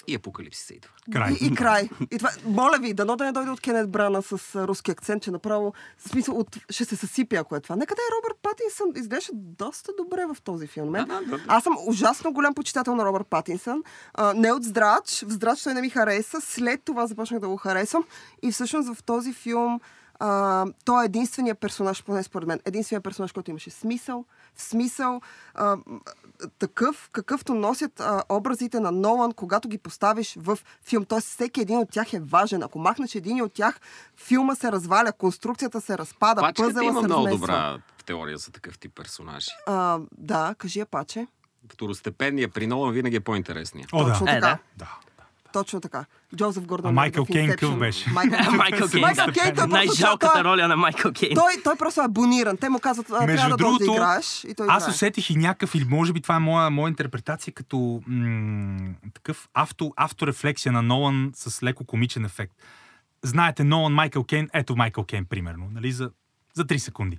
и 0.08 0.16
апокалипсиса 0.16 0.74
идва. 0.74 0.90
Край. 1.14 1.34
И, 1.42 1.46
и 1.46 1.56
край. 1.56 1.90
И 2.12 2.18
това, 2.18 2.30
моля 2.46 2.78
ви, 2.82 2.94
дано 2.94 3.16
да 3.16 3.24
не 3.26 3.32
дойде 3.32 3.52
от 3.52 3.62
Кенет 3.62 3.92
Брана 3.92 4.22
с 4.22 4.56
а, 4.56 4.68
руски 4.68 4.92
акцент, 4.92 5.24
че 5.24 5.32
направо, 5.32 5.74
в 5.98 6.10
смисъл, 6.10 6.36
от, 6.36 6.58
ще 6.70 6.86
се 6.86 6.96
съсипи, 6.96 7.36
ако 7.36 7.56
е 7.56 7.60
това. 7.60 7.76
Нека 7.76 7.96
да 7.96 8.02
е 8.02 8.14
Робърт 8.18 8.38
Патинсън. 8.42 8.88
Изглежда 8.96 9.32
доста 9.34 9.92
добре 9.98 10.26
в 10.26 10.42
този 10.42 10.68
филм. 10.68 10.92
Да, 10.92 11.06
да, 11.06 11.22
да. 11.22 11.40
Аз 11.48 11.64
съм 11.64 11.78
ужасно 11.88 12.34
голям 12.34 12.54
почитател 12.54 12.96
на 12.96 13.06
Робърт 13.06 13.28
Патинсън. 13.28 13.84
А, 14.14 14.34
не 14.34 14.52
от 14.52 14.64
здрач. 14.64 15.24
В 15.28 15.30
здрач 15.30 15.64
той 15.64 15.74
не 15.74 15.82
ми 15.82 15.90
хареса. 15.90 16.42
След 16.42 16.84
това 16.84 17.08
започнах 17.08 17.40
да 17.40 17.48
го 17.48 17.58
харесвам. 17.58 18.04
И 18.42 18.52
всъщност 18.52 18.94
в 18.94 19.04
този 19.04 19.34
филм 19.34 19.80
а, 20.24 20.66
той 20.86 21.04
е 21.04 21.08
единственият 21.08 21.60
персонаж, 21.60 22.04
поне 22.04 22.24
според 22.24 22.48
мен, 22.48 22.60
единственият 22.66 23.04
персонаж, 23.04 23.32
който 23.32 23.50
имаше 23.50 23.70
смисъл. 23.70 24.26
В 24.56 24.62
смисъл 24.62 25.22
а, 25.56 25.78
такъв, 26.60 27.10
какъвто 27.12 27.54
носят 27.54 28.00
а, 28.00 28.24
образите 28.30 28.80
на 28.80 28.92
Нолан, 28.92 29.32
когато 29.32 29.70
ги 29.70 29.78
поставиш 29.78 30.36
в 30.38 30.60
филм. 30.84 31.06
Тоест 31.06 31.28
всеки 31.28 31.62
един 31.62 31.78
от 31.78 31.90
тях 31.90 32.14
е 32.14 32.20
важен. 32.20 32.64
Ако 32.64 32.80
махнеш 32.80 33.16
един 33.16 33.42
от 33.42 33.54
тях, 33.54 33.80
филма 34.18 34.56
се 34.56 34.72
разваля, 34.72 35.12
конструкцията 35.12 35.82
се 35.82 35.98
разпада, 35.98 36.42
Пачката 36.42 36.68
пъзела 36.68 36.86
има 36.86 37.02
се 37.02 37.06
много 37.06 37.26
размесва. 37.26 37.38
добра 37.40 37.78
теория 38.06 38.38
за 38.38 38.52
такъв 38.52 38.80
тип 38.80 38.96
персонажи. 38.96 39.52
А, 39.66 40.00
да, 40.12 40.56
кажи 40.58 40.80
я 40.80 40.86
паче. 40.86 41.28
Второстепенния 41.74 42.50
при 42.50 42.68
Нолан 42.68 42.94
винаги 42.94 43.16
е 43.16 43.20
по-интересния. 43.20 43.88
О, 43.94 44.04
да. 44.04 44.12
Точно 44.12 44.26
Е, 44.26 44.30
така. 44.30 44.40
да. 44.40 44.58
да. 44.78 44.98
Точно 45.54 45.82
така. 45.82 46.06
Джозеф 46.36 46.66
Гордон. 46.66 46.90
А 46.90 46.92
Майкъл 46.92 47.26
Кейн 47.26 47.50
какъв 47.50 47.78
беше? 47.78 48.10
Майкъл, 48.10 48.40
Кейн. 48.40 49.02
Майкъл 49.02 49.28
Кейн, 49.34 49.70
Най-жалката 49.70 50.44
роля 50.44 50.68
на 50.68 50.78
Майкъл 50.78 51.12
Кейн. 51.12 51.32
Той, 51.36 51.52
той 51.64 51.76
просто 51.76 52.02
е 52.02 52.06
абониран. 52.06 52.58
Те 52.58 52.70
му 52.70 52.80
казват, 52.80 53.10
а, 53.12 53.26
Между 53.26 53.38
трябва 53.38 53.58
да 53.58 53.64
дойдеш 53.64 53.80
да 53.80 53.86
другото, 53.86 54.02
играеш. 54.02 54.44
И 54.44 54.54
той 54.56 54.68
Аз 54.70 54.84
играе. 54.84 54.94
усетих 54.94 55.30
и 55.30 55.36
някакъв, 55.36 55.76
или 55.76 55.86
може 55.86 56.14
би 56.14 56.22
това 56.22 56.36
е 56.36 56.40
моя, 56.40 56.70
моя 56.70 56.90
интерпретация, 56.90 57.54
като 57.54 58.02
м- 58.08 58.78
такъв 59.14 59.50
авто, 59.54 59.94
авторефлексия 59.96 60.72
на 60.72 60.82
Нолан 60.82 61.32
с 61.36 61.64
леко 61.64 61.86
комичен 61.86 62.26
ефект. 62.26 62.54
Знаете, 63.24 63.64
Нолан, 63.64 63.94
Майкъл 63.94 64.24
Кейн, 64.24 64.50
ето 64.54 64.76
Майкъл 64.76 65.04
Кейн, 65.04 65.26
примерно, 65.26 65.68
нали, 65.72 65.92
за, 65.92 66.12
за 66.54 66.66
3 66.66 66.78
секунди. 66.78 67.18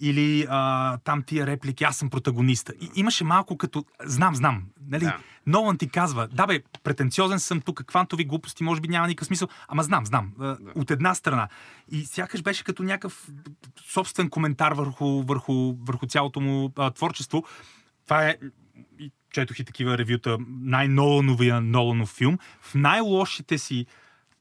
Или 0.00 0.46
а, 0.48 0.98
там 0.98 1.22
тия 1.22 1.46
реплики, 1.46 1.84
аз 1.84 1.96
съм 1.96 2.10
протагониста. 2.10 2.72
И, 2.80 2.90
имаше 2.94 3.24
малко 3.24 3.56
като, 3.56 3.84
знам, 4.04 4.34
знам, 4.34 4.62
нали, 4.88 5.04
Да. 5.04 5.18
Нолан 5.46 5.78
ти 5.78 5.88
казва, 5.88 6.28
да 6.28 6.46
бе, 6.46 6.62
претенциозен 6.82 7.40
съм 7.40 7.60
тук, 7.60 7.84
квантови 7.86 8.24
глупости, 8.24 8.64
може 8.64 8.80
би 8.80 8.88
няма 8.88 9.06
никакъв 9.06 9.26
смисъл, 9.26 9.48
ама 9.68 9.82
знам, 9.82 10.06
знам, 10.06 10.32
а, 10.40 10.56
от 10.74 10.90
една 10.90 11.14
страна. 11.14 11.48
И 11.90 12.04
сякаш 12.04 12.42
беше 12.42 12.64
като 12.64 12.82
някакъв 12.82 13.28
собствен 13.86 14.30
коментар 14.30 14.72
върху, 14.72 15.22
върху, 15.22 15.74
върху 15.74 16.06
цялото 16.06 16.40
му 16.40 16.72
а, 16.76 16.90
творчество. 16.90 17.44
Това 18.04 18.28
е, 18.28 18.36
четох 19.30 19.58
и 19.58 19.64
такива 19.64 19.98
ревюта, 19.98 20.38
най-Нолановия 20.48 21.60
Ноланов 21.60 22.08
филм. 22.08 22.38
В 22.60 22.74
най-лошите 22.74 23.58
си 23.58 23.86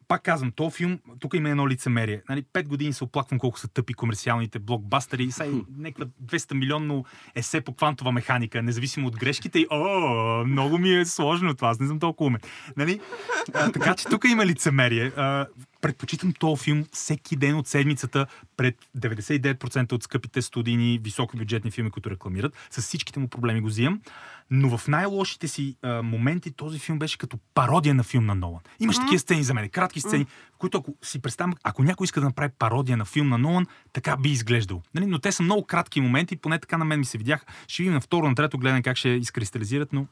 пак 0.07 0.23
казвам, 0.23 0.51
този 0.51 0.75
филм, 0.75 0.99
тук 1.19 1.33
има 1.33 1.49
едно 1.49 1.67
лицемерие. 1.67 2.21
Нали, 2.29 2.43
пет 2.53 2.67
години 2.67 2.93
се 2.93 3.03
оплаквам 3.03 3.39
колко 3.39 3.59
са 3.59 3.67
тъпи 3.67 3.93
комерциалните 3.93 4.59
блокбастери. 4.59 5.31
Сега 5.31 5.49
и 5.49 5.63
някаква 5.77 6.05
200 6.25 6.53
милионно 6.53 7.05
есе 7.35 7.61
по 7.61 7.73
квантова 7.73 8.11
механика, 8.11 8.63
независимо 8.63 9.07
от 9.07 9.17
грешките. 9.17 9.59
И, 9.59 9.67
о, 9.69 10.45
много 10.45 10.77
ми 10.77 10.95
е 10.95 11.05
сложно 11.05 11.53
това, 11.53 11.69
аз 11.69 11.79
не 11.79 11.87
съм 11.87 11.99
толкова 11.99 12.27
умен. 12.27 12.41
Нали? 12.77 12.99
А, 13.53 13.71
така 13.71 13.95
че 13.95 14.05
тук 14.05 14.25
има 14.25 14.45
лицемерие. 14.45 15.11
А, 15.17 15.47
предпочитам 15.81 16.33
този 16.33 16.63
филм 16.63 16.85
всеки 16.91 17.35
ден 17.35 17.55
от 17.55 17.67
седмицата 17.67 18.25
пред 18.57 18.75
99% 18.97 19.93
от 19.93 20.03
скъпите 20.03 20.41
студийни, 20.41 20.99
високобюджетни 21.03 21.71
филми, 21.71 21.91
които 21.91 22.09
рекламират. 22.09 22.53
С 22.71 22.81
всичките 22.81 23.19
му 23.19 23.27
проблеми 23.27 23.61
го 23.61 23.67
взимам. 23.67 24.01
Но 24.55 24.77
в 24.77 24.87
най-лошите 24.87 25.47
си 25.47 25.75
а, 25.81 26.01
моменти 26.01 26.51
този 26.51 26.79
филм 26.79 26.99
беше 26.99 27.17
като 27.17 27.37
пародия 27.53 27.95
на 27.95 28.03
филм 28.03 28.25
на 28.25 28.35
Нолан. 28.35 28.59
Имаш 28.79 28.95
такива 28.95 29.19
сцени 29.19 29.43
за 29.43 29.53
мен, 29.53 29.69
кратки 29.69 30.01
сцени, 30.01 30.25
в 30.25 30.57
които 30.57 30.77
ако 30.77 30.93
си 31.01 31.21
представям, 31.21 31.53
ако 31.63 31.83
някой 31.83 32.05
иска 32.05 32.19
да 32.19 32.25
направи 32.25 32.53
пародия 32.59 32.97
на 32.97 33.05
филм 33.05 33.29
на 33.29 33.37
Нолан, 33.37 33.65
така 33.93 34.17
би 34.17 34.29
изглеждал. 34.29 34.81
Нали? 34.95 35.05
Но 35.05 35.19
те 35.19 35.31
са 35.31 35.43
много 35.43 35.63
кратки 35.63 36.01
моменти, 36.01 36.35
поне 36.35 36.59
така 36.59 36.77
на 36.77 36.85
мен 36.85 36.99
ми 36.99 37.05
се 37.05 37.17
видяха. 37.17 37.45
Ще 37.67 37.83
видим 37.83 37.93
на 37.93 38.01
второ, 38.01 38.29
на 38.29 38.35
трето 38.35 38.57
гледане 38.57 38.81
как 38.81 38.97
ще 38.97 39.09
изкристализират, 39.09 39.93
но 39.93 40.05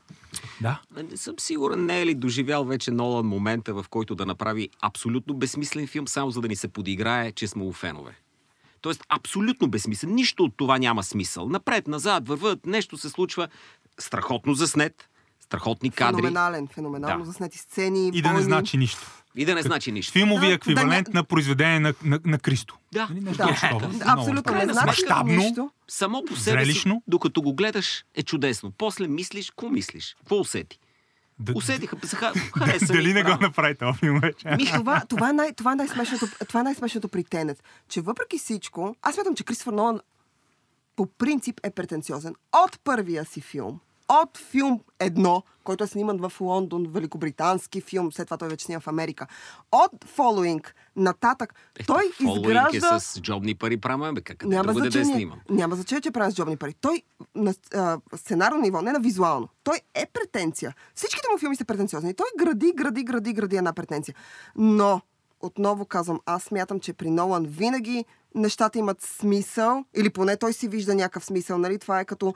да. 0.62 0.82
Не 1.12 1.18
съм 1.18 1.36
сигурен, 1.38 1.86
не 1.86 2.02
е 2.02 2.06
ли 2.06 2.16
доживял 2.16 2.66
вече 2.66 2.92
Нолан 2.92 3.26
момента, 3.26 3.74
в 3.74 3.86
който 3.89 4.16
да 4.16 4.26
направи 4.26 4.70
абсолютно 4.82 5.34
безсмислен 5.34 5.88
филм, 5.88 6.08
само 6.08 6.32
за 6.32 6.42
да 6.42 6.48
ни 6.48 6.56
се 6.56 6.68
подиграе, 6.68 7.32
че 7.32 7.48
сме 7.48 7.74
фенове. 7.74 8.12
Тоест, 8.82 9.04
абсолютно 9.10 9.68
безсмислен. 9.68 10.16
Нищо 10.16 10.44
от 10.44 10.54
това 10.58 10.78
няма 10.78 11.04
смисъл. 11.04 11.50
Напред, 11.50 11.88
назад, 11.88 12.28
върват, 12.28 12.66
нещо 12.66 12.98
се 12.98 13.10
случва. 13.10 13.48
Страхотно 14.02 14.54
заснет, 14.54 15.10
страхотни 15.39 15.91
кадри. 15.91 16.16
Феноменален, 16.16 16.68
феноменално 16.68 17.20
Да. 17.20 17.26
заснети 17.26 17.58
сцени. 17.58 18.08
И 18.08 18.22
да 18.22 18.28
не 18.28 18.34
бойни. 18.34 18.43
значи 18.45 18.78
нищо. 18.78 19.02
И 19.36 19.45
да 19.45 19.56
не 19.56 19.62
значи 19.62 19.91
нищо. 19.91 20.12
Филмови 20.14 20.47
Да, 20.47 20.54
еквивалент 20.54 21.06
да, 21.06 21.12
на 21.14 21.24
произведение 21.24 21.80
на, 21.80 21.93
на, 22.04 22.20
на 22.26 22.39
Кристо. 22.39 22.78
Да, 22.91 23.08
Нали, 23.08 23.20
нещо 23.20 23.38
да. 23.38 23.58
Да, 23.72 23.80
Много 23.80 24.22
Абсолютно 24.22 24.54
не 24.54 24.64
значи 24.66 24.86
Мащабно. 24.88 25.34
нищо. 25.36 25.72
Само 25.88 26.24
по 26.24 26.36
себе 26.36 26.39
си, 26.39 26.66
Зрелищно? 26.66 27.04
докато 27.08 27.41
го 27.41 27.54
гледаш, 27.54 28.06
е 28.16 28.24
чудесно. 28.24 28.72
После 28.72 29.08
мислиш, 29.08 29.49
какво 29.49 29.70
мислиш? 29.70 30.16
Какво 30.18 30.36
усети? 30.36 30.80
Да- 31.39 31.54
Усетиха, 31.56 31.97
ха- 32.08 32.34
хареса 32.60 32.86
Дали 32.86 33.14
не 33.14 33.24
го 33.24 33.30
направи 33.32 33.76
този 33.76 33.99
филм 33.99 34.20
вече? 34.20 34.47
Ми, 34.47 34.66
това, 34.68 35.02
това, 35.02 35.30
е 35.30 35.34
най, 35.34 35.54
това, 35.54 35.72
е 35.72 35.76
най-смешното, 35.76 36.28
това 36.47 36.60
е 36.60 36.64
най-смешното 36.64 37.08
при 37.08 37.24
Тенет, 37.24 37.64
че 37.89 38.02
въпреки 38.02 38.38
всичко, 38.38 38.95
аз 39.02 39.16
смятам, 39.16 39.36
че 39.36 39.43
Кристофър 39.43 39.74
Нолан 39.74 39.99
по 40.95 41.06
принцип 41.08 41.60
е 41.64 41.72
претенциозен. 41.72 42.34
От 42.56 42.80
първия 42.80 43.26
си 43.26 43.41
филм, 43.41 43.80
от 44.12 44.38
филм 44.38 44.80
едно, 44.99 45.43
който 45.64 45.84
е 45.84 45.88
сниман 45.88 46.18
в 46.18 46.41
Лондон, 46.41 46.88
великобритански 46.89 47.82
филм, 47.82 48.12
след 48.12 48.28
това 48.28 48.38
той 48.38 48.49
вече 48.49 48.66
снима 48.66 48.80
в 48.80 48.88
Америка, 48.88 49.28
от 49.72 50.05
Following 50.18 50.66
нататък, 50.95 51.53
той 51.88 52.12
Фолуинг 52.12 52.45
изгражда... 52.45 52.95
е 52.95 52.99
с 52.99 53.22
джобни 53.22 53.55
пари, 53.55 53.78
прама, 53.78 54.14
бе, 54.14 54.22
как 54.22 54.45
Няма 54.45 54.64
да 54.64 54.74
бъде 54.74 54.89
да 54.89 54.99
е 54.99 55.03
значение, 55.03 55.16
снимам. 55.16 55.39
няма 55.49 55.76
значение, 55.76 56.01
че 56.01 56.09
е 56.09 56.12
правен 56.12 56.32
с 56.32 56.36
джобни 56.36 56.57
пари. 56.57 56.74
Той 56.82 57.01
на 57.36 57.53
а, 57.74 57.99
сценарно 58.16 58.62
ниво, 58.62 58.82
не 58.82 58.91
на 58.91 58.99
визуално. 58.99 59.49
Той 59.64 59.80
е 59.95 60.05
претенция. 60.05 60.76
Всичките 60.95 61.28
му 61.32 61.38
филми 61.38 61.55
са 61.55 61.66
претенциозни. 61.66 62.14
Той 62.14 62.28
гради, 62.39 62.74
гради, 62.76 63.03
гради, 63.03 63.34
гради 63.34 63.55
една 63.55 63.74
претенция. 63.74 64.16
Но, 64.55 65.01
отново 65.39 65.86
казвам, 65.86 66.20
аз 66.26 66.43
смятам, 66.43 66.80
че 66.80 66.93
при 66.93 67.09
Нолан 67.09 67.45
винаги 67.45 68.05
нещата 68.36 68.80
имат 68.80 69.01
смисъл, 69.01 69.86
или 69.95 70.09
поне 70.09 70.38
той 70.38 70.53
си 70.53 70.68
вижда 70.68 70.95
някакъв 70.95 71.26
смисъл. 71.26 71.57
Нали? 71.57 71.80
Това 71.80 71.99
е 71.99 72.05
като 72.05 72.34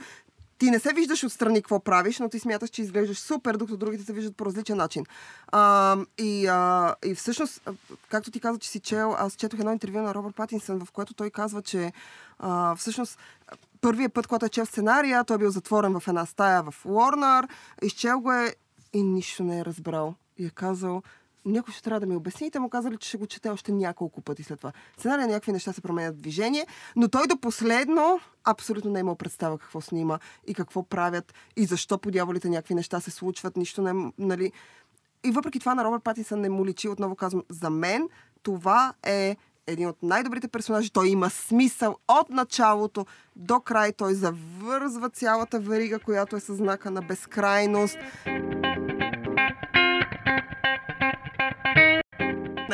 ти 0.58 0.72
не 0.72 0.80
се 0.80 0.94
виждаш 0.94 1.24
отстрани 1.24 1.62
какво 1.62 1.80
правиш, 1.80 2.20
но 2.20 2.30
ти 2.30 2.40
смяташ, 2.40 2.70
че 2.70 2.82
изглеждаш 2.82 3.20
супер, 3.20 3.58
докато 3.58 3.78
другите 3.78 4.04
се 4.04 4.14
виждат 4.14 4.36
по 4.36 4.46
различен 4.46 4.78
начин. 4.78 5.06
А, 5.48 5.98
и, 6.18 6.48
а, 6.48 6.96
и 7.06 7.16
всъщност, 7.16 7.70
както 8.10 8.32
ти 8.32 8.40
каза, 8.40 8.60
че 8.60 8.70
си 8.70 8.80
чел, 8.80 9.16
аз 9.18 9.36
четох 9.36 9.60
едно 9.60 9.72
интервю 9.72 10.02
на 10.02 10.14
Робърт 10.14 10.36
Патинсън, 10.36 10.86
в 10.86 10.92
което 10.92 11.14
той 11.14 11.30
казва, 11.30 11.62
че 11.62 11.94
а, 12.40 12.76
всъщност 12.76 13.20
първият 13.82 14.14
път, 14.14 14.28
когато 14.28 14.46
е 14.46 14.50
чел 14.50 14.66
сценария, 14.66 15.24
той 15.24 15.36
е 15.36 15.40
бил 15.40 15.50
затворен 15.50 16.00
в 16.00 16.08
една 16.08 16.26
стая 16.26 16.64
в 16.64 16.86
Уорнер, 16.86 17.48
изчел 17.82 18.20
го 18.20 18.32
е 18.32 18.56
и 18.94 19.04
нищо 19.04 19.44
не 19.44 19.60
е 19.60 19.66
разбрал. 19.66 20.16
И 20.38 20.46
е 20.46 20.50
казал, 20.50 21.02
някой 21.46 21.74
ще 21.74 21.84
трябва 21.84 22.00
да 22.00 22.06
ми 22.06 22.16
обясни. 22.16 22.48
И 22.48 22.52
те 22.52 22.60
му 22.60 22.70
казали, 22.70 22.98
че 22.98 23.08
ще 23.08 23.18
го 23.18 23.28
чете 23.28 23.50
още 23.50 23.72
няколко 23.72 24.22
пъти 24.22 24.44
след 24.44 24.58
това. 24.58 24.72
Сценария 24.98 25.28
някакви 25.28 25.52
неща 25.52 25.74
се 25.74 25.82
променят 25.82 26.16
в 26.16 26.22
движение, 26.22 26.68
но 26.96 27.08
той 27.08 27.28
до 27.28 27.38
последно 27.38 28.20
абсолютно 28.44 28.92
не 28.92 29.00
е 29.00 29.02
имал 29.02 29.16
представа 29.16 29.58
какво 29.58 29.82
снима 29.82 30.20
и 30.48 30.54
какво 30.54 30.84
правят 30.84 31.34
и 31.56 31.66
защо 31.66 31.98
по 31.98 32.12
дяволите 32.12 32.50
някакви 32.50 32.76
неща 32.76 33.00
се 33.00 33.12
случват. 33.12 33.58
Нищо 33.58 33.82
не, 33.82 34.12
нали... 34.18 34.52
И 35.24 35.32
въпреки 35.32 35.60
това 35.60 35.76
на 35.76 35.84
Робърт 35.84 36.04
Патинсън 36.04 36.42
не 36.42 36.50
му 36.50 36.66
личи, 36.66 36.90
отново 36.90 37.16
казвам, 37.16 37.44
за 37.50 37.70
мен 37.70 38.10
това 38.44 38.94
е 39.04 39.38
един 39.68 39.88
от 39.88 40.04
най-добрите 40.04 40.48
персонажи. 40.48 40.92
Той 40.92 41.08
има 41.08 41.30
смисъл 41.30 41.98
от 42.08 42.30
началото 42.30 43.06
до 43.36 43.60
край. 43.60 43.94
Той 43.94 44.14
завързва 44.14 45.10
цялата 45.10 45.60
верига, 45.60 46.00
която 46.00 46.36
е 46.36 46.40
със 46.40 46.58
знака 46.58 46.92
на 46.92 47.02
безкрайност. 47.02 47.98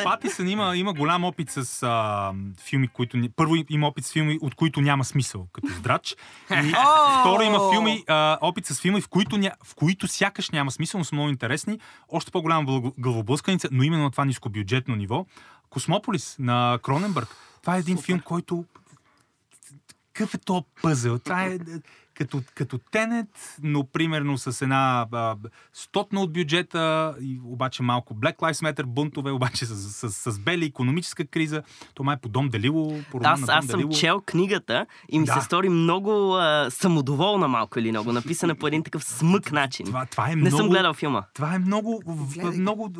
Патисън 0.04 0.48
има, 0.48 0.76
има 0.76 0.92
голям 0.92 1.24
опит 1.24 1.50
с 1.50 1.82
а, 1.82 2.32
филми, 2.60 2.88
които... 2.88 3.18
Първо 3.36 3.54
има 3.68 3.86
опит 3.86 4.04
с 4.04 4.12
филми, 4.12 4.38
от 4.40 4.54
които 4.54 4.80
няма 4.80 5.04
смисъл, 5.04 5.46
като 5.52 5.68
здрач. 5.78 6.16
И 6.50 6.74
второ 7.20 7.42
има 7.42 7.70
филми, 7.72 8.04
а, 8.08 8.38
опит 8.40 8.66
с 8.66 8.80
филми, 8.80 9.00
в 9.00 9.08
които, 9.08 9.36
ня, 9.36 9.50
в 9.64 9.74
които 9.74 10.08
сякаш 10.08 10.50
няма 10.50 10.70
смисъл, 10.70 10.98
но 10.98 11.04
са 11.04 11.14
много 11.14 11.28
интересни. 11.28 11.78
Още 12.08 12.30
по-голяма 12.30 12.80
главоблъсканица, 12.98 13.68
но 13.72 13.82
именно 13.82 14.02
на 14.02 14.10
това 14.10 14.24
нискобюджетно 14.24 14.96
ниво. 14.96 15.26
Космополис 15.70 16.36
на 16.38 16.78
Кроненбърг. 16.82 17.28
Това 17.60 17.76
е 17.76 17.78
един 17.78 17.98
филм, 17.98 18.20
който 18.20 18.64
какъв 20.12 20.34
е 20.34 20.38
то 20.38 20.64
пъзъл? 20.82 21.18
Това 21.18 21.44
е, 21.44 21.58
като, 22.14 22.42
като 22.54 22.78
Тенет, 22.78 23.56
но 23.62 23.84
примерно 23.84 24.38
с 24.38 24.62
една 24.62 25.06
а, 25.12 25.36
стотна 25.72 26.20
от 26.20 26.32
бюджета, 26.32 27.14
и 27.20 27.40
обаче 27.44 27.82
малко 27.82 28.14
Black 28.14 28.36
Lives 28.36 28.72
Matter 28.72 28.82
бунтове, 28.82 29.30
обаче 29.30 29.66
с, 29.66 29.76
с, 29.76 30.10
с, 30.12 30.32
с 30.32 30.38
бели 30.38 30.64
економическа 30.64 31.24
криза. 31.26 31.62
Това 31.94 32.12
е 32.12 32.16
по 32.16 32.28
Дом 32.28 32.48
Делило, 32.48 32.94
по 33.10 33.18
роман 33.20 33.32
Аз, 33.32 33.40
на 33.40 33.46
Дом 33.46 33.56
аз 33.56 33.66
съм 33.66 33.78
Делило. 33.80 33.92
чел 33.92 34.20
книгата 34.26 34.86
и 35.08 35.18
ми 35.18 35.26
Да. 35.26 35.32
се 35.32 35.40
стори 35.40 35.68
много 35.68 36.34
а, 36.36 36.66
самодоволна 36.70 37.48
малко 37.48 37.78
или 37.78 37.90
много, 37.90 38.12
написана 38.12 38.54
по 38.54 38.66
един 38.66 38.82
такъв 38.82 39.04
смък 39.04 39.52
начин. 39.52 39.86
Това, 39.86 40.06
това 40.06 40.26
е 40.26 40.30
Не 40.30 40.36
много... 40.36 40.56
съм 40.56 40.68
гледал 40.68 40.94
филма. 40.94 41.22
Това 41.34 41.54
е 41.54 41.58
много, 41.58 42.02
Гледай 42.34 42.58
много 42.58 42.90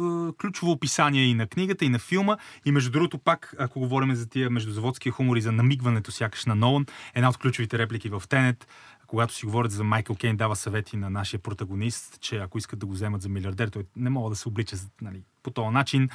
ключово 0.40 0.72
описание 0.72 1.24
и 1.24 1.34
на 1.34 1.46
книгата, 1.46 1.84
и 1.84 1.88
на 1.88 1.98
филма. 1.98 2.36
И 2.64 2.72
между 2.72 2.90
другото, 2.90 3.18
пак, 3.18 3.54
ако 3.58 3.80
говорим 3.80 4.14
за 4.14 4.28
тия 4.28 4.50
междузаводския 4.50 5.12
хумор 5.12 5.36
и 5.36 5.40
за 5.40 5.52
намигването 5.52 6.12
сякаш 6.12 6.44
на 6.46 6.54
Нолан, 6.54 6.86
една 7.14 7.28
от 7.28 7.36
ключовите 7.38 7.78
реплики 7.78 8.08
в 8.08 8.22
Тенет, 8.28 8.66
когато 9.12 9.34
си 9.34 9.46
говорят 9.46 9.72
за 9.72 9.84
Майкъл 9.84 10.16
Кейн, 10.16 10.36
дава 10.36 10.56
съвети 10.56 10.96
на 10.96 11.10
нашия 11.10 11.40
протагонист, 11.40 12.20
че 12.20 12.36
ако 12.36 12.58
искат 12.58 12.78
да 12.78 12.86
го 12.86 12.92
вземат 12.92 13.22
за 13.22 13.28
милиардер, 13.28 13.68
той 13.68 13.84
не 13.96 14.10
мога 14.10 14.30
да 14.30 14.36
се 14.36 14.48
облича 14.48 14.76
нали, 15.02 15.22
по 15.42 15.50
този 15.50 15.68
начин. 15.68 16.08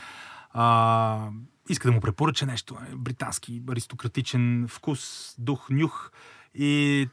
А, 0.51 1.29
иска 1.69 1.87
да 1.87 1.91
му 1.91 2.01
препоръча 2.01 2.45
нещо. 2.45 2.77
е, 2.91 2.95
Британски, 2.95 3.61
аристократичен 3.69 4.65
вкус, 4.69 5.35
дух, 5.37 5.67
нюх. 5.69 6.11
И 6.53 7.09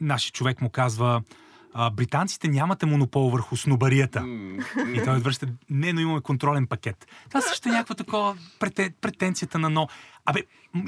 нашия 0.00 0.32
човек 0.32 0.60
му 0.60 0.70
казва, 0.70 1.22
а, 1.74 1.90
британците 1.90 2.48
нямате 2.48 2.86
монопол 2.86 3.30
върху 3.30 3.56
снобарията. 3.56 4.24
И 4.94 5.02
той 5.04 5.16
отвръща, 5.16 5.46
не, 5.70 5.92
но 5.92 6.00
имаме 6.00 6.20
контролен 6.20 6.66
пакет. 6.66 7.06
Това 7.28 7.40
също 7.40 7.68
е 7.68 7.72
някаква 7.72 7.94
такова 7.94 8.36
прете, 8.58 8.90
претенцията 9.00 9.58
на 9.58 9.70
но. 9.70 9.88
Абе, 10.26 10.42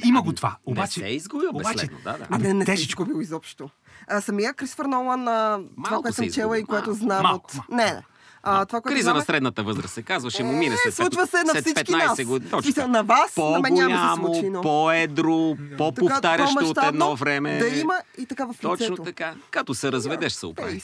има 0.05 0.23
го 0.23 0.33
това. 0.33 0.57
Обаче, 0.67 1.01
не 1.01 1.07
се 1.07 1.13
е 1.13 1.17
изгубил 1.17 1.51
обаче- 1.51 1.89
да, 2.05 2.19
да. 2.19 2.27
Абе, 2.31 2.49
не, 2.49 2.55
не 2.55 2.65
се 2.65 2.73
тежичко. 2.73 3.03
изгубил 3.03 3.23
изобщо. 3.23 3.71
А, 4.09 4.21
самия 4.21 4.55
Крисфър 4.55 4.85
Нолан, 4.85 5.29
а, 5.29 5.61
това, 5.85 5.99
което 5.99 6.15
съм 6.17 6.31
чела 6.31 6.59
и 6.59 6.65
което 6.65 6.93
знам 6.93 7.23
Малко, 7.23 7.47
от... 7.47 7.55
малко. 7.55 7.75
Не, 7.75 7.85
не. 7.85 8.03
А, 8.45 8.65
това, 8.65 8.81
което 8.81 8.95
Криза 8.95 9.05
знам 9.05 9.17
на 9.17 9.23
средната 9.23 9.63
възраст 9.63 9.95
се 9.95 10.03
казва, 10.03 10.31
ще 10.31 10.45
му 10.45 10.53
мине 10.53 10.77
след, 10.77 10.93
Е, 10.93 10.97
случва 10.97 11.27
се 11.27 11.43
на 11.45 11.55
всички 11.55 11.85
15 11.85 11.99
нас. 11.99 12.25
години. 12.25 12.51
Точно 12.51 12.89
на 12.89 13.03
вас, 13.03 13.37
на 13.37 13.61
мен 13.61 13.75
няма 13.75 14.15
се 14.17 14.21
случи, 14.21 14.49
но- 14.49 14.61
по-едро, 14.63 15.57
по-повтарящо 15.79 16.65
от 16.65 16.79
едно 16.79 17.17
време. 17.17 17.59
Да 17.59 17.69
има 17.69 17.95
и 18.19 18.27
така 18.27 18.45
в 18.45 18.51
лицето. 18.51 18.69
Точно 18.69 18.97
така. 18.97 19.35
Като 19.51 19.75
се 19.75 19.93
разведеш, 19.93 20.33
се 20.33 20.47
оправи. 20.47 20.83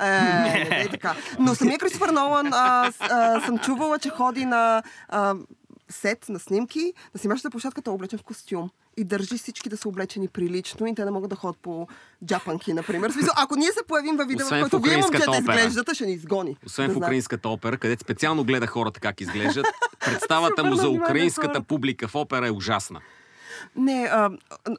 Е, 0.00 0.04
не, 0.04 0.66
не, 0.70 0.88
така. 0.90 1.14
Но 1.38 1.54
самия 1.54 1.78
Кристофър 1.78 2.08
Нолан 2.08 2.46
а, 2.52 2.92
а, 3.00 3.40
съм 3.40 3.58
чувала, 3.58 3.98
че 3.98 4.10
ходи 4.10 4.44
на 4.44 4.82
а, 5.08 5.34
сет 5.88 6.26
на 6.28 6.38
снимки, 6.38 6.92
на 7.14 7.20
снимачната 7.20 7.50
площадка, 7.50 7.82
той 7.82 7.92
е 7.92 7.94
облечен 7.94 8.18
в 8.18 8.22
костюм. 8.22 8.70
И 8.98 9.04
държи 9.04 9.38
всички 9.38 9.68
да 9.68 9.76
са 9.76 9.88
облечени 9.88 10.28
прилично 10.28 10.86
и 10.86 10.94
те 10.94 11.04
не 11.04 11.10
могат 11.10 11.30
да 11.30 11.36
ходят 11.36 11.56
по 11.62 11.86
джапанки, 12.24 12.72
например. 12.72 13.10
Смисъл, 13.10 13.32
ако 13.36 13.56
ние 13.56 13.72
се 13.72 13.80
появим 13.88 14.16
във 14.16 14.28
видео, 14.28 14.46
в 14.46 14.46
Освен 14.46 14.58
в 14.58 14.70
който 14.70 14.88
вие 14.88 14.96
момчета 14.96 15.30
опера. 15.30 15.40
изглеждате, 15.40 15.94
ще 15.94 16.06
ни 16.06 16.12
изгони. 16.12 16.56
Освен 16.66 16.88
Да 16.88 16.94
в 16.94 16.96
украинската 16.96 17.48
опера, 17.48 17.78
където 17.78 18.00
специално 18.00 18.44
гледа 18.44 18.66
хората 18.66 19.00
как 19.00 19.20
изглеждат, 19.20 19.66
представата 20.00 20.64
му 20.64 20.74
за 20.74 20.88
украинската 20.88 21.62
публика 21.62 22.08
в 22.08 22.14
опера 22.14 22.46
е 22.46 22.50
ужасна. 22.50 23.00
Не, 23.76 24.08
а, 24.12 24.30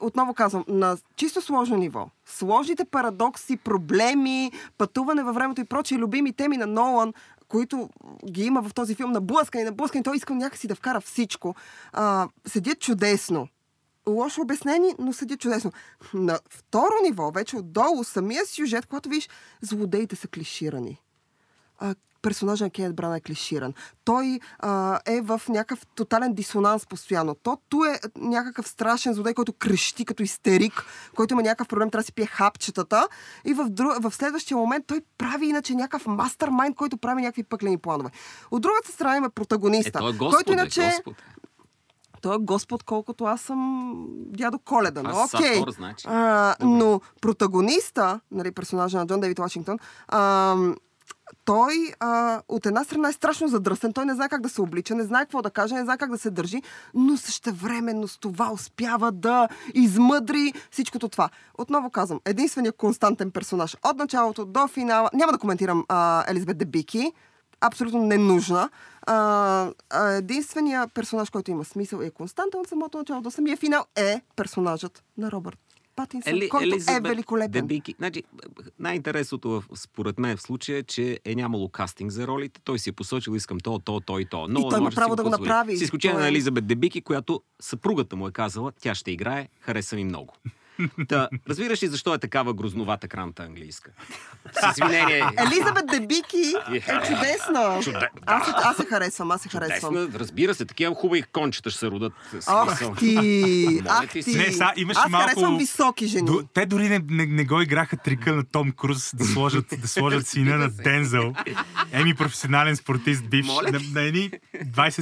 отново 0.01 0.33
казвам, 0.33 0.63
на 0.67 0.97
чисто 1.15 1.41
сложно 1.41 1.77
ниво. 1.77 2.09
Сложните 2.25 2.85
парадокси, 2.85 3.57
проблеми, 3.57 4.51
пътуване 4.77 5.23
във 5.23 5.35
времето 5.35 5.61
и 5.61 5.65
прочие 5.65 5.97
любими 5.97 6.33
теми 6.33 6.57
на 6.57 6.67
Нолан, 6.67 7.13
които 7.47 7.89
ги 8.31 8.43
има 8.43 8.61
в 8.61 8.73
този 8.73 8.95
филм, 8.95 9.11
наблъскани, 9.11 9.63
наблъскани, 9.63 10.03
той 10.03 10.15
иска 10.15 10.35
някакси 10.35 10.67
да 10.67 10.75
вкара 10.75 11.01
всичко. 11.01 11.55
А, 11.93 12.27
седят 12.47 12.79
чудесно. 12.79 13.47
Лошо 14.07 14.41
обяснени, 14.41 14.95
но 14.99 15.13
седят 15.13 15.39
чудесно. 15.39 15.71
На 16.13 16.39
второ 16.49 16.93
ниво, 17.03 17.31
вече 17.31 17.57
отдолу, 17.57 18.03
самия 18.03 18.45
сюжет, 18.45 18.85
когато 18.85 19.09
виж, 19.09 19.29
злодеите 19.61 20.15
са 20.15 20.27
клиширани. 20.27 21.01
А, 21.79 21.95
персонажа 22.21 22.63
на 22.63 22.69
Кенет 22.69 22.95
Брана 22.95 23.17
е 23.17 23.21
клиширан. 23.21 23.73
Той 24.05 24.39
а, 24.59 24.99
е 25.05 25.21
в 25.21 25.41
някакъв 25.49 25.85
тотален 25.95 26.33
дисонанс 26.33 26.85
постоянно. 26.85 27.35
То 27.35 27.57
ту 27.69 27.85
е 27.85 27.99
някакъв 28.15 28.67
страшен 28.67 29.13
злодей, 29.13 29.33
който 29.33 29.53
крещи 29.53 30.05
като 30.05 30.23
истерик, 30.23 30.85
който 31.15 31.33
има 31.33 31.41
някакъв 31.41 31.67
проблем, 31.67 31.89
трябва 31.89 32.01
да 32.01 32.05
си 32.05 32.13
пие 32.13 32.25
хапчетата. 32.25 33.07
И 33.45 33.53
в, 33.53 33.69
друг, 33.69 34.03
в 34.03 34.15
следващия 34.15 34.57
момент 34.57 34.85
той 34.87 35.01
прави 35.17 35.45
иначе 35.45 35.75
някакъв 35.75 36.07
мастермайнд, 36.07 36.75
който 36.75 36.97
прави 36.97 37.21
някакви 37.21 37.43
пъклени 37.43 37.77
планове. 37.77 38.09
От 38.51 38.61
другата 38.61 38.91
страна 38.91 39.17
има 39.17 39.29
протагониста, 39.29 39.99
Е, 40.03 40.09
е 40.09 40.11
Господ, 40.11 40.33
който 40.33 40.51
е, 40.51 40.53
иначе 40.53 40.81
Господ. 40.81 41.15
Той 42.21 42.35
е 42.35 42.39
Господ, 42.39 42.83
колкото 42.83 43.25
аз 43.25 43.41
съм 43.41 44.05
дядо 44.09 44.59
Коледа. 44.59 45.03
Но, 45.03 45.09
окей. 45.09 45.55
Сатор, 45.55 45.71
значи. 45.71 46.07
А, 46.09 46.55
но 46.61 47.01
протагониста, 47.21 48.19
нали, 48.31 48.51
персонажа 48.51 48.97
на 48.97 49.07
Джон 49.07 49.19
Дейвид 49.19 49.39
Вашингтон, 49.39 49.77
а, 50.07 50.55
той 51.45 51.73
а, 51.99 52.41
от 52.49 52.65
една 52.65 52.83
страна 52.83 53.09
е 53.09 53.13
страшно 53.13 53.47
задръстен, 53.47 53.93
той 53.93 54.05
не 54.05 54.13
знае 54.13 54.29
как 54.29 54.41
да 54.41 54.49
се 54.49 54.61
облича, 54.61 54.95
не 54.95 55.03
знае 55.03 55.21
какво 55.21 55.41
да 55.41 55.49
каже, 55.49 55.75
не 55.75 55.83
знае 55.83 55.97
как 55.97 56.11
да 56.11 56.17
се 56.17 56.31
държи, 56.31 56.61
но 56.93 57.17
същевременно 57.17 58.07
с 58.07 58.17
това 58.17 58.51
успява 58.53 59.11
да 59.11 59.47
измъдри 59.73 60.53
всичкото 60.71 61.09
това. 61.09 61.29
Отново 61.57 61.89
казвам, 61.89 62.19
единственият 62.25 62.77
константен 62.77 63.31
персонаж 63.31 63.77
от 63.85 63.97
началото 63.97 64.45
до 64.45 64.67
финала, 64.67 65.09
няма 65.13 65.31
да 65.31 65.37
коментирам 65.37 65.85
а, 65.87 66.23
Елизабет 66.27 66.57
Дебики, 66.57 67.13
абсолютно 67.61 68.05
ненужна. 68.05 68.69
А, 69.01 69.71
а, 69.89 70.11
единственият 70.11 70.93
персонаж, 70.93 71.29
който 71.29 71.51
има 71.51 71.65
смисъл 71.65 72.01
и 72.01 72.05
е 72.05 72.11
константен 72.11 72.59
от 72.59 72.67
самото 72.67 72.97
начало 72.97 73.21
до 73.21 73.31
самия 73.31 73.57
финал 73.57 73.85
е 73.95 74.21
персонажът 74.35 75.03
на 75.17 75.31
Робърт 75.31 75.59
Патинсън, 75.95 76.33
Ели, 76.33 76.49
който 76.49 76.63
Елизабет 76.63 77.05
е 77.05 77.09
великолепен. 77.09 77.51
Дебики. 77.51 77.95
Значи, 77.97 78.23
най-интересното 78.79 79.63
според 79.75 80.19
мен 80.19 80.37
в 80.37 80.41
случая 80.41 80.77
е, 80.77 80.83
че 80.83 81.19
е 81.25 81.35
нямало 81.35 81.69
кастинг 81.69 82.11
за 82.11 82.27
ролите. 82.27 82.61
Той 82.63 82.79
си 82.79 82.89
е 82.89 82.93
посочил, 82.93 83.31
искам 83.31 83.59
то, 83.59 83.79
то, 83.79 83.99
то 83.99 84.19
и 84.19 84.25
то. 84.25 84.47
Но 84.49 84.69
той 84.69 84.79
има 84.79 84.91
право 84.91 85.15
да 85.15 85.23
го 85.23 85.29
направи. 85.29 85.77
С 85.77 85.81
изключение 85.81 86.15
Той 86.15 86.21
е- 86.21 86.23
на 86.23 86.29
Елизабет 86.29 86.67
Дебики, 86.67 87.01
която 87.01 87.41
съпругата 87.61 88.15
му 88.15 88.27
е 88.27 88.31
казала, 88.31 88.71
тя 88.81 88.95
ще 88.95 89.11
играе, 89.11 89.47
хареса 89.59 89.95
ми 89.95 90.03
много. 90.03 90.33
Та, 91.07 91.29
разбираш 91.49 91.83
ли 91.83 91.87
защо 91.87 92.13
е 92.13 92.19
такава 92.19 92.53
грозновата 92.53 93.07
кранта 93.07 93.43
английска? 93.43 93.91
С 94.53 94.71
извинение. 94.71 95.23
Елизабет 95.37 95.85
Дебики 95.87 96.53
е 96.69 96.79
чудесна. 96.81 97.79
Чуде- 97.81 98.07
Аз, 98.25 98.45
се- 98.45 98.53
аз 98.55 98.77
се 98.77 98.85
харесвам, 98.85 99.31
аз 99.31 99.41
се 99.41 99.49
харесвам. 99.49 99.93
Чудесна, 99.93 100.19
разбира 100.19 100.55
се, 100.55 100.65
такива 100.65 100.95
хубави 100.95 101.23
кончета 101.23 101.69
ще 101.69 101.79
се. 101.79 101.89
Смисъл. 102.29 102.61
Ох 102.81 102.97
ти! 102.99 103.81
Ах 103.87 104.09
ти. 104.09 104.37
Не, 104.37 104.51
са, 104.51 104.71
имаше 104.75 104.99
Аз 104.99 105.09
малко... 105.09 105.29
харесвам 105.29 105.57
високи 105.57 106.07
жени. 106.07 106.25
До, 106.25 106.43
те 106.53 106.65
дори 106.65 106.89
не, 106.89 106.99
не, 107.09 107.25
не 107.25 107.45
го 107.45 107.61
играха 107.61 107.97
трика 107.97 108.35
на 108.35 108.43
Том 108.43 108.71
Круз 108.71 109.11
да 109.15 109.25
сложат, 109.25 109.65
да 109.77 109.87
сложат 109.87 110.27
сина 110.27 110.57
на 110.57 110.69
Дензел. 110.69 111.33
Еми 111.91 112.13
професионален 112.13 112.75
спортист, 112.75 113.29
бивш, 113.29 113.47
на, 113.47 113.79
на 113.93 114.01
едни 114.01 114.31
20 114.55 115.01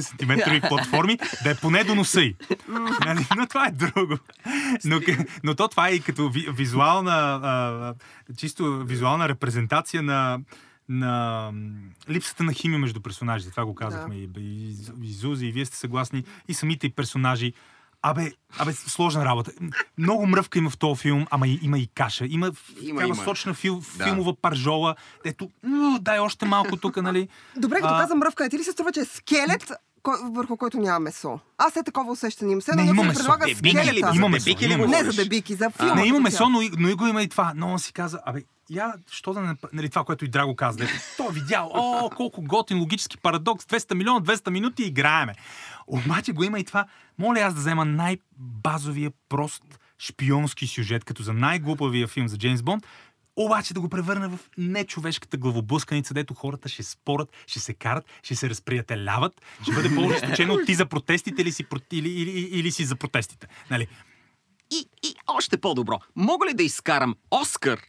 см 0.60 0.68
платформи, 0.68 1.18
да 1.44 1.50
е 1.50 1.54
поне 1.54 1.84
до 1.84 1.94
носа 1.94 2.20
й. 2.20 2.36
Нали? 3.06 3.26
Но 3.36 3.46
това 3.46 3.66
е 3.66 3.70
друго. 3.70 4.18
Но, 4.84 5.00
но 5.44 5.54
то 5.54 5.67
това 5.68 5.88
е 5.88 5.92
и 5.92 6.00
като 6.00 6.28
ви, 6.28 6.46
визуална, 6.50 7.12
а, 7.42 7.94
чисто 8.36 8.84
визуална 8.86 9.28
репрезентация 9.28 10.02
на 10.02 10.38
на 10.90 11.52
липсата 12.10 12.42
на 12.42 12.52
химия 12.52 12.78
между 12.78 13.00
персонажите. 13.00 13.50
Това 13.50 13.64
го 13.64 13.74
казахме 13.74 14.14
и, 14.14 14.28
и, 14.38 14.74
и 15.02 15.12
Зузи, 15.12 15.46
и 15.46 15.52
вие 15.52 15.64
сте 15.64 15.76
съгласни. 15.76 16.24
И 16.48 16.54
самите 16.54 16.90
персонажи. 16.90 17.52
Абе, 18.02 18.32
абе, 18.58 18.72
сложна 18.72 19.24
работа. 19.24 19.52
Много 19.98 20.26
мръвка 20.26 20.58
има 20.58 20.70
в 20.70 20.78
този 20.78 21.00
филм, 21.00 21.26
ама 21.30 21.48
и, 21.48 21.58
има 21.62 21.78
и 21.78 21.86
каша. 21.86 22.26
Има, 22.26 22.52
Има, 22.80 23.02
има. 23.04 23.14
сочна 23.14 23.54
фил, 23.54 23.82
Да. 23.98 24.04
филмова 24.04 24.36
паржола, 24.36 24.94
ето, 25.24 25.50
«М, 25.62 25.98
дай 26.00 26.18
още 26.18 26.46
малко 26.46 26.76
тук, 26.76 26.96
нали? 26.96 27.28
Добре, 27.56 27.76
като 27.76 27.94
А, 27.94 28.00
каза 28.00 28.14
мръвка, 28.14 28.48
ти 28.50 28.58
ли 28.58 28.64
се 28.64 28.72
струва, 28.72 28.92
че 28.92 29.00
е 29.00 29.04
скелет, 29.04 29.72
върху 30.24 30.56
който 30.56 30.78
няма 30.78 30.98
месо? 31.00 31.40
Аз 31.58 31.76
е 31.76 31.82
такова 31.82 32.12
усещане. 32.12 32.52
имам. 32.52 32.60
Все 32.60 32.72
Не, 32.72 32.82
има 32.82 33.02
се 33.02 33.08
месо. 33.08 33.36
Дебики 33.38 33.76
ли? 33.76 33.80
скелета. 33.80 34.08
За 34.08 34.16
Има 34.16 34.28
месо, 34.28 34.44
дебики 34.44 34.68
ли 34.68 34.76
го. 34.76 34.86
Не 34.86 35.04
за 35.04 35.12
дебики, 35.14 35.54
за 35.54 35.70
филма. 35.70 35.94
не, 35.94 36.06
има 36.06 36.20
месо, 36.20 36.48
но, 36.48 36.62
и- 36.62 36.70
но 36.78 36.88
и 36.88 36.94
го 36.94 37.06
има 37.06 37.22
и 37.22 37.28
това. 37.28 37.52
Но 37.56 37.68
он 37.68 37.78
си 37.78 37.92
каза, 37.92 38.20
абе, 38.26 38.40
я, 38.70 38.92
що 39.10 39.32
да 39.32 39.40
не... 39.40 39.54
Нали, 39.72 39.88
това, 39.88 40.04
което 40.04 40.24
и 40.24 40.28
Драго 40.28 40.56
каза. 40.56 40.78
дето, 40.78 40.92
Той 41.16 41.26
е 41.26 41.32
видял, 41.32 41.70
о, 41.74 42.10
колко 42.10 42.42
готин 42.42 42.78
логически 42.78 43.16
парадокс, 43.16 43.64
200 43.64 43.94
милиона, 43.94 44.20
200 44.20 44.50
минути 44.50 44.82
и 44.82 44.86
играеме. 44.86 45.34
Обаче 45.86 46.32
го 46.32 46.44
има 46.44 46.58
и 46.58 46.64
това. 46.64 46.84
Моля 47.18 47.40
аз 47.40 47.54
да 47.54 47.60
взема 47.60 47.84
най-базовия, 47.84 49.10
прост 49.28 49.62
шпионски 49.98 50.66
сюжет, 50.66 51.04
като 51.04 51.22
за 51.22 51.32
най-глупавия 51.32 52.06
филм 52.06 52.28
за 52.28 52.38
Джеймс 52.38 52.62
Бонд, 52.62 52.86
обаче 53.38 53.74
да 53.74 53.80
го 53.80 53.88
превърна 53.88 54.28
в 54.28 54.38
нечовешката 54.58 55.36
главоблъсканица, 55.36 56.14
дето 56.14 56.34
хората 56.34 56.68
ще 56.68 56.82
спорят, 56.82 57.28
ще 57.46 57.60
се 57.60 57.74
карат, 57.74 58.04
ще 58.22 58.34
се 58.34 58.50
разприятеляват, 58.50 59.32
ще 59.62 59.72
бъде 59.72 59.94
по-ожесточено 59.94 60.54
от 60.54 60.66
ти 60.66 60.74
за 60.74 60.86
протестите 60.86 61.42
или 61.42 61.52
си, 61.52 61.64
проти- 61.64 61.96
или, 61.96 62.08
или, 62.10 62.30
или, 62.30 62.48
или 62.58 62.70
си 62.70 62.84
за 62.84 62.96
протестите. 62.96 63.46
Нали? 63.70 63.86
И, 64.70 64.88
и 65.02 65.14
още 65.26 65.56
по-добро. 65.56 65.98
Мога 66.16 66.46
ли 66.46 66.54
да 66.54 66.62
изкарам 66.62 67.14
Оскар 67.30 67.80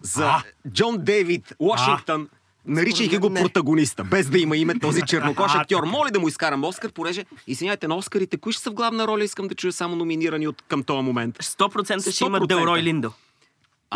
за 0.00 0.26
А. 0.26 0.42
Джон 0.70 0.96
Дейвид 0.98 1.54
Вашингтон, 1.60 2.28
наричайки 2.66 3.18
го 3.18 3.28
не. 3.28 3.40
протагониста, 3.42 4.04
без 4.04 4.30
да 4.30 4.38
има 4.38 4.56
име 4.56 4.78
този 4.78 5.02
чернокош 5.02 5.52
актьор? 5.54 5.84
Моля 5.84 6.10
да 6.10 6.20
му 6.20 6.28
изкарам 6.28 6.64
Оскар, 6.64 6.92
понеже, 6.92 7.24
извиняйте, 7.46 7.88
на 7.88 7.96
Оскарите, 7.96 8.36
кои 8.36 8.52
ще 8.52 8.62
са 8.62 8.70
в 8.70 8.74
главна 8.74 9.06
роля, 9.06 9.24
искам 9.24 9.48
да 9.48 9.54
чуя 9.54 9.72
само 9.72 9.96
номинирани 9.96 10.48
от 10.48 10.62
към 10.62 10.82
този 10.82 11.02
момент. 11.02 11.38
100% 11.38 12.12
ще 12.14 12.24
има 12.24 12.40
100%. 12.40 12.46
Делрой 12.46 12.82
Линдо. 12.82 13.12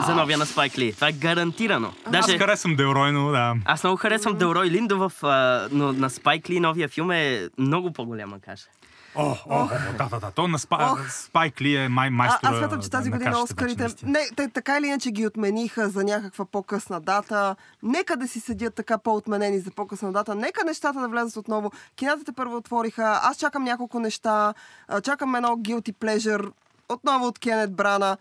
За 0.01 0.14
новия 0.14 0.38
на 0.38 0.47
Спайк 0.47 0.78
Ли. 0.78 0.93
Това 0.93 1.09
е 1.09 1.12
гарантирано. 1.12 1.93
Аз 2.05 2.12
Даже, 2.12 2.38
харесвам 2.38 2.76
Делрой, 2.76 3.12
но 3.12 3.30
да. 3.30 3.55
аз 3.64 3.84
много 3.84 3.97
харесвам 3.97 4.38
Делрой 4.38 4.66
Линдо 4.66 4.99
в, 4.99 5.12
а, 5.22 5.68
но 5.72 5.93
на 5.93 6.11
Спайк 6.11 6.51
Ли 6.51 6.61
новия 6.61 6.88
филм 6.88 7.11
е 7.11 7.49
много 7.59 7.93
по-голяма 7.93 8.40
каша. 8.40 8.66
О, 9.14 9.36
о, 9.51 9.68
да, 9.99 10.09
да, 10.11 10.20
да. 10.20 10.30
То 10.30 10.49
на 10.49 10.59
Спа, 10.59 10.88
Ох. 10.93 11.11
Спайк 11.11 11.61
Ли 11.61 11.76
е 11.76 11.88
май, 11.88 12.09
А, 12.09 12.11
майстора 12.11 12.51
аз 12.53 12.59
смятам, 12.59 12.80
че 12.82 12.90
тази 12.90 13.11
на 13.11 13.16
година 13.16 13.30
кашата, 13.30 13.45
Оскарите, 13.45 14.07
не, 14.07 14.20
те 14.36 14.49
така 14.49 14.78
или 14.78 14.86
иначе 14.86 15.11
ги 15.11 15.26
отмениха 15.26 15.88
за 15.88 16.05
някаква 16.05 16.45
по-късна 16.45 17.01
дата. 17.01 17.57
Нека 17.82 18.16
да 18.16 18.28
си 18.28 18.40
седят 18.40 18.74
така 18.74 18.99
по-отменени 18.99 19.61
за 19.61 19.70
по-късна 19.70 20.12
дата. 20.12 20.34
Нека 20.34 20.64
нещата 20.64 21.01
да 21.01 21.09
влязат 21.09 21.36
отново. 21.36 21.72
Кинатите 21.97 22.32
първо 22.32 22.57
отвориха. 22.57 23.20
Аз 23.22 23.36
чакам 23.36 23.64
няколко 23.64 24.01
неща. 24.01 24.55
Чакам 25.03 25.34
едно 25.34 25.49
guilty 25.49 25.93
pleasure. 25.93 26.51
Отново 26.88 27.26
от 27.26 27.38
Кенет 27.38 27.72
Брана. 27.74 28.16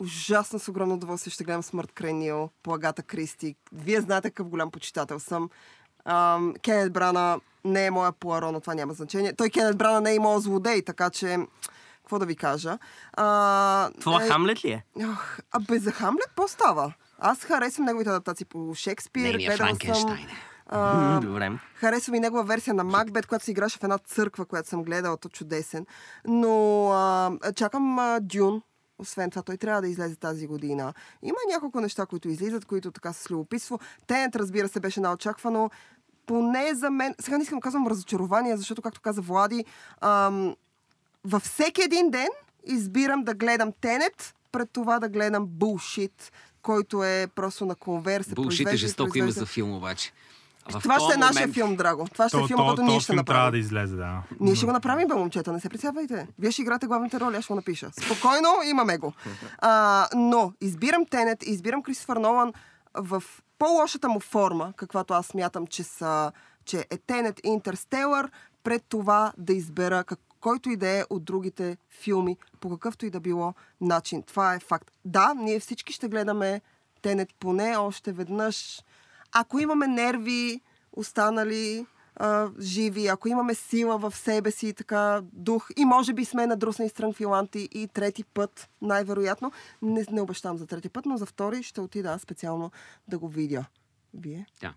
Ужасно 0.00 0.58
с 0.58 0.68
огромно 0.68 0.94
удоволствие 0.94 1.30
ще 1.30 1.44
гледам 1.44 1.62
Смърт 1.62 1.92
край 1.92 2.12
Нил 2.12 2.50
по 2.62 2.74
Агата 2.74 3.02
Кристи. 3.02 3.56
Вие 3.72 4.00
знаете 4.00 4.30
какъв 4.30 4.48
голям 4.48 4.70
почитател 4.70 5.20
съм. 5.20 5.50
Ам, 6.04 6.54
Кенет 6.62 6.92
Брана 6.92 7.40
не 7.64 7.86
е 7.86 7.90
моя 7.90 8.12
Пуаро, 8.12 8.52
но 8.52 8.60
това 8.60 8.74
няма 8.74 8.92
значение. 8.92 9.32
Той 9.32 9.50
Кенет 9.50 9.78
Брана 9.78 10.00
не 10.00 10.14
е 10.14 10.18
моят 10.18 10.42
злодей, 10.42 10.82
така 10.84 11.10
че... 11.10 11.38
Какво 11.96 12.18
да 12.18 12.26
ви 12.26 12.36
кажа? 12.36 12.78
А, 13.12 13.90
Това 14.00 14.24
е, 14.24 14.28
Хамлет 14.28 14.64
ли 14.64 14.70
е? 14.70 14.84
Ох, 15.04 15.38
а 15.52 15.60
бе 15.60 15.78
за 15.78 15.92
Хамлет 15.92 16.26
какво 16.26 16.48
става? 16.48 16.92
Аз 17.18 17.44
харесвам 17.44 17.86
неговите 17.86 18.10
адаптации 18.10 18.46
по 18.46 18.74
Шекспир. 18.74 19.22
Нейния 19.22 19.56
гледала 19.56 19.94
съм, 19.94 20.18
а, 20.66 21.20
Добре. 21.20 21.52
Харесвам 21.74 22.14
и 22.14 22.20
негова 22.20 22.44
версия 22.44 22.74
на 22.74 22.84
Макбет, 22.84 23.26
която 23.26 23.44
се 23.44 23.50
играше 23.50 23.78
в 23.78 23.84
една 23.84 23.98
църква, 23.98 24.46
която 24.46 24.68
съм 24.68 24.84
гледала, 24.84 25.16
то 25.16 25.28
чудесен. 25.28 25.86
Но 26.26 26.88
а, 26.90 27.30
чакам 27.54 27.98
а, 27.98 28.20
Дюн. 28.20 28.62
Освен 29.04 29.30
това, 29.30 29.42
той 29.42 29.56
трябва 29.56 29.82
да 29.82 29.88
излезе 29.88 30.16
тази 30.16 30.46
година. 30.46 30.94
Има 31.22 31.38
няколко 31.52 31.80
неща, 31.80 32.06
които 32.06 32.28
излизат, 32.28 32.64
които 32.64 32.90
така 32.90 33.12
с 33.12 33.30
любопитство. 33.30 33.78
Тенет, 34.06 34.36
разбира 34.36 34.68
се, 34.68 34.80
беше 34.80 35.00
наочаквано. 35.00 35.70
Поне 36.26 36.74
за 36.74 36.90
мен, 36.90 37.14
сега 37.20 37.36
не 37.36 37.42
искам 37.42 37.58
да 37.58 37.62
казвам 37.62 37.86
разочарование, 37.86 38.56
защото, 38.56 38.82
както 38.82 39.00
каза 39.00 39.20
Влади, 39.20 39.64
ам, 40.00 40.56
във 41.24 41.42
всеки 41.42 41.82
един 41.82 42.10
ден 42.10 42.28
избирам 42.64 43.24
да 43.24 43.34
гледам 43.34 43.72
Тенет, 43.80 44.34
пред 44.52 44.70
това 44.70 44.98
да 44.98 45.08
гледам 45.08 45.46
булшит, 45.46 46.32
който 46.62 47.04
е 47.04 47.26
просто 47.34 47.66
на 47.66 47.74
конверс. 47.74 48.26
се 48.26 48.34
Булшит 48.34 48.60
е 48.60 48.64
произвежда 48.64 48.86
жестоко 48.86 49.18
име 49.18 49.24
произвежда. 49.24 49.40
за 49.40 49.46
филм, 49.46 49.76
обаче. 49.76 50.12
В 50.66 50.82
Това 50.82 50.94
ще 50.94 51.04
е 51.04 51.06
този 51.06 51.18
нашия 51.18 51.40
момент- 51.40 51.54
филм, 51.54 51.76
Драго. 51.76 52.06
Това 52.06 52.28
ще 52.28 52.36
То, 52.38 52.44
е 52.44 52.46
филм, 52.46 52.56
то, 52.56 52.64
който 52.64 52.76
то 52.76 52.82
ние 52.82 53.00
ще 53.00 53.12
филм 53.12 53.16
трябва 53.16 53.34
да 53.34 53.40
направим. 53.40 53.60
излезе, 53.60 53.96
да. 53.96 54.22
Ние 54.40 54.54
ще 54.54 54.66
го 54.66 54.72
направим, 54.72 55.08
бе, 55.08 55.14
момчета, 55.14 55.52
не 55.52 55.60
се 55.60 55.68
притеснявайте. 55.68 56.28
Вие 56.38 56.50
ще 56.50 56.62
играте 56.62 56.86
главните 56.86 57.20
роли, 57.20 57.36
аз 57.36 57.44
ще 57.44 57.52
го 57.52 57.56
напиша. 57.56 57.90
Спокойно, 58.04 58.48
имаме 58.66 58.98
го. 58.98 59.12
А, 59.58 60.06
но 60.14 60.52
избирам 60.60 61.06
Тенет, 61.06 61.42
избирам 61.42 61.82
Кристофър 61.82 62.16
Нолан 62.16 62.52
в 62.94 63.22
по-лошата 63.58 64.08
му 64.08 64.20
форма, 64.20 64.72
каквато 64.76 65.14
аз 65.14 65.26
смятам, 65.26 65.66
че, 65.66 65.82
са, 65.82 66.32
че 66.64 66.86
е 66.90 66.96
Тенет 66.96 67.40
и 67.44 67.48
Интерстелър, 67.48 68.30
пред 68.62 68.82
това 68.88 69.32
да 69.38 69.52
избера 69.52 70.04
как, 70.04 70.18
който 70.40 70.70
и 70.70 70.76
да 70.76 70.88
е 70.90 71.04
от 71.10 71.24
другите 71.24 71.76
филми, 71.92 72.36
по 72.60 72.70
какъвто 72.70 73.06
и 73.06 73.10
да 73.10 73.20
било 73.20 73.54
начин. 73.80 74.22
Това 74.22 74.54
е 74.54 74.58
факт. 74.58 74.90
Да, 75.04 75.34
ние 75.36 75.60
всички 75.60 75.92
ще 75.92 76.08
гледаме 76.08 76.60
Тенет 77.02 77.28
поне 77.40 77.76
още 77.76 78.12
веднъж. 78.12 78.80
Ако 79.34 79.58
имаме 79.58 79.86
нерви, 79.86 80.60
останали 80.92 81.86
а, 82.16 82.50
живи, 82.60 83.06
ако 83.06 83.28
имаме 83.28 83.54
сила 83.54 83.98
в 83.98 84.16
себе 84.16 84.50
си, 84.50 84.74
така 84.74 85.20
дух 85.32 85.68
и 85.76 85.84
може 85.84 86.12
би 86.12 86.24
сме 86.24 86.46
надрусни 86.46 86.88
стрънфиланти 86.88 87.68
и 87.72 87.88
трети 87.88 88.24
път, 88.24 88.68
най-вероятно, 88.82 89.52
не, 89.82 90.06
не 90.10 90.20
обещавам 90.20 90.58
за 90.58 90.66
трети 90.66 90.88
път, 90.88 91.06
но 91.06 91.16
за 91.16 91.26
втори 91.26 91.62
ще 91.62 91.80
отида 91.80 92.08
аз 92.12 92.22
специално 92.22 92.70
да 93.08 93.18
го 93.18 93.28
видя. 93.28 93.64
Вие? 94.14 94.46
Да. 94.60 94.74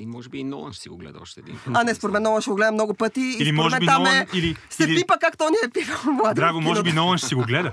И 0.00 0.06
може 0.06 0.28
би 0.28 0.38
и 0.38 0.44
Нолан 0.44 0.72
ще 0.72 0.82
си 0.82 0.88
го 0.88 0.96
гледа 0.96 1.18
още 1.22 1.40
един. 1.40 1.58
А, 1.74 1.84
не, 1.84 1.94
според 1.94 2.12
мен 2.12 2.22
Нолан 2.22 2.40
ще 2.40 2.50
го 2.50 2.56
гледа 2.56 2.72
много 2.72 2.94
пъти. 2.94 3.20
и 3.20 3.24
Или 3.24 3.34
според 3.34 3.54
може 3.54 3.78
би 3.78 3.86
там 3.86 4.02
Нолан, 4.02 4.16
е... 4.16 4.26
или, 4.34 4.56
Се 4.70 4.84
или 4.84 4.94
пипа 4.94 5.14
как 5.20 5.38
то 5.38 5.50
ни 5.50 5.56
е 5.64 5.68
пипал 5.68 6.12
млади. 6.12 6.34
Драго, 6.34 6.60
може 6.60 6.82
би 6.82 6.92
Нолан 6.92 7.18
ще 7.18 7.28
си 7.28 7.34
го 7.34 7.42
гледа. 7.42 7.72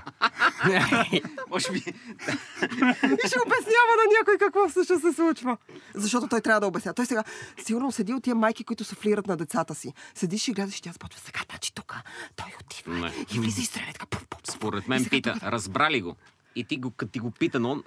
може 1.49 1.71
би. 1.71 1.77
И 1.77 3.27
ще 3.27 3.39
обяснява 3.45 3.93
на 3.97 4.05
някой 4.19 4.37
какво 4.39 4.69
всъщност 4.69 5.01
се 5.01 5.13
случва. 5.13 5.57
Защото 5.95 6.27
той 6.27 6.41
трябва 6.41 6.59
да 6.61 6.67
обясня. 6.67 6.93
Той 6.93 7.05
сега 7.05 7.23
сигурно 7.65 7.91
седи 7.91 8.13
от 8.13 8.23
тия 8.23 8.35
майки, 8.35 8.63
които 8.63 8.83
суфлират 8.83 9.27
на 9.27 9.37
децата 9.37 9.75
си. 9.75 9.93
Седиш 10.15 10.47
и 10.47 10.53
гледаш 10.53 10.77
и 10.77 10.81
тя 10.81 10.91
започва 10.91 11.19
сега, 11.19 11.39
значи 11.51 11.73
тук. 11.73 11.95
Той 12.35 12.53
отива 12.61 12.93
Не. 12.93 13.13
и 13.35 13.39
влиза 13.39 13.61
и 13.61 13.65
стреля 13.65 13.93
така. 13.99 14.17
Според 14.49 14.87
мен 14.87 15.05
пита, 15.05 15.35
разбрали 15.43 16.01
го. 16.01 16.15
И 16.55 16.63
ти 16.63 16.77
го, 16.77 16.91
като 16.91 17.11
ти 17.11 17.19
го 17.19 17.31
пита, 17.31 17.59
но 17.59 17.83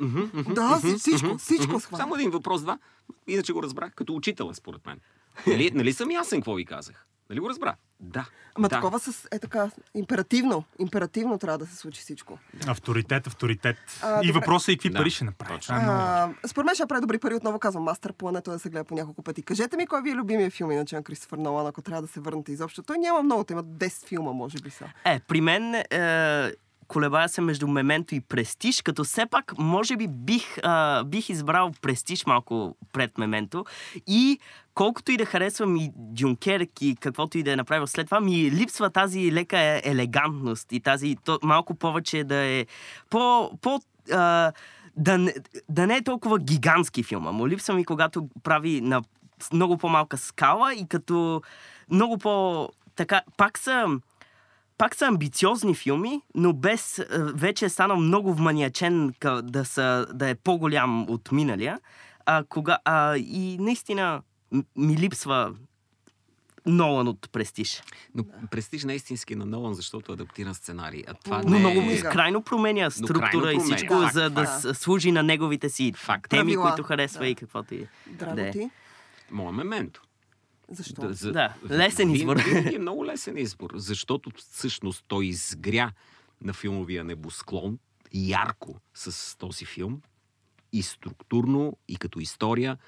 Да, 0.54 0.80
всичко, 0.98 1.38
всичко 1.38 1.80
схвана. 1.80 2.02
Само 2.02 2.14
един 2.14 2.30
въпрос, 2.30 2.62
два. 2.62 2.78
Иначе 3.26 3.52
го 3.52 3.62
разбрах, 3.62 3.92
като 3.94 4.14
учител 4.14 4.48
е, 4.50 4.54
според 4.54 4.86
мен. 4.86 5.00
Нали, 5.46 5.70
нали 5.74 5.92
съм 5.92 6.10
ясен 6.10 6.40
какво 6.40 6.54
ви 6.54 6.64
казах? 6.64 7.06
Нали 7.30 7.40
го 7.40 7.48
разбра? 7.48 7.74
Да. 8.00 8.26
Ама 8.54 8.68
да. 8.68 8.76
такова 8.76 8.98
с, 8.98 9.28
е 9.32 9.38
така, 9.38 9.70
императивно. 9.94 10.64
Императивно 10.78 11.38
трябва 11.38 11.58
да 11.58 11.66
се 11.66 11.76
случи 11.76 12.00
всичко. 12.00 12.38
Авторитет, 12.66 13.26
авторитет. 13.26 13.76
А, 14.02 14.20
и 14.22 14.26
добре. 14.26 14.40
въпросът 14.40 14.68
е 14.68 14.72
какви 14.76 14.90
Да, 14.90 14.98
пари 14.98 15.10
ще 15.10 15.24
направи. 15.24 15.54
точно. 15.54 15.76
Е. 15.76 15.78
А, 15.82 16.34
според 16.46 16.66
мен 16.66 16.74
ще 16.74 16.86
прави 16.86 17.00
добри 17.00 17.18
пари, 17.18 17.34
отново 17.34 17.58
казвам. 17.58 17.82
Мастер 17.84 18.12
плането 18.12 18.50
да 18.50 18.58
се 18.58 18.70
гледа 18.70 18.84
по 18.84 18.94
няколко 18.94 19.22
пъти. 19.22 19.42
Кажете 19.42 19.76
ми, 19.76 19.86
кой 19.86 20.02
ви 20.02 20.10
е 20.10 20.14
любимия 20.14 20.50
филм, 20.50 20.70
иначе 20.70 20.96
на 20.96 21.02
Кристофър 21.02 21.38
Нолан, 21.38 21.66
ако 21.66 21.82
трябва 21.82 22.02
да 22.02 22.08
се 22.08 22.20
върнете 22.20 22.52
изобщо. 22.52 22.82
Той 22.82 22.98
няма 22.98 23.22
много, 23.22 23.44
той 23.44 23.54
има 23.54 23.64
10 23.64 24.06
филма, 24.06 24.32
може 24.32 24.58
би 24.58 24.70
са. 24.70 24.88
Е, 25.04 25.20
при 25.28 25.40
мен 25.40 25.74
е, 25.74 25.84
колебая 26.88 27.28
се 27.28 27.40
между 27.40 27.68
Мементо 27.68 28.14
и 28.14 28.20
Престиж, 28.20 28.82
като 28.82 29.04
все 29.04 29.26
пак, 29.26 29.58
може 29.58 29.96
би, 29.96 30.08
бих, 30.08 30.58
а, 30.62 31.04
бих 31.04 31.28
избрал 31.28 31.72
Престиж 31.82 32.26
малко 32.26 32.76
пред 32.92 33.18
Мементо. 33.18 33.64
И 34.06 34.38
колкото 34.74 35.12
и 35.12 35.16
да 35.16 35.26
харесвам 35.26 35.76
и 35.76 35.92
Дюнкерк 35.96 36.82
и 36.82 36.96
каквото 37.00 37.38
и 37.38 37.42
да 37.42 37.52
е 37.52 37.56
направил 37.56 37.86
след 37.86 38.06
това, 38.06 38.20
ми 38.20 38.50
липсва 38.50 38.90
тази 38.90 39.32
лека 39.32 39.58
е- 39.58 39.82
елегантност 39.84 40.72
и 40.72 40.80
тази 40.80 41.16
то, 41.24 41.38
малко 41.42 41.74
повече 41.74 42.24
да 42.24 42.36
е 42.36 42.66
по... 43.10 43.50
по 43.62 43.80
а, 44.12 44.52
да, 44.96 45.18
не, 45.18 45.34
да 45.68 45.86
не 45.86 45.96
е 45.96 46.02
толкова 46.02 46.38
гигантски 46.38 47.02
филма. 47.02 47.32
Му 47.32 47.48
липсва 47.48 47.74
ми, 47.74 47.84
когато 47.84 48.28
прави 48.42 48.80
на 48.80 49.02
много 49.52 49.76
по-малка 49.76 50.18
скала 50.18 50.74
и 50.74 50.88
като 50.88 51.42
много 51.90 52.18
по... 52.18 52.68
Така, 52.96 53.22
пак 53.36 53.58
са 53.58 53.86
пак 54.78 54.94
са 54.94 55.06
амбициозни 55.06 55.74
филми, 55.74 56.20
но 56.34 56.52
без 56.52 56.98
е, 56.98 57.06
вече 57.10 57.64
е 57.64 57.68
станал 57.68 57.96
много 57.96 58.34
вманиачен 58.34 59.14
да, 59.42 59.64
са, 59.64 60.06
да 60.14 60.28
е 60.28 60.34
по-голям 60.34 61.10
от 61.10 61.32
миналия. 61.32 61.80
А, 62.26 62.44
кога, 62.44 62.78
а, 62.84 63.16
и 63.16 63.56
наистина 63.60 64.22
ми 64.76 64.96
липсва 64.96 65.54
Нолан 66.66 67.08
от 67.08 67.30
Престиж. 67.32 67.82
Но 68.14 68.24
престиж 68.50 68.84
наистински 68.84 69.34
на 69.34 69.46
Нолан, 69.46 69.74
защото 69.74 70.12
е 70.12 70.14
адаптиран 70.14 70.54
сценарий. 70.54 71.02
А 71.06 71.14
това 71.14 71.42
Но 71.42 71.50
не 71.50 71.58
много 71.58 71.80
е... 71.80 72.00
Крайно 72.00 72.42
променя 72.42 72.90
структура 72.90 73.30
крайно 73.42 73.50
и 73.50 73.64
всичко, 73.64 73.94
Факт, 73.94 74.14
за 74.14 74.30
да 74.30 74.44
факт. 74.46 74.76
служи 74.76 75.12
на 75.12 75.22
неговите 75.22 75.68
си 75.68 75.92
Факт. 75.96 76.30
теми, 76.30 76.42
Правила. 76.42 76.68
които 76.68 76.82
харесва 76.82 77.20
Да. 77.20 77.26
и 77.28 77.34
каквото 77.34 77.74
и. 77.74 77.86
Драго 78.06 78.36
Да. 78.36 78.50
ти? 78.50 78.70
Моя 79.30 79.52
мементо. 79.52 80.02
Защо? 80.70 81.12
за- 81.12 81.32
Да, 81.32 81.54
лесен 81.70 82.10
избор. 82.10 82.36
Винаги 82.38 82.74
е 82.74 82.78
много 82.78 83.06
лесен 83.06 83.36
избор, 83.38 83.70
защото 83.74 84.30
всъщност 84.36 85.04
той 85.08 85.26
изгря 85.26 85.92
на 86.40 86.52
филмовия 86.52 87.04
небосклон 87.04 87.78
ярко 88.12 88.76
с 88.94 89.38
този 89.38 89.64
филм 89.64 90.00
и 90.72 90.82
структурно, 90.82 91.76
и 91.88 91.96
като 91.96 92.20
история. 92.20 92.78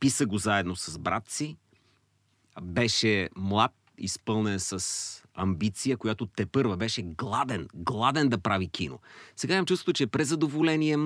Писа 0.00 0.26
го 0.26 0.38
заедно 0.38 0.76
с 0.76 0.98
брат 0.98 1.30
си. 1.30 1.56
Беше 2.62 3.28
млад, 3.36 3.72
изпълнен 3.98 4.60
с 4.60 4.84
амбиция, 5.34 5.96
която 5.96 6.26
те 6.26 6.46
първа 6.46 6.76
беше 6.76 7.02
гладен, 7.02 7.68
гладен 7.74 8.28
да 8.28 8.38
прави 8.38 8.68
кино. 8.68 8.98
Сега 9.36 9.54
имам 9.54 9.66
чувството, 9.66 9.92
че 9.92 10.02
е 10.02 10.06
презадоволение. 10.06 10.96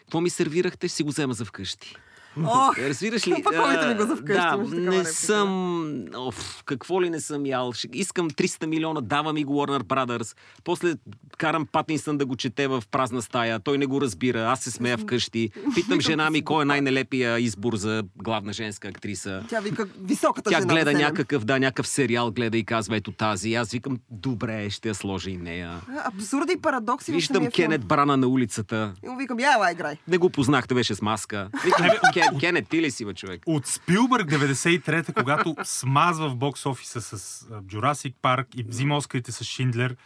Какво 0.00 0.20
ми 0.20 0.30
сервирахте, 0.30 0.88
ще 0.88 0.96
си 0.96 1.02
го 1.02 1.08
взема 1.08 1.34
за 1.34 1.44
вкъщи. 1.44 1.96
Ох, 2.44 2.78
Разбираш 2.78 3.26
ли? 3.26 3.42
Паковайте 3.42 3.86
ми 3.88 3.94
го 3.94 4.02
за 4.02 4.16
вкъщи, 4.16 4.40
Да, 4.40 4.56
не 4.56 4.86
реплика, 4.86 5.04
съм... 5.04 6.04
Оф, 6.16 6.62
какво 6.64 7.02
ли 7.02 7.10
не 7.10 7.20
съм 7.20 7.46
ял? 7.46 7.72
Искам 7.92 8.30
300 8.30 8.66
милиона, 8.66 9.00
дава 9.00 9.32
ми 9.32 9.44
го 9.44 9.54
Warner 9.54 9.82
Brothers. 9.82 10.36
После 10.64 10.94
карам 11.38 11.66
Патинсън 11.72 12.18
да 12.18 12.26
го 12.26 12.36
чете 12.36 12.68
в 12.68 12.84
празна 12.90 13.22
стая. 13.22 13.60
Той 13.60 13.78
не 13.78 13.86
го 13.86 14.00
разбира. 14.00 14.40
Аз 14.42 14.60
се 14.60 14.70
смея 14.70 14.98
вкъщи. 14.98 15.50
Питам 15.74 16.00
жена 16.00 16.30
ми 16.30 16.44
кой 16.44 16.62
е 16.62 16.64
най-нелепия 16.64 17.38
избор 17.38 17.76
за 17.76 18.04
главна 18.16 18.52
женска 18.52 18.88
актриса. 18.88 19.42
Тя 19.48 19.60
вика 19.60 19.88
високата 20.00 20.50
Тя 20.50 20.60
жена. 20.60 20.72
гледа 20.74 20.92
някакъв, 20.92 21.44
да, 21.44 21.58
някакъв 21.58 21.88
сериал, 21.88 22.30
гледа 22.30 22.58
и 22.58 22.64
казва 22.64 22.96
ето 22.96 23.12
тази. 23.12 23.54
Аз 23.54 23.70
викам, 23.70 23.98
добре, 24.10 24.70
ще 24.70 24.88
я 24.88 24.94
сложа 24.94 25.30
и 25.30 25.36
нея. 25.36 25.80
Абсурди 26.04 26.52
и 26.52 26.60
парадокси 26.60 27.12
Виждам. 27.12 27.46
Кенет 27.50 27.84
Брана 27.84 28.16
на 28.16 28.26
улицата. 28.28 28.92
И 29.04 29.08
му 29.08 29.16
викам, 29.16 29.40
я, 29.40 29.72
играй. 29.72 29.96
Не 30.08 30.18
го 30.18 30.30
познахте, 30.30 30.74
беше 30.74 30.94
с 30.94 31.02
маска. 31.02 31.48
Викам, 31.64 31.86
Кен, 32.22 32.38
Кенет, 32.38 32.68
ти 32.68 32.82
ли 32.82 32.90
си, 32.90 33.04
бе, 33.04 33.14
човек? 33.14 33.42
От 33.46 33.66
Спилбърг 33.66 34.30
93-та, 34.30 35.12
когато 35.12 35.56
смазва 35.64 36.28
в 36.28 36.36
бокс 36.36 36.66
офиса 36.66 37.00
с 37.00 37.44
Jurassic 37.50 38.14
Парк 38.22 38.48
и 38.56 38.62
взима 38.62 38.96
Оскарите 38.96 39.32
с 39.32 39.44
Шиндлер, 39.44 39.96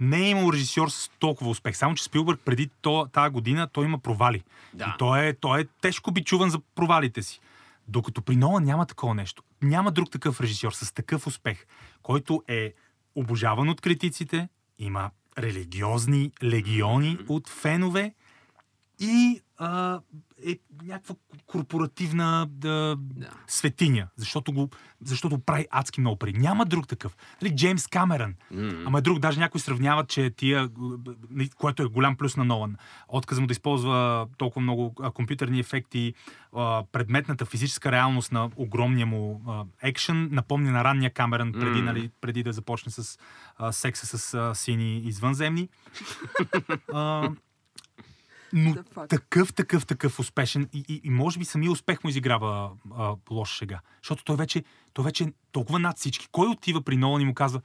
не 0.00 0.26
е 0.26 0.30
имал 0.30 0.52
режисьор 0.52 0.88
с 0.88 1.10
толкова 1.18 1.50
успех. 1.50 1.76
Само, 1.76 1.94
че 1.94 2.04
Спилбърг 2.04 2.40
преди 2.44 2.70
тази 3.12 3.30
година 3.30 3.68
той 3.72 3.84
има 3.84 3.98
провали. 3.98 4.44
Да. 4.74 4.84
И 4.84 4.98
той 4.98 5.26
е, 5.26 5.34
той 5.34 5.60
е 5.60 5.64
тежко 5.80 6.10
бичуван 6.12 6.50
за 6.50 6.58
провалите 6.74 7.22
си. 7.22 7.40
Докато 7.88 8.22
при 8.22 8.36
Нолан 8.36 8.64
няма 8.64 8.86
такова 8.86 9.14
нещо. 9.14 9.42
Няма 9.62 9.92
друг 9.92 10.10
такъв 10.10 10.40
режисьор 10.40 10.72
с 10.72 10.94
такъв 10.94 11.26
успех, 11.26 11.66
който 12.02 12.42
е 12.48 12.72
обожаван 13.14 13.68
от 13.68 13.80
критиците, 13.80 14.48
има 14.78 15.10
религиозни 15.38 16.32
легиони 16.42 17.18
от 17.28 17.48
фенове 17.48 18.14
и 19.00 19.40
а, 19.58 20.00
е 20.46 20.58
някаква 20.84 21.14
корпоративна 21.46 22.46
да, 22.50 22.96
Да. 22.98 23.30
светиня, 23.46 24.08
защото, 24.16 24.52
го, 24.52 24.70
защото 25.04 25.38
прави 25.38 25.66
адски 25.70 26.00
много 26.00 26.16
пари. 26.16 26.32
Няма 26.32 26.64
друг 26.64 26.88
такъв. 26.88 27.16
Нали, 27.42 27.56
Джеймс 27.56 27.86
Камерън. 27.86 28.34
М. 28.50 28.82
Ама 28.86 29.02
друг, 29.02 29.18
даже 29.18 29.40
някои 29.40 29.60
сравняват, 29.60 30.08
че 30.08 30.30
тия, 30.30 30.70
нали, 31.30 31.48
което 31.48 31.82
е 31.82 31.86
голям 31.86 32.16
плюс 32.16 32.36
на 32.36 32.44
Нолан, 32.44 32.76
отказа 33.08 33.40
му 33.40 33.46
да 33.46 33.52
използва 33.52 34.26
толкова 34.38 34.62
много 34.62 34.94
а, 35.02 35.10
компютърни 35.10 35.60
ефекти, 35.60 36.14
а, 36.56 36.84
предметната 36.92 37.44
физическа 37.44 37.92
реалност 37.92 38.32
на 38.32 38.50
огромния 38.56 39.06
му 39.06 39.42
а, 39.48 39.64
екшен, 39.82 40.28
напомня 40.32 40.70
на 40.70 40.84
ранния 40.84 41.10
Камерън, 41.12 41.52
преди, 41.52 41.78
М. 41.78 41.84
нали, 41.84 42.10
преди 42.20 42.42
да 42.42 42.52
започне 42.52 42.92
с 42.92 43.18
а, 43.56 43.72
секса 43.72 44.18
с 44.18 44.34
а, 44.34 44.54
сини 44.54 44.98
извънземни. 44.98 45.68
а, 46.92 47.30
но 48.52 48.74
такъв, 49.08 49.52
такъв, 49.52 49.86
такъв 49.86 50.18
успешен 50.18 50.68
и, 50.72 50.84
и, 50.88 51.00
и 51.04 51.10
може 51.10 51.38
би 51.38 51.44
самия 51.44 51.70
успех 51.70 52.04
му 52.04 52.10
изиграва 52.10 52.70
а, 52.96 53.14
лоша 53.30 53.54
шега. 53.54 53.80
Защото 54.02 54.24
той 54.24 54.36
вече, 54.36 54.64
той 54.92 55.04
вече 55.04 55.24
е 55.24 55.32
толкова 55.52 55.78
над 55.78 55.98
всички. 55.98 56.28
Кой 56.32 56.48
отива 56.48 56.82
при 56.82 56.96
Нолан 56.96 57.20
и 57.20 57.24
му 57.24 57.34
казва, 57.34 57.60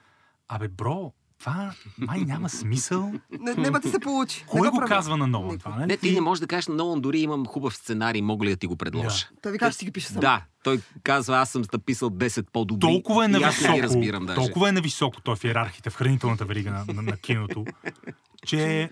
абе, 0.48 0.68
бро, 0.68 1.14
това 1.40 1.74
май 1.98 2.20
няма 2.20 2.50
смисъл. 2.50 3.14
Не, 3.40 3.54
не 3.54 3.72
ба 3.72 3.80
ти 3.80 3.90
се 3.90 4.00
получи. 4.00 4.42
Не 4.42 4.60
Кой 4.60 4.70
го 4.70 4.78
прави. 4.78 4.90
казва 4.90 5.18
на 5.18 5.28
Нолан 5.28 5.60
това? 5.60 5.76
Нали? 5.76 5.88
Не, 5.88 5.98
ти 5.98 6.14
не 6.14 6.22
можеш 6.22 6.40
да 6.40 6.48
кажеш 6.48 6.68
на 6.68 6.76
Нолан, 6.76 7.02
дори 7.02 7.20
имам 7.20 7.46
хубав 7.46 7.76
сценарий, 7.76 8.22
мога 8.22 8.46
ли 8.46 8.50
да 8.50 8.56
ти 8.56 8.68
го 8.68 8.76
предложа? 8.76 9.28
Той 9.42 9.52
ви 9.52 9.58
каже, 9.58 9.78
си 9.78 9.86
ги 9.86 9.92
пише 9.92 10.08
сам. 10.08 10.20
Да, 10.20 10.46
той 10.64 10.80
казва, 11.04 11.38
аз 11.38 11.50
съм 11.50 11.64
написал 11.74 12.10
10 12.10 12.46
по-добри. 12.54 12.82
Толкова 12.82 13.26
е 13.26 13.28
не 13.28 13.40
нависоко, 13.40 13.80
разбирам 13.80 14.26
даже. 14.26 14.36
толкова 14.36 14.70
е 14.70 14.72
нависоко 14.72 15.22
той 15.22 15.36
в 15.36 15.44
иерархията, 15.44 15.90
в 15.90 15.96
хранителната 15.96 16.46
верига 16.46 16.72
на, 16.72 16.86
на, 16.88 17.02
на 17.02 17.18
киното, 17.18 17.66
че 18.46 18.90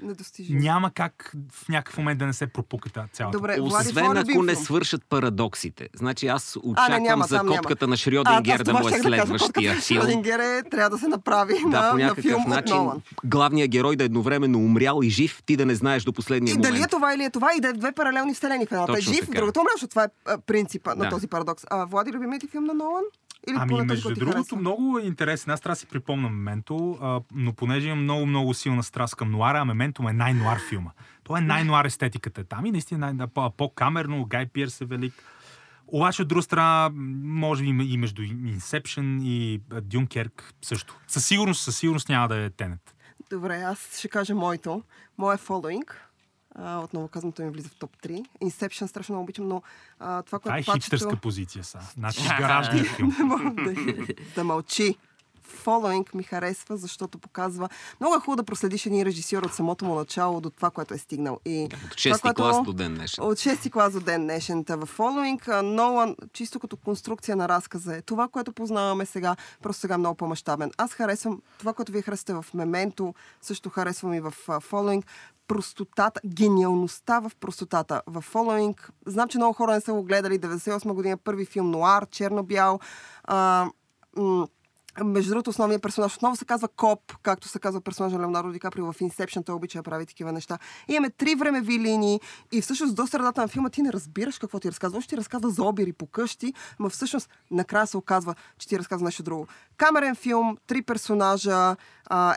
няма 0.49 0.91
как 0.91 1.31
в 1.51 1.69
някакъв 1.69 1.97
момент 1.97 2.19
да 2.19 2.25
не 2.25 2.33
се 2.33 2.47
пропука 2.47 2.89
тази 2.89 3.09
цялата. 3.09 3.37
Добре, 3.37 3.57
Освен 3.61 3.93
твой 3.93 4.19
ако 4.19 4.43
не 4.43 4.55
свършат 4.55 5.01
парадоксите. 5.05 5.89
Значи 5.95 6.27
аз 6.27 6.57
очаквам 6.63 7.03
няма, 7.03 7.25
за 7.25 7.37
там 7.37 7.45
няма. 7.45 7.61
на 7.81 7.93
А, 7.93 7.97
Шрьодингер 7.97 8.53
аз 8.53 8.63
да 8.63 8.73
му 8.73 8.79
е 8.79 8.91
да 8.91 8.97
следващия 8.99 9.37
котката 9.39 9.81
филм. 9.81 10.01
Шрьодингер 10.01 10.39
е, 10.39 10.63
трябва 10.63 10.89
да 10.89 10.97
се 10.97 11.07
направи 11.07 11.53
Да, 11.61 11.67
на, 11.67 11.91
по 11.91 11.97
на 11.97 12.15
филм 12.15 12.41
от 12.41 12.47
начин 12.47 12.75
Нолан. 12.75 13.01
главният 13.23 13.69
герой 13.69 13.95
да 13.95 14.03
е 14.03 14.05
едновременно 14.05 14.59
умрял 14.59 14.99
и 15.03 15.09
жив, 15.09 15.43
ти 15.45 15.57
да 15.57 15.65
не 15.65 15.75
знаеш 15.75 16.03
до 16.03 16.13
последния 16.13 16.51
И 16.51 16.57
момент. 16.57 16.73
дали 16.73 16.83
е 16.83 16.87
това 16.87 17.13
или 17.13 17.23
е 17.23 17.29
това, 17.29 17.49
и 17.57 17.61
да 17.61 17.67
е 17.67 17.73
две 17.73 17.91
паралелни 17.91 18.33
вселени. 18.33 18.65
В 18.65 18.71
едната 18.71 18.91
е 18.91 18.95
Точно 18.95 19.13
жив, 19.13 19.23
в 19.23 19.25
така. 19.25 19.39
другата 19.39 19.59
умря, 19.59 19.69
защото 19.73 19.89
това 19.89 20.03
е 20.03 20.07
а, 20.25 20.37
принципа 20.39 20.95
на 20.95 21.03
Да. 21.03 21.09
този 21.09 21.27
парадокс. 21.27 21.60
А, 21.69 21.85
Влади, 21.85 22.11
любимият 22.11 22.41
ти 22.41 22.47
филм 22.47 22.63
на 22.63 22.73
Нолан? 22.73 23.03
Или 23.49 23.55
Ами, 23.59 23.81
между 23.81 24.13
другото, 24.13 24.37
харесва? 24.37 24.57
много 24.57 24.99
е 24.99 25.05
интересен. 25.05 25.53
Аз 25.53 25.61
трябва 25.61 25.71
да 25.73 25.79
си 25.79 25.85
припомня 25.85 26.29
Мементо, 26.29 26.97
а, 27.01 27.21
но 27.33 27.53
понеже 27.53 27.87
имам 27.87 28.03
много, 28.03 28.25
много 28.25 28.53
силна 28.53 28.83
страст 28.83 29.15
към 29.15 29.31
нуара, 29.31 29.57
а 29.59 29.65
Мементо 29.65 30.09
е 30.09 30.13
най-нуар 30.13 30.59
филма. 30.69 30.91
Това 31.23 31.37
е 31.37 31.41
най-нуар 31.41 31.85
естетиката 31.85 32.43
там 32.43 32.65
и 32.65 32.71
наистина 32.71 33.13
най- 33.13 33.27
по- 33.27 33.51
по-камерно, 33.51 34.25
Гай 34.25 34.45
Пирс 34.45 34.81
е 34.81 34.85
велик. 34.85 35.13
Обаче 35.87 36.21
от 36.21 36.27
друга 36.27 36.41
страна, 36.41 36.89
може 37.23 37.63
би 37.63 37.69
и 37.69 37.97
между 37.97 38.21
Inception 38.21 39.23
и 39.23 39.61
Дюнкерк 39.81 40.53
също. 40.61 40.97
Със 41.07 41.25
сигурност, 41.25 41.61
със 41.61 41.77
сигурност 41.77 42.09
няма 42.09 42.27
да 42.27 42.37
е 42.37 42.49
Тенет. 42.49 42.95
Добре, 43.29 43.61
аз 43.61 43.97
ще 43.99 44.07
кажа 44.09 44.35
моето. 44.35 44.83
Мое 45.17 45.37
Following. 45.37 45.91
А, 46.55 46.79
отново 46.79 47.07
казвам, 47.07 47.31
той 47.31 47.45
ми 47.45 47.51
влиза 47.51 47.69
в 47.69 47.75
топ 47.75 47.97
3. 47.97 48.25
Inception 48.43 48.85
страшно 48.85 49.13
много 49.15 49.23
обичам, 49.23 49.47
но 49.47 49.61
а, 49.99 50.21
това, 50.21 50.39
Това 50.39 50.39
което 50.39 50.53
е 50.53 50.57
пачето... 50.57 50.73
хипстърска 50.73 51.15
позиция 51.15 51.63
са. 51.63 51.79
Значи 51.93 52.21
гаражния 52.39 52.83
филм. 52.85 53.15
Не 53.19 53.23
мога 53.23 53.51
да, 53.53 53.73
да 54.35 54.43
мълчи. 54.43 54.95
Following 55.65 56.15
ми 56.15 56.23
харесва, 56.23 56.77
защото 56.77 57.17
показва... 57.17 57.69
Много 57.99 58.15
е 58.15 58.19
хубаво 58.19 58.35
да 58.35 58.43
проследиш 58.43 58.85
един 58.85 59.03
режисьор 59.03 59.43
от 59.43 59.53
самото 59.53 59.85
му 59.85 59.95
начало 59.95 60.41
до 60.41 60.49
това, 60.49 60.69
което 60.69 60.93
е 60.93 60.97
стигнал. 60.97 61.39
И 61.45 61.63
От 61.63 61.69
това, 61.71 61.87
6 61.89 62.21
което- 62.21 62.41
клас 62.41 62.63
до 62.63 62.73
ден 62.73 62.95
днешен. 62.95 63.23
От 63.23 63.37
6 63.37 63.71
клас 63.71 63.93
до 63.93 63.99
ден 63.99 64.23
днешен. 64.23 64.63
Та 64.65 64.75
В 64.75 64.87
Following, 64.87 65.61
Нолан, 65.61 66.15
чисто 66.33 66.59
като 66.59 66.77
конструкция 66.77 67.35
на 67.35 67.49
разказа 67.49 67.95
е 67.95 68.01
това, 68.01 68.27
което 68.27 68.51
познаваме 68.53 69.05
сега, 69.05 69.35
просто 69.61 69.79
сега 69.81 69.93
е 69.93 69.97
много 69.97 70.15
по-мащабен. 70.15 70.71
Аз 70.77 70.91
харесвам 70.93 71.41
това, 71.57 71.73
което 71.73 71.91
вие 71.91 72.01
харесвате 72.01 72.33
в 72.33 72.45
Мементо, 72.53 73.13
също 73.41 73.69
харесвам 73.69 74.13
и 74.13 74.19
в 74.19 74.33
Following. 74.47 75.03
Простотата, 75.51 76.21
гениалността 76.25 77.19
в 77.19 77.31
простотата. 77.39 78.01
В 78.07 78.23
Following, 78.33 78.89
знам, 79.05 79.27
че 79.27 79.37
много 79.37 79.53
хора 79.53 79.71
не 79.71 79.81
са 79.81 79.93
го 79.93 80.03
гледали, 80.03 80.39
98 80.39 80.93
година, 80.93 81.17
първи 81.17 81.45
филм 81.45 81.71
Нуар, 81.71 82.05
черно-бял. 82.09 82.79
А, 83.23 83.67
м- 84.17 84.47
между 85.03 85.29
другото, 85.29 85.49
основният 85.49 85.81
персонаж 85.81 86.15
отново 86.15 86.35
се 86.35 86.45
казва 86.45 86.67
Коп, 86.67 86.99
както 87.23 87.47
се 87.47 87.59
казва 87.59 87.81
персонажа 87.81 88.17
на 88.17 88.23
Леонардо 88.23 88.51
Ди 88.51 88.59
Каприо 88.59 88.91
в 88.91 88.99
Inception, 88.99 89.45
той 89.45 89.55
обича 89.55 89.79
да 89.79 89.83
прави 89.83 90.05
такива 90.05 90.31
неща. 90.31 90.57
И 90.87 90.93
имаме 90.93 91.09
три 91.09 91.35
времеви 91.35 91.79
линии 91.79 92.21
и 92.51 92.61
всъщност 92.61 92.95
до 92.95 93.07
средата 93.07 93.41
на 93.41 93.47
филма 93.47 93.69
ти 93.69 93.81
не 93.81 93.93
разбираш 93.93 94.37
какво 94.37 94.59
ти 94.59 94.67
разказва. 94.67 94.97
Още 94.97 95.09
ти 95.09 95.17
разказва 95.17 95.49
за 95.49 95.63
обири 95.63 95.93
по 95.93 96.07
къщи, 96.07 96.53
но 96.79 96.89
всъщност 96.89 97.29
накрая 97.51 97.87
се 97.87 97.97
оказва, 97.97 98.35
че 98.57 98.67
ти 98.67 98.79
разказва 98.79 99.05
нещо 99.05 99.23
друго. 99.23 99.47
Камерен 99.77 100.15
филм, 100.15 100.57
три 100.67 100.81
персонажа, 100.81 101.75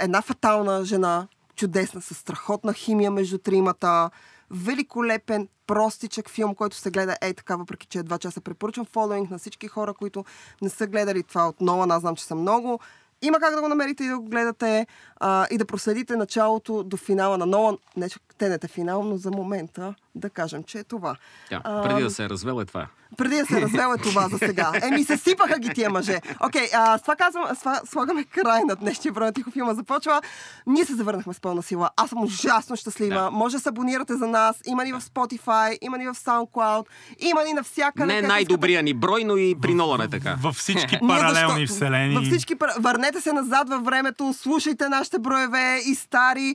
една 0.00 0.22
фатална 0.22 0.84
жена, 0.84 1.28
чудесна, 1.56 2.02
с 2.02 2.14
страхотна 2.14 2.72
химия 2.72 3.10
между 3.10 3.38
тримата, 3.38 4.10
великолепен, 4.50 5.48
простичък 5.66 6.30
филм, 6.30 6.54
който 6.54 6.76
се 6.76 6.90
гледа 6.90 7.16
ей 7.20 7.34
така, 7.34 7.56
въпреки 7.56 7.86
че 7.86 7.98
е 7.98 8.02
два 8.02 8.18
часа. 8.18 8.40
Препоръчвам 8.40 8.86
фолоинг 8.86 9.30
на 9.30 9.38
всички 9.38 9.68
хора, 9.68 9.94
които 9.94 10.24
не 10.62 10.68
са 10.68 10.86
гледали 10.86 11.22
това 11.22 11.48
от 11.48 11.60
Нолан. 11.60 11.90
Аз 11.90 12.00
знам, 12.00 12.16
че 12.16 12.24
са 12.24 12.34
много. 12.34 12.80
Има 13.22 13.40
как 13.40 13.54
да 13.54 13.60
го 13.60 13.68
намерите 13.68 14.04
и 14.04 14.08
да 14.08 14.18
го 14.18 14.24
гледате 14.24 14.86
а, 15.16 15.46
и 15.50 15.58
да 15.58 15.66
проследите 15.66 16.16
началото 16.16 16.82
до 16.82 16.96
финала 16.96 17.38
на 17.38 17.46
Нолан. 17.46 17.78
Не, 17.96 18.08
че 18.08 18.18
тенете 18.38 18.68
финал, 18.68 19.02
но 19.02 19.16
за 19.16 19.30
момента 19.30 19.94
да 20.14 20.30
кажем, 20.30 20.62
че 20.62 20.78
е 20.78 20.84
това. 20.84 21.16
Да, 21.50 21.60
А, 21.64 21.82
преди 21.82 22.02
да 22.02 22.10
се 22.10 22.24
е 22.24 22.28
развел 22.28 22.60
е 22.60 22.64
това. 22.64 22.86
преди 23.16 23.36
да 23.36 23.46
се 23.46 23.60
развел 23.60 23.88
е 23.90 24.02
това 24.02 24.28
за 24.28 24.38
сега. 24.38 24.72
Еми, 24.82 25.04
се 25.04 25.16
сипаха 25.16 25.58
ги 25.58 25.68
тия 25.70 25.90
мъже. 25.90 26.20
Окей, 26.40 26.66
а, 26.74 26.98
с 26.98 27.02
това 27.02 27.16
казвам, 27.16 27.44
с 27.48 27.58
това 27.58 27.80
слагаме 27.84 28.24
край 28.24 28.60
на 28.62 28.76
днешния 28.76 29.12
брой 29.12 29.26
на 29.26 29.32
Тихо 29.32 29.50
филма 29.50 29.74
започва. 29.74 30.22
Ние 30.66 30.84
се 30.84 30.94
завърнахме 30.94 31.34
с 31.34 31.40
пълна 31.40 31.62
сила. 31.62 31.90
Аз 31.96 32.10
съм 32.10 32.22
ужасно 32.22 32.76
щастлива. 32.76 33.14
Да. 33.14 33.30
Може 33.30 33.56
да 33.56 33.60
се 33.60 33.68
абонирате 33.68 34.14
за 34.14 34.26
нас. 34.26 34.56
Има 34.64 34.84
ни 34.84 34.92
в 34.92 35.00
Spotify, 35.02 35.78
има 35.80 35.98
ни 35.98 36.06
в 36.06 36.14
SoundCloud, 36.14 36.86
има 37.20 37.44
ни 37.44 37.52
навсякъде. 37.52 38.06
Не 38.06 38.18
е 38.18 38.22
най-добрия 38.22 38.82
ни 38.82 38.94
брой, 38.94 39.24
но 39.24 39.36
и 39.36 39.54
при 39.56 39.74
Нолан 39.74 40.00
е 40.00 40.08
така. 40.08 40.36
Във 40.40 40.54
всички 40.54 40.98
Ние 41.02 41.08
паралелни 41.08 41.60
защо- 41.60 41.74
вселени. 41.74 42.14
Във 42.14 42.24
всички, 42.24 42.54
върнете 42.78 43.20
се 43.20 43.32
назад 43.32 43.68
във 43.68 43.84
времето, 43.84 44.34
слушайте 44.34 44.88
нашите 44.88 45.18
броеве 45.18 45.78
и 45.80 45.94
стари. 45.94 46.54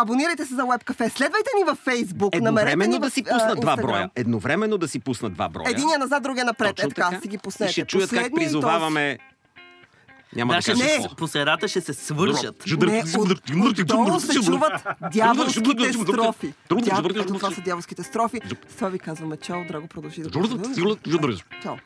Абонирайте 0.00 0.46
се 0.46 0.54
за 0.54 0.62
Webcafe. 0.62 1.08
Следвайте 1.08 1.50
ни 1.58 1.64
във 1.64 1.84
Facebook. 1.84 2.40
Намерете 2.40 2.76
ни 2.76 2.82
Едновременно 2.82 2.96
в, 2.96 3.00
да 3.00 3.10
си 3.10 3.22
пуснат 3.22 3.60
два 3.60 3.76
броя. 3.76 4.10
Едновременно 4.16 4.78
да 4.78 4.88
си 4.88 4.98
пуснат 5.00 5.34
два 5.34 5.48
броя. 5.48 5.70
Единия 5.70 5.98
назад, 5.98 6.22
другия 6.22 6.44
напред. 6.44 6.76
Точно 6.76 6.86
е 6.86 6.90
така, 6.90 7.08
така. 7.10 7.20
си 7.20 7.28
ги 7.28 7.34
И 7.34 7.38
пуснете. 7.38 7.72
ще 7.72 7.84
чуят 7.84 8.10
как 8.10 8.18
Последния 8.18 8.42
и 8.42 8.44
призоваваме... 8.44 9.18
Няма 10.36 10.52
Да, 10.52 10.58
да 10.58 10.64
кажа 10.64 10.84
не. 10.84 11.02
какво. 11.02 11.16
по 11.16 11.28
средата 11.28 11.68
ще 11.68 11.80
се 11.80 11.94
свържат. 11.94 12.64
Не, 12.80 13.02
от, 13.18 13.30
отдолу 13.80 14.20
се 14.20 14.40
чуват 14.40 14.72
дяволските 15.12 15.92
строфи. 15.92 16.54
Дя... 16.70 17.02
Ето 17.16 17.34
това 17.34 17.50
са 17.50 17.60
дяволските 17.60 18.02
строфи. 18.02 18.40
С 18.68 18.74
това 18.74 18.88
ви 18.88 18.98
казваме 18.98 19.36
чао, 19.36 19.64
драго 19.64 19.86
продължи 19.86 20.22
да 20.22 20.30
Чао. 21.62 21.76